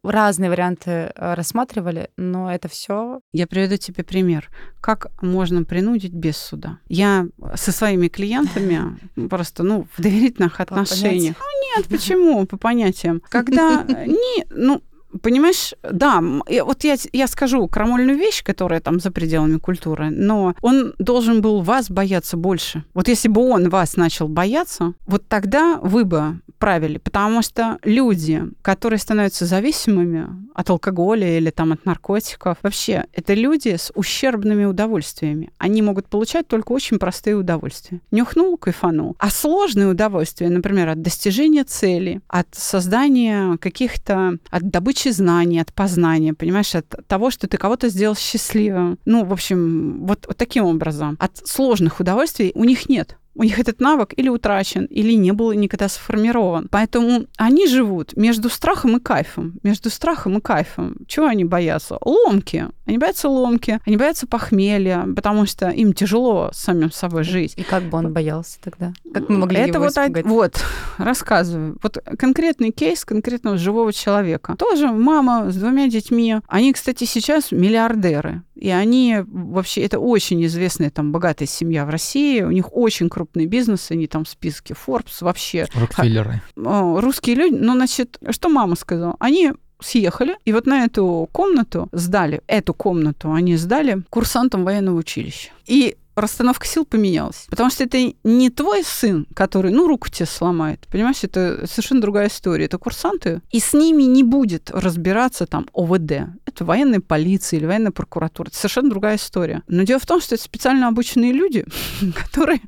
разные 0.04 0.50
варианты 0.50 0.92
э, 0.92 1.34
рассматривали, 1.34 2.10
но 2.18 2.54
это 2.54 2.68
все 2.68 3.22
Я 3.32 3.48
приведу 3.48 3.78
тебе 3.78 4.04
пример. 4.04 4.50
Как 4.82 5.08
можно 5.22 5.64
принудить 5.64 6.14
без 6.14 6.38
суда? 6.38 6.78
Я 6.88 7.26
со 7.56 7.72
своими 7.72 8.10
клиентами 8.10 9.00
просто, 9.30 9.64
ну, 9.64 9.88
в 9.98 10.02
доверительных 10.02 10.60
отношениях. 10.60 11.36
Ну, 11.40 11.82
нет, 11.82 11.88
почему? 11.88 12.46
По 12.46 12.58
понятиям. 12.58 13.22
Когда 13.30 13.84
не, 14.06 14.46
ну, 14.52 14.84
Понимаешь, 15.22 15.74
да, 15.84 16.22
вот 16.22 16.84
я, 16.84 16.96
я 17.12 17.28
скажу 17.28 17.68
крамольную 17.68 18.18
вещь, 18.18 18.44
которая 18.44 18.80
там 18.80 19.00
за 19.00 19.12
пределами 19.12 19.58
культуры, 19.58 20.10
но 20.10 20.56
он 20.62 20.94
должен 20.98 21.42
был 21.42 21.62
вас 21.62 21.90
бояться 21.90 22.38
больше. 22.38 22.84
Вот 22.94 23.08
если 23.08 23.28
бы 23.28 23.42
он 23.42 23.70
вас 23.70 23.98
начал 23.98 24.28
бояться, 24.28 24.94
вот 25.06 25.28
тогда 25.28 25.80
вы 25.82 26.06
бы 26.06 26.40
правили, 26.58 26.98
потому 26.98 27.42
что 27.42 27.78
люди, 27.84 28.42
которые 28.62 28.98
становятся 28.98 29.46
зависимыми 29.46 30.30
от 30.56 30.70
алкоголя 30.70 31.38
или 31.38 31.50
там 31.50 31.74
от 31.74 31.86
наркотиков, 31.86 32.58
вообще 32.62 33.06
это 33.12 33.34
люди 33.34 33.76
с 33.76 33.92
ущербными 33.96 34.66
удовольствиями. 34.66 35.52
Они 35.58 35.82
могут 35.82 36.08
получать 36.08 36.48
только 36.48 36.72
очень 36.72 37.00
простые 37.00 37.36
удовольствия. 37.36 38.00
Нюхнул, 38.12 38.56
кайфанул. 38.58 39.16
А 39.20 39.30
сложные 39.30 39.88
удовольствия, 39.88 40.50
например, 40.50 40.90
от 40.90 41.02
достижения 41.02 41.66
цели, 41.66 42.22
от 42.28 42.48
создания 42.54 43.58
каких-то, 43.58 44.38
от 44.50 44.70
добычи 44.70 45.03
знаний, 45.12 45.60
от 45.60 45.74
познания, 45.74 46.34
понимаешь, 46.34 46.76
от 46.76 46.88
того, 47.08 47.32
что 47.32 47.48
ты 47.48 47.58
кого-то 47.58 47.90
сделал 47.90 48.16
счастливым. 48.16 49.00
Ну, 49.06 49.26
в 49.26 49.34
общем, 49.34 50.06
вот, 50.06 50.26
вот 50.28 50.38
таким 50.38 50.66
образом. 50.66 51.18
От 51.20 51.38
сложных 51.38 52.00
удовольствий 52.00 52.52
у 52.56 52.64
них 52.64 52.90
нет. 52.90 53.18
У 53.36 53.44
них 53.44 53.60
этот 53.60 53.80
навык 53.80 54.14
или 54.16 54.30
утрачен, 54.30 54.86
или 54.86 55.14
не 55.14 55.32
был 55.32 55.52
никогда 55.54 55.90
сформирован. 55.90 56.68
Поэтому 56.70 57.26
они 57.38 57.68
живут 57.68 58.16
между 58.16 58.50
страхом 58.50 58.98
и 58.98 59.00
кайфом. 59.00 59.60
Между 59.64 59.90
страхом 59.90 60.38
и 60.38 60.42
кайфом. 60.42 60.98
Чего 61.08 61.28
они 61.28 61.46
боятся? 61.46 61.98
Ломки. 62.02 62.68
Они 62.86 62.98
боятся 62.98 63.30
ломки, 63.30 63.80
они 63.86 63.96
боятся 63.96 64.28
похмелья, 64.28 65.08
потому 65.16 65.46
что 65.46 65.70
им 65.70 65.94
тяжело 65.94 66.50
с 66.52 66.58
самим 66.58 66.92
собой 66.92 67.24
жить. 67.24 67.54
И 67.56 67.64
как 67.64 67.84
бы 67.84 67.98
он 67.98 68.12
боялся 68.12 68.60
тогда? 68.62 68.92
Как 69.14 69.30
мы 69.30 69.38
могли 69.38 69.58
Это 69.60 69.76
его 69.76 69.86
вот, 69.86 69.92
испугать? 69.92 70.26
вот, 70.26 70.64
рассказываю. 70.98 71.78
Вот 71.82 71.98
конкретный 72.20 72.72
кейс 72.72 73.06
конкретного 73.06 73.58
живого 73.58 73.94
человека. 73.94 74.56
Тоже 74.58 74.90
мама 74.90 75.50
с 75.50 75.56
двумя 75.56 75.88
детьми. 75.88 76.38
Они, 76.48 76.74
кстати, 76.74 77.06
сейчас 77.06 77.52
миллиардеры. 77.52 78.44
И 78.64 78.70
они 78.70 79.18
вообще, 79.28 79.82
это 79.82 80.00
очень 80.00 80.46
известная 80.46 80.90
там 80.90 81.12
богатая 81.12 81.48
семья 81.48 81.86
в 81.86 81.90
России. 81.90 82.42
У 82.42 82.52
них 82.52 82.74
очень 82.74 83.10
крупный 83.10 83.46
бизнес, 83.46 83.92
они 83.92 84.08
там 84.08 84.24
в 84.24 84.30
списке 84.30 84.74
Forbes 84.74 85.18
вообще. 85.20 85.68
Рокфеллеры. 85.74 86.42
О, 86.56 87.02
русские 87.02 87.36
люди, 87.36 87.56
ну, 87.56 87.74
значит, 87.74 88.18
что 88.30 88.48
мама 88.48 88.78
сказала? 88.78 89.18
Они 89.20 89.52
съехали, 89.82 90.38
и 90.46 90.54
вот 90.54 90.66
на 90.66 90.86
эту 90.86 91.28
комнату 91.34 91.90
сдали, 91.92 92.42
эту 92.48 92.74
комнату 92.74 93.34
они 93.34 93.58
сдали 93.58 94.02
курсантам 94.10 94.64
военного 94.64 94.96
училища. 94.96 95.50
И 95.66 95.98
расстановка 96.16 96.68
сил 96.68 96.86
поменялась. 96.86 97.46
Потому 97.50 97.70
что 97.70 97.84
это 97.84 97.98
не 98.24 98.50
твой 98.50 98.84
сын, 98.84 99.28
который, 99.34 99.72
ну, 99.72 99.88
руку 99.88 100.10
тебе 100.10 100.26
сломает. 100.26 100.88
Понимаешь, 100.92 101.24
это 101.24 101.66
совершенно 101.68 102.02
другая 102.02 102.28
история. 102.28 102.66
Это 102.66 102.78
курсанты. 102.78 103.42
И 103.52 103.60
с 103.60 103.74
ними 103.74 104.04
не 104.04 104.24
будет 104.24 104.70
разбираться 104.72 105.46
там 105.46 105.68
ОВД. 105.74 106.30
Это 106.46 106.66
военная 106.66 107.00
полиция 107.00 107.58
или 107.58 107.66
военная 107.66 107.92
прокуратура. 107.92 108.48
Это 108.48 108.58
совершенно 108.58 108.90
другая 108.90 109.16
история. 109.16 109.64
Но 109.68 109.84
дело 109.84 110.00
в 110.00 110.06
том, 110.06 110.22
что 110.22 110.36
это 110.36 110.44
специально 110.44 110.88
обученные 110.88 111.32
люди, 111.32 111.66
которые, 112.16 112.62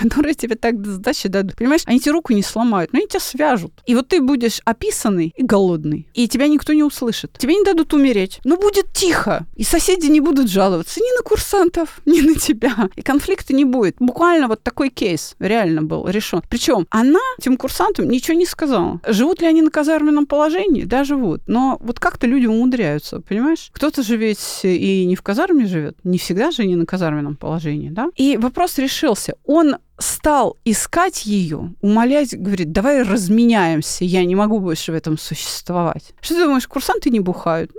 которые 0.00 0.34
тебе 0.34 0.56
так 0.56 0.84
задачи 0.84 1.28
дадут. 1.28 1.56
Понимаешь, 1.56 1.82
они 1.86 2.00
тебе 2.00 2.12
руку 2.12 2.32
не 2.32 2.42
сломают, 2.42 2.92
но 2.92 2.98
они 2.98 3.08
тебя 3.08 3.20
свяжут. 3.20 3.72
И 3.86 3.94
вот 3.94 4.08
ты 4.08 4.20
будешь 4.20 4.60
описанный 4.64 5.32
и 5.36 5.42
голодный. 5.42 6.08
И 6.14 6.28
тебя 6.28 6.48
никто 6.48 6.72
не 6.72 6.82
услышит. 6.82 7.32
Тебе 7.38 7.54
не 7.54 7.64
дадут 7.64 7.94
умереть. 7.94 8.40
Но 8.44 8.56
будет 8.56 8.92
тихо. 8.92 9.46
И 9.56 9.64
соседи 9.64 10.06
не 10.06 10.20
будут 10.20 10.50
жаловаться 10.50 11.00
ни 11.00 11.16
на 11.16 11.22
курсантов, 11.22 12.00
ни 12.06 12.20
на 12.20 12.34
тебя. 12.34 12.79
И 12.96 13.02
конфликта 13.02 13.54
не 13.54 13.64
будет. 13.64 13.96
Буквально 13.98 14.48
вот 14.48 14.62
такой 14.62 14.90
кейс 14.90 15.34
реально 15.38 15.82
был 15.82 16.08
решен. 16.08 16.42
Причем 16.48 16.86
она 16.90 17.20
этим 17.38 17.56
курсантам 17.56 18.08
ничего 18.08 18.36
не 18.36 18.46
сказала. 18.46 19.00
Живут 19.06 19.40
ли 19.40 19.46
они 19.46 19.62
на 19.62 19.70
казарменном 19.70 20.26
положении? 20.26 20.84
Да, 20.84 21.04
живут. 21.04 21.42
Но 21.46 21.78
вот 21.80 22.00
как-то 22.00 22.26
люди 22.26 22.46
умудряются, 22.46 23.20
понимаешь? 23.20 23.70
Кто-то 23.72 24.02
же 24.02 24.16
ведь 24.16 24.60
и 24.62 25.04
не 25.06 25.16
в 25.16 25.22
казарме 25.22 25.66
живет. 25.66 25.96
Не 26.04 26.18
всегда 26.18 26.50
же 26.50 26.62
они 26.62 26.76
на 26.76 26.86
казарменном 26.86 27.36
положении, 27.36 27.90
да? 27.90 28.08
И 28.16 28.36
вопрос 28.36 28.78
решился. 28.78 29.34
Он 29.44 29.76
стал 29.98 30.56
искать 30.64 31.26
ее, 31.26 31.74
умолять, 31.82 32.34
говорит, 32.36 32.72
давай 32.72 33.02
разменяемся, 33.02 34.04
я 34.04 34.24
не 34.24 34.34
могу 34.34 34.58
больше 34.58 34.92
в 34.92 34.94
этом 34.94 35.18
существовать. 35.18 36.14
Что 36.20 36.34
ты 36.34 36.44
думаешь, 36.44 36.66
курсанты 36.66 37.10
не 37.10 37.20
бухают? 37.20 37.70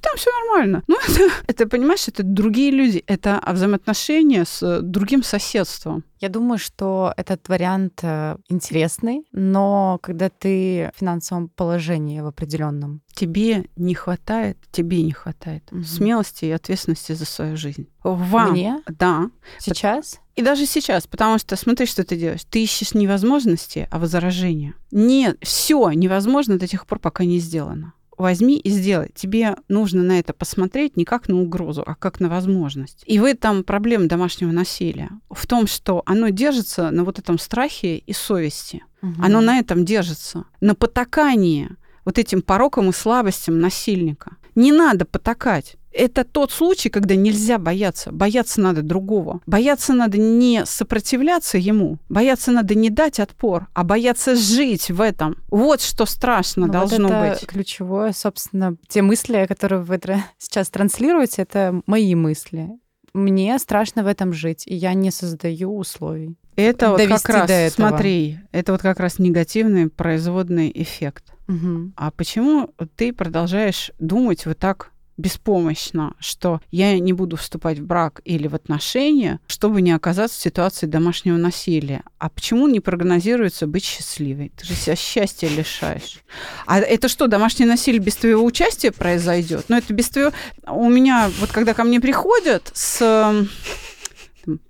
Там 0.00 0.16
все 0.16 0.30
нормально. 0.40 0.82
Ну, 0.86 0.96
это, 1.08 1.32
это, 1.46 1.66
понимаешь, 1.68 2.08
это 2.08 2.22
другие 2.22 2.70
люди, 2.70 3.02
это 3.06 3.42
взаимоотношения 3.46 4.44
с 4.44 4.80
другим 4.82 5.22
соседством. 5.22 6.04
Я 6.18 6.28
думаю, 6.30 6.58
что 6.58 7.12
этот 7.18 7.48
вариант 7.48 8.00
э, 8.02 8.36
интересный, 8.48 9.26
но 9.32 9.98
когда 10.02 10.30
ты 10.30 10.90
в 10.94 10.98
финансовом 11.00 11.48
положении 11.48 12.20
в 12.20 12.26
определенном. 12.26 13.02
Тебе 13.12 13.66
не 13.76 13.94
хватает, 13.94 14.56
тебе 14.70 15.02
не 15.02 15.12
хватает 15.12 15.64
Мгм. 15.70 15.84
смелости 15.84 16.46
и 16.46 16.50
ответственности 16.50 17.12
за 17.12 17.26
свою 17.26 17.56
жизнь. 17.56 17.86
Вам. 18.02 18.52
Мне 18.52 18.82
Да. 18.88 19.30
сейчас 19.58 20.20
И 20.36 20.42
даже 20.42 20.66
сейчас, 20.66 21.06
потому 21.06 21.38
что 21.38 21.56
смотри, 21.56 21.86
что 21.86 22.04
ты 22.04 22.16
делаешь. 22.16 22.44
Ты 22.44 22.62
ищешь 22.62 22.92
не 22.94 23.06
возможности, 23.06 23.88
а 23.90 23.98
возражения. 23.98 24.74
Нет, 24.90 25.38
все 25.42 25.90
невозможно 25.92 26.58
до 26.58 26.66
тех 26.66 26.86
пор, 26.86 26.98
пока 26.98 27.24
не 27.24 27.38
сделано. 27.38 27.94
Возьми 28.16 28.58
и 28.58 28.70
сделай. 28.70 29.10
Тебе 29.14 29.56
нужно 29.68 30.02
на 30.02 30.18
это 30.18 30.32
посмотреть 30.32 30.96
не 30.96 31.04
как 31.04 31.28
на 31.28 31.40
угрозу, 31.40 31.82
а 31.86 31.94
как 31.94 32.20
на 32.20 32.28
возможность. 32.28 33.02
И 33.06 33.18
в 33.18 33.24
этом 33.24 33.62
проблема 33.62 34.06
домашнего 34.06 34.52
насилия. 34.52 35.10
В 35.30 35.46
том, 35.46 35.66
что 35.66 36.02
оно 36.06 36.30
держится 36.30 36.90
на 36.90 37.04
вот 37.04 37.18
этом 37.18 37.38
страхе 37.38 37.98
и 37.98 38.12
совести. 38.12 38.82
Оно 39.18 39.40
на 39.40 39.58
этом 39.58 39.84
держится. 39.84 40.44
На 40.60 40.74
потакании 40.74 41.70
вот 42.04 42.18
этим 42.18 42.42
порокам 42.42 42.90
и 42.90 42.92
слабостям 42.92 43.60
насильника. 43.60 44.36
Не 44.54 44.72
надо 44.72 45.04
потакать. 45.04 45.76
Это 45.96 46.24
тот 46.24 46.52
случай, 46.52 46.90
когда 46.90 47.14
нельзя 47.14 47.58
бояться. 47.58 48.12
Бояться 48.12 48.60
надо 48.60 48.82
другого. 48.82 49.40
Бояться 49.46 49.94
надо 49.94 50.18
не 50.18 50.66
сопротивляться 50.66 51.56
ему. 51.56 51.98
Бояться 52.10 52.52
надо 52.52 52.74
не 52.74 52.90
дать 52.90 53.18
отпор, 53.18 53.68
а 53.72 53.82
бояться 53.82 54.36
жить 54.36 54.90
в 54.90 55.00
этом. 55.00 55.36
Вот 55.48 55.80
что 55.80 56.04
страшно 56.04 56.66
Ну, 56.66 56.72
должно 56.72 57.08
вот 57.08 57.14
это 57.14 57.40
быть. 57.40 57.48
ключевое, 57.48 58.12
собственно, 58.12 58.76
те 58.88 59.00
мысли, 59.00 59.46
которые 59.48 59.82
вы 59.82 59.98
сейчас 60.38 60.68
транслируете, 60.68 61.42
это 61.42 61.80
мои 61.86 62.14
мысли. 62.14 62.68
Мне 63.14 63.58
страшно 63.58 64.04
в 64.04 64.06
этом 64.06 64.34
жить, 64.34 64.64
и 64.66 64.74
я 64.74 64.92
не 64.92 65.10
создаю 65.10 65.74
условий. 65.74 66.36
Это 66.56 66.90
вот 66.90 67.00
как 67.00 67.28
раз, 67.30 67.50
этого. 67.50 67.88
смотри, 67.88 68.38
это 68.52 68.72
вот 68.72 68.82
как 68.82 69.00
раз 69.00 69.18
негативный 69.18 69.88
производный 69.88 70.70
эффект. 70.74 71.32
Мгм. 71.46 71.94
А 71.96 72.10
почему 72.10 72.74
ты 72.96 73.14
продолжаешь 73.14 73.90
думать 73.98 74.44
вот 74.44 74.58
так 74.58 74.92
беспомощно, 75.16 76.14
что 76.18 76.60
я 76.70 76.98
не 76.98 77.12
буду 77.12 77.36
вступать 77.36 77.78
в 77.78 77.86
брак 77.86 78.20
или 78.24 78.46
в 78.48 78.54
отношения, 78.54 79.40
чтобы 79.46 79.82
не 79.82 79.92
оказаться 79.92 80.38
в 80.38 80.42
ситуации 80.42 80.86
домашнего 80.86 81.36
насилия? 81.36 82.02
А 82.18 82.28
почему 82.28 82.68
не 82.68 82.80
прогнозируется 82.80 83.66
быть 83.66 83.84
счастливой? 83.84 84.52
Ты 84.56 84.66
же 84.66 84.74
себя 84.74 84.96
счастья 84.96 85.48
лишаешь. 85.48 86.20
А 86.66 86.78
это 86.78 87.08
что, 87.08 87.26
домашнее 87.26 87.68
насилие 87.68 88.00
без 88.00 88.16
твоего 88.16 88.44
участия 88.44 88.92
произойдет? 88.92 89.66
Ну, 89.68 89.76
это 89.76 89.92
без 89.92 90.08
твоего... 90.08 90.32
У 90.66 90.88
меня, 90.88 91.30
вот 91.40 91.50
когда 91.50 91.74
ко 91.74 91.84
мне 91.84 92.00
приходят 92.00 92.70
с 92.74 93.46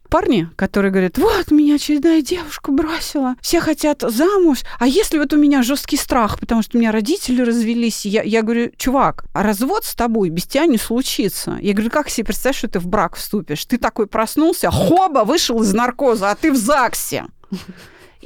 парни, 0.08 0.48
которые 0.56 0.90
говорят, 0.90 1.18
вот, 1.18 1.50
меня 1.50 1.76
очередная 1.76 2.22
девушка 2.22 2.72
бросила, 2.72 3.34
все 3.40 3.60
хотят 3.60 4.02
замуж, 4.02 4.60
а 4.78 4.86
если 4.86 5.18
вот 5.18 5.32
у 5.32 5.36
меня 5.36 5.62
жесткий 5.62 5.96
страх, 5.96 6.38
потому 6.38 6.62
что 6.62 6.76
у 6.76 6.80
меня 6.80 6.92
родители 6.92 7.42
развелись, 7.42 8.06
я, 8.06 8.22
я 8.22 8.42
говорю, 8.42 8.70
чувак, 8.76 9.24
а 9.32 9.42
развод 9.42 9.84
с 9.84 9.94
тобой 9.94 10.30
без 10.30 10.46
тебя 10.46 10.66
не 10.66 10.78
случится. 10.78 11.58
Я 11.60 11.72
говорю, 11.72 11.90
как 11.90 12.08
себе 12.08 12.26
представить, 12.26 12.56
что 12.56 12.68
ты 12.68 12.78
в 12.78 12.86
брак 12.86 13.16
вступишь? 13.16 13.64
Ты 13.64 13.78
такой 13.78 14.06
проснулся, 14.06 14.70
хоба, 14.70 15.24
вышел 15.24 15.62
из 15.62 15.72
наркоза, 15.72 16.30
а 16.30 16.34
ты 16.34 16.52
в 16.52 16.56
ЗАГСе. 16.56 17.26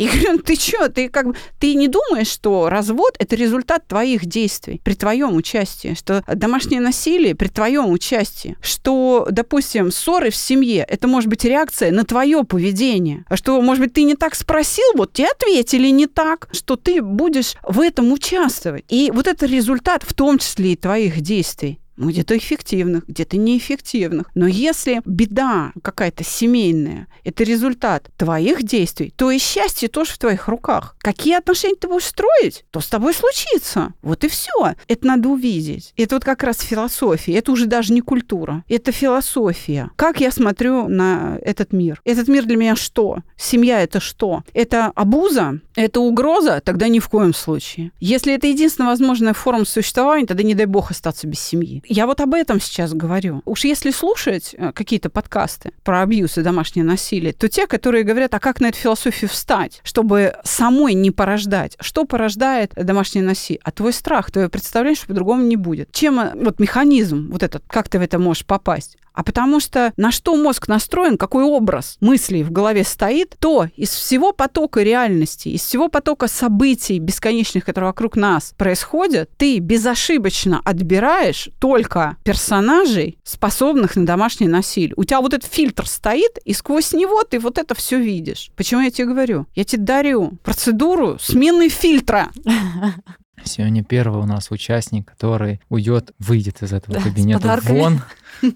И 0.01 0.09
говорю, 0.09 0.33
«Ну 0.33 0.39
ты 0.39 0.55
что, 0.55 0.89
ты 0.89 1.11
как 1.11 1.27
бы, 1.27 1.35
ты 1.59 1.75
не 1.75 1.87
думаешь, 1.87 2.29
что 2.29 2.71
развод 2.71 3.17
это 3.19 3.37
результат 3.37 3.87
твоих 3.87 4.25
действий 4.25 4.81
при 4.83 4.95
твоем 4.95 5.37
участии, 5.37 5.95
что 5.95 6.25
домашнее 6.27 6.81
насилие 6.81 7.35
при 7.35 7.49
твоем 7.49 7.91
участии, 7.91 8.57
что, 8.63 9.29
допустим, 9.31 9.93
ссоры 9.93 10.31
в 10.31 10.37
семье 10.37 10.87
это 10.89 11.07
может 11.07 11.29
быть 11.29 11.45
реакция 11.45 11.93
на 11.93 12.05
твое 12.05 12.45
поведение, 12.45 13.27
что, 13.35 13.61
может 13.61 13.85
быть, 13.85 13.93
ты 13.93 14.05
не 14.05 14.15
так 14.15 14.35
спросил, 14.35 14.87
вот 14.95 15.13
тебе 15.13 15.29
ответили 15.29 15.89
не 15.89 16.07
так, 16.07 16.49
что 16.53 16.77
ты 16.77 17.03
будешь 17.03 17.57
в 17.63 17.79
этом 17.79 18.11
участвовать. 18.11 18.87
И 18.89 19.11
вот 19.15 19.27
это 19.27 19.45
результат 19.45 20.03
в 20.03 20.15
том 20.15 20.39
числе 20.39 20.73
и 20.73 20.77
твоих 20.77 21.21
действий. 21.21 21.80
Где-то 22.09 22.37
эффективных, 22.37 23.07
где-то 23.07 23.37
неэффективных. 23.37 24.27
Но 24.35 24.47
если 24.47 25.03
беда 25.05 25.73
какая-то 25.83 26.25
семейная, 26.25 27.09
это 27.25 27.45
результат 27.45 28.11
твоих 28.17 28.63
действий, 28.63 29.13
то 29.17 29.31
и 29.31 29.39
счастье 29.39 29.89
тоже 29.89 30.13
в 30.13 30.19
твоих 30.19 30.49
руках. 30.49 30.97
Какие 31.01 31.37
отношения 31.37 31.77
ты 31.77 31.89
будешь 31.89 32.07
строить, 32.07 32.65
то 32.71 32.81
с 32.81 32.89
тобой 32.89 33.15
случится. 33.15 33.95
Вот 34.03 34.25
и 34.25 34.29
все. 34.29 34.75
Это 34.89 35.07
надо 35.07 35.29
увидеть. 35.29 35.93
Это 35.97 36.17
вот 36.17 36.25
как 36.25 36.43
раз 36.43 36.61
философия. 36.61 37.35
Это 37.35 37.53
уже 37.53 37.67
даже 37.67 37.93
не 37.93 38.01
культура. 38.01 38.65
Это 38.69 38.93
философия. 38.93 39.91
Как 39.97 40.21
я 40.21 40.31
смотрю 40.31 40.89
на 40.89 41.39
этот 41.43 41.73
мир? 41.73 42.01
Этот 42.05 42.29
мир 42.29 42.45
для 42.45 42.57
меня 42.57 42.77
что? 42.77 43.19
Семья 43.37 43.83
это 43.83 44.01
что? 44.01 44.43
Это 44.53 44.87
обуза? 44.95 45.61
Это 45.77 46.01
угроза? 46.01 46.61
Тогда 46.65 46.89
ни 46.89 46.99
в 46.99 47.09
коем 47.09 47.35
случае. 47.35 47.93
Если 48.01 48.35
это 48.35 48.47
единственная 48.47 48.91
возможная 48.91 49.35
форма 49.35 49.65
существования, 49.65 50.27
тогда 50.27 50.43
не 50.43 50.55
дай 50.55 50.67
бог 50.67 50.91
остаться 50.91 51.27
без 51.27 51.41
семьи. 51.41 51.83
Я 51.87 52.07
вот 52.07 52.21
об 52.21 52.35
этом 52.35 52.61
сейчас 52.61 52.93
говорю. 52.93 53.43
Уж 53.45 53.65
если 53.65 53.91
слушать 53.91 54.55
э, 54.57 54.73
какие-то 54.73 55.11
подкасты 55.11 55.73
про 55.85 56.03
абьюз 56.03 56.39
и 56.39 56.43
домашнее 56.43 56.85
насилие, 56.85 57.33
то 57.33 57.49
те, 57.49 57.67
которые 57.67 58.05
говорят, 58.05 58.35
а 58.35 58.41
как 58.41 58.61
на 58.61 58.67
эту 58.67 58.79
философию 58.79 59.29
встать, 59.31 59.81
чтобы 59.85 60.35
самой 60.45 60.95
не 60.95 61.11
порождать. 61.11 61.77
Что 61.81 62.05
порождает 62.05 62.73
домашнее 62.75 63.25
насилие? 63.25 63.61
А 63.65 63.71
твой 63.71 63.93
страх, 63.93 64.31
твое 64.31 64.49
представление, 64.49 64.97
что 64.97 65.07
по-другому 65.07 65.43
не 65.43 65.57
будет. 65.57 65.93
Чем 65.93 66.19
э, 66.19 66.33
вот 66.35 66.59
механизм 66.59 67.31
вот 67.31 67.43
этот, 67.43 67.63
как 67.67 67.89
ты 67.89 67.99
в 67.99 68.03
это 68.03 68.19
можешь 68.19 68.45
попасть? 68.45 68.97
А 69.13 69.23
потому 69.23 69.61
что 69.61 69.93
на 69.97 70.11
что 70.11 70.37
мозг 70.37 70.69
настроен, 70.69 71.17
какой 71.17 71.45
образ 71.45 71.97
мыслей 72.01 72.43
в 72.43 72.51
голове 72.51 72.85
стоит, 72.85 73.37
то 73.39 73.69
из 73.77 73.91
всего 73.91 74.33
потока 74.33 74.83
реальности, 74.83 75.49
из 75.49 75.63
всего 75.63 75.89
потока 75.89 76.29
событий 76.29 76.99
бесконечных, 76.99 77.65
которые 77.65 77.89
вокруг 77.89 78.17
нас 78.17 78.55
происходят, 78.57 79.31
ты 79.37 79.59
безошибочно 79.59 80.61
отбираешь 80.65 81.51
только 81.59 82.17
персонажей, 82.25 83.19
способных 83.25 83.97
на 83.97 84.07
домашнее 84.07 84.51
насилие. 84.51 84.95
У 84.97 85.05
тебя 85.05 85.21
вот 85.21 85.35
этот 85.35 85.51
фильтр 85.51 85.87
стоит, 85.87 86.39
и 86.45 86.53
сквозь 86.53 86.93
него 86.93 87.23
ты 87.25 87.39
вот 87.39 87.59
это 87.59 87.75
все 87.75 87.99
видишь. 87.99 88.51
Почему 88.57 88.81
я 88.81 88.91
тебе 88.91 89.09
говорю? 89.09 89.47
Я 89.55 89.65
тебе 89.65 89.83
дарю 89.83 90.33
процедуру 90.43 91.19
смены 91.21 91.69
фильтра. 91.69 92.31
Сегодня 93.45 93.83
первый 93.83 94.23
у 94.23 94.27
нас 94.27 94.51
участник, 94.51 95.11
который 95.11 95.61
уйдет, 95.69 96.13
выйдет 96.19 96.63
из 96.63 96.73
этого 96.73 97.01
кабинета 97.01 97.59
вон 97.63 98.01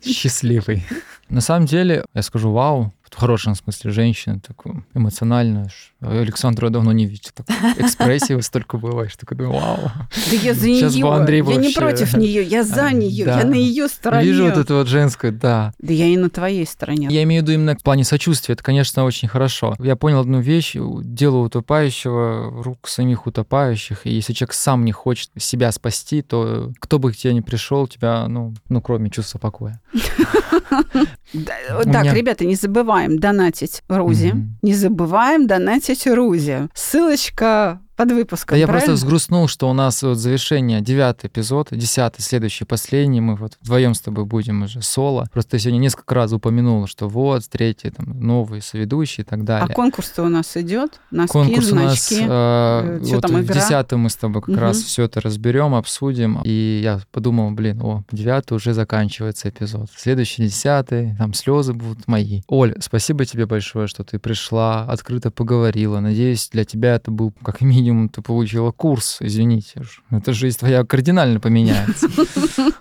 счастливый. 0.05 0.87
На 1.29 1.41
самом 1.41 1.67
деле, 1.67 2.05
я 2.15 2.23
скажу, 2.23 2.53
вау, 2.53 2.93
в 3.15 3.17
хорошем 3.17 3.55
смысле 3.55 3.93
женщина, 3.93 4.41
такую 4.41 4.85
эмоциональную. 4.93 5.69
Александру 6.01 6.67
я 6.67 6.73
давно 6.73 6.91
не 6.93 7.07
видел. 7.07 7.31
Экспрессии 7.77 8.39
столько 8.41 8.77
бываешь, 8.77 9.15
такой 9.17 9.37
думаю, 9.37 9.61
вау. 9.61 9.93
Да 10.31 10.37
я 10.37 10.53
за 10.53 10.67
нее. 10.67 10.89
Я 10.89 11.07
вообще... 11.07 11.57
не 11.57 11.73
против 11.73 12.17
нее, 12.17 12.43
я 12.43 12.65
за 12.65 12.91
нее, 12.91 13.25
да. 13.25 13.41
я 13.41 13.47
на 13.47 13.55
ее 13.55 13.87
стороне. 13.87 14.27
Вижу 14.27 14.47
вот 14.47 14.57
эту 14.57 14.75
вот 14.75 14.89
женскую, 14.89 15.33
да. 15.33 15.73
Да 15.79 15.93
я 15.93 16.07
и 16.07 16.17
на 16.17 16.29
твоей 16.29 16.67
стороне. 16.67 17.07
Я 17.09 17.23
имею 17.23 17.43
в 17.43 17.45
виду 17.45 17.53
именно 17.53 17.77
в 17.77 17.83
плане 17.85 18.03
сочувствия, 18.03 18.55
это, 18.55 18.65
конечно, 18.65 19.05
очень 19.05 19.29
хорошо. 19.29 19.77
Я 19.79 19.95
понял 19.95 20.19
одну 20.19 20.41
вещь, 20.41 20.75
дело 20.75 21.37
утопающего, 21.39 22.65
рук 22.65 22.89
самих 22.89 23.27
утопающих, 23.27 24.07
и 24.07 24.11
если 24.11 24.33
человек 24.33 24.55
сам 24.55 24.85
не 24.85 24.93
хочет 24.93 25.31
себя 25.39 25.71
спасти, 25.71 26.23
то 26.23 26.73
кто 26.81 26.99
бы 26.99 27.13
к 27.13 27.17
тебе 27.17 27.33
ни 27.33 27.41
пришел, 27.41 27.87
тебя, 27.87 28.27
ну, 28.27 28.55
ну 28.69 28.83
кроме 28.83 29.11
чувства 29.11 29.39
покоя. 29.39 29.81
Так, 31.93 32.05
ребята, 32.15 32.45
не 32.45 32.55
забываем 32.55 33.19
донатить 33.19 33.83
Рузи. 33.89 34.35
Не 34.63 34.75
забываем 34.75 35.47
донатить 35.47 36.07
Рузи. 36.07 36.69
Ссылочка 36.75 37.81
под 37.97 38.13
выпуском. 38.13 38.55
Да 38.55 38.59
я 38.59 38.67
просто 38.67 38.93
взгрустнул, 38.93 39.49
что 39.49 39.71
у 39.71 39.73
нас 39.73 40.03
вот 40.03 40.17
завершение, 40.17 40.81
девятый 40.81 41.29
эпизод, 41.29 41.69
десятый, 41.71 42.23
следующий, 42.23 42.65
последний, 42.65 43.21
мы 43.21 43.37
вот 43.37 43.57
вдвоем 43.61 43.95
с 43.95 44.01
тобой 44.01 44.25
будем 44.25 44.63
уже 44.63 44.83
соло. 44.83 45.29
Просто 45.33 45.57
я 45.57 45.61
сегодня 45.61 45.79
несколько 45.79 46.15
раз 46.15 46.33
упомянул, 46.33 46.87
что 46.87 47.09
вот, 47.09 47.45
третий, 47.49 47.91
там, 47.91 48.21
новый 48.21 48.63
соведущий 48.63 49.23
и 49.23 49.25
так 49.25 49.45
далее. 49.45 49.69
А 49.71 49.73
конкурс-то 49.73 50.25
у 50.25 50.29
нас 50.29 50.57
идет? 50.57 51.01
Носки, 51.11 51.33
конкурс 51.33 51.67
значки, 51.67 52.17
у 52.17 52.27
нас, 52.27 52.31
э, 52.31 52.99
вот 53.03 53.23
там, 53.23 53.43
в 53.43 53.47
десятом 53.47 54.01
мы 54.01 54.11
с 54.11 54.17
тобой 54.17 54.43
как 54.43 54.51
угу. 54.51 54.61
раз 54.61 54.79
все 54.79 55.05
это 55.05 55.21
разберем, 55.21 55.75
обсудим. 55.75 56.41
И 56.45 56.81
я 56.83 57.01
подумал, 57.13 57.53
блин, 57.53 57.81
о, 57.83 58.03
девятый 58.11 58.57
уже 58.57 58.75
заканчивается 58.75 59.49
эпизод. 59.49 59.89
Следующий 59.97 60.43
десятый, 60.43 61.15
там 61.17 61.33
слезы 61.33 61.73
будут 61.73 62.09
мои. 62.09 62.43
Оль, 62.49 62.75
спасибо 62.81 63.25
тебе 63.25 63.47
большое, 63.47 63.87
что 63.87 64.03
ты 64.03 64.19
пришла, 64.19 64.85
открыто 64.85 65.31
поговорила. 65.31 66.01
Надеюсь, 66.01 66.49
для 66.51 66.65
тебя 66.65 66.97
это 66.97 67.13
был 67.13 67.33
как 67.43 67.61
минимум 67.75 67.84
минимум 67.85 68.09
ты 68.09 68.23
получила 68.23 68.71
курс, 68.71 69.19
извините. 69.21 69.83
Эта 70.11 70.33
жизнь 70.33 70.59
твоя 70.59 70.85
кардинально 70.85 71.39
поменяется. 71.39 72.09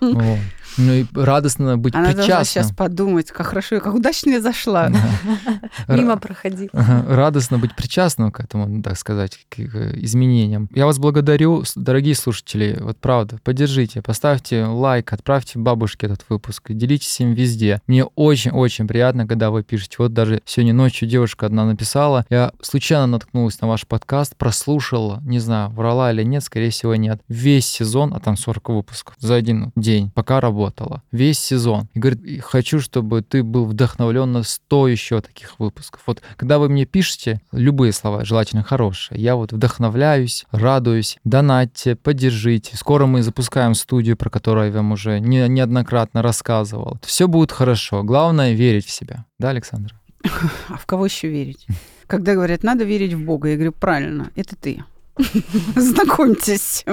Ну 0.76 0.92
и 0.92 1.06
радостно 1.14 1.78
быть 1.78 1.94
Она 1.94 2.08
причастным. 2.08 2.34
Она 2.34 2.44
сейчас 2.44 2.72
подумать, 2.72 3.30
как 3.30 3.46
хорошо, 3.46 3.80
как 3.80 3.94
удачно 3.94 4.30
я 4.30 4.40
зашла. 4.40 4.90
Мимо 5.88 6.16
проходи. 6.16 6.70
Радостно 6.72 7.58
быть 7.58 7.76
причастным 7.76 8.32
к 8.32 8.40
этому, 8.40 8.82
так 8.82 8.98
сказать, 8.98 9.46
к 9.48 9.58
изменениям. 9.58 10.68
Я 10.74 10.86
вас 10.86 10.98
благодарю, 10.98 11.64
дорогие 11.76 12.14
слушатели. 12.14 12.78
Вот 12.80 12.98
правда, 12.98 13.38
поддержите, 13.42 14.02
поставьте 14.02 14.64
лайк, 14.64 15.12
отправьте 15.12 15.58
бабушке 15.58 16.06
этот 16.06 16.24
выпуск, 16.28 16.72
делитесь 16.72 17.20
им 17.20 17.34
везде. 17.34 17.80
Мне 17.86 18.04
очень-очень 18.04 18.88
приятно, 18.88 19.26
когда 19.26 19.50
вы 19.50 19.62
пишете. 19.62 19.96
Вот 19.98 20.12
даже 20.12 20.42
сегодня 20.44 20.74
ночью 20.74 21.08
девушка 21.08 21.46
одна 21.46 21.64
написала, 21.64 22.26
я 22.30 22.52
случайно 22.60 23.06
наткнулась 23.06 23.60
на 23.60 23.68
ваш 23.68 23.86
подкаст, 23.86 24.36
прослушала, 24.36 25.20
не 25.24 25.38
знаю, 25.38 25.70
врала 25.70 26.12
или 26.12 26.22
нет, 26.22 26.42
скорее 26.42 26.70
всего, 26.70 26.94
нет. 26.94 27.20
Весь 27.28 27.66
сезон, 27.66 28.12
а 28.14 28.20
там 28.20 28.36
40 28.36 28.68
выпусков 28.70 29.14
за 29.18 29.34
один 29.34 29.72
день, 29.76 30.10
пока 30.14 30.40
работаю 30.40 30.63
работала 30.64 31.02
весь 31.12 31.38
сезон. 31.38 31.88
И 31.94 31.98
говорит, 31.98 32.42
хочу, 32.42 32.80
чтобы 32.80 33.22
ты 33.22 33.42
был 33.42 33.66
вдохновлен 33.66 34.32
на 34.32 34.42
100 34.42 34.88
еще 34.88 35.20
таких 35.20 35.58
выпусков. 35.58 36.02
Вот 36.06 36.22
когда 36.36 36.58
вы 36.58 36.68
мне 36.68 36.86
пишете 36.86 37.40
любые 37.52 37.92
слова, 37.92 38.24
желательно 38.24 38.62
хорошие, 38.62 39.20
я 39.20 39.36
вот 39.36 39.52
вдохновляюсь, 39.52 40.46
радуюсь, 40.50 41.18
донатьте, 41.24 41.96
поддержите. 41.96 42.76
Скоро 42.76 43.06
мы 43.06 43.22
запускаем 43.22 43.74
студию, 43.74 44.16
про 44.16 44.30
которую 44.30 44.66
я 44.66 44.72
вам 44.72 44.92
уже 44.92 45.20
не, 45.20 45.48
неоднократно 45.48 46.22
рассказывал. 46.22 46.98
Все 47.02 47.28
будет 47.28 47.52
хорошо. 47.52 48.02
Главное 48.02 48.52
верить 48.52 48.86
в 48.86 48.90
себя. 48.90 49.24
Да, 49.38 49.50
Александра? 49.50 49.94
А 50.68 50.78
в 50.78 50.86
кого 50.86 51.04
еще 51.04 51.28
верить? 51.28 51.66
Когда 52.06 52.34
говорят, 52.34 52.62
надо 52.62 52.84
верить 52.84 53.12
в 53.12 53.24
Бога, 53.24 53.48
я 53.48 53.56
говорю, 53.56 53.72
правильно, 53.72 54.30
это 54.36 54.56
ты. 54.56 54.84
Знакомьтесь. 55.76 56.84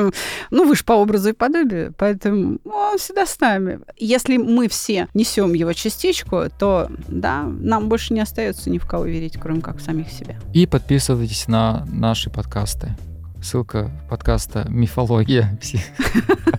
Ну, 0.51 0.67
вы 0.67 0.75
же 0.75 0.83
по 0.83 0.93
образу 0.93 1.29
и 1.29 1.33
подобию, 1.33 1.93
поэтому 1.97 2.59
он 2.65 2.97
всегда 2.97 3.25
с 3.25 3.39
нами. 3.39 3.79
Если 3.97 4.37
мы 4.37 4.67
все 4.67 5.07
несем 5.13 5.53
его 5.53 5.73
частичку, 5.73 6.43
то, 6.59 6.89
да, 7.07 7.43
нам 7.43 7.89
больше 7.89 8.13
не 8.13 8.19
остается 8.19 8.69
ни 8.69 8.77
в 8.77 8.87
кого 8.87 9.05
верить, 9.05 9.37
кроме 9.39 9.61
как 9.61 9.77
в 9.77 9.81
самих 9.81 10.09
себя. 10.11 10.35
И 10.53 10.65
подписывайтесь 10.65 11.47
на 11.47 11.85
наши 11.91 12.29
подкасты. 12.29 12.95
Ссылка 13.41 13.89
подкаста 14.07 14.65
«Мифология» 14.69 15.57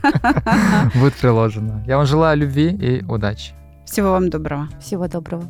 будет 0.94 1.14
приложена. 1.14 1.84
Я 1.86 1.96
вам 1.96 2.06
желаю 2.06 2.38
любви 2.38 2.70
и 2.70 3.04
удачи. 3.04 3.52
Всего 3.86 4.10
вам 4.10 4.30
доброго. 4.30 4.68
Всего 4.80 5.06
доброго. 5.06 5.48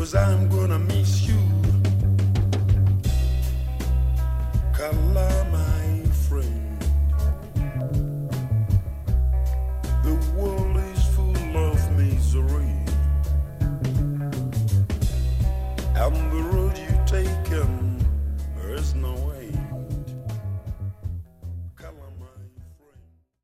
Cause 0.00 0.14
I'm 0.14 0.48
gonna 0.48 0.78
miss 0.78 1.28
you. 1.28 1.36
Kala, 4.72 5.28
my 5.52 6.10
friend. 6.26 6.80
The 10.02 10.14
world 10.34 10.76
is 10.78 11.04
full 11.14 11.54
of 11.54 11.98
misery. 11.98 12.76
And 15.96 16.32
the 16.32 16.59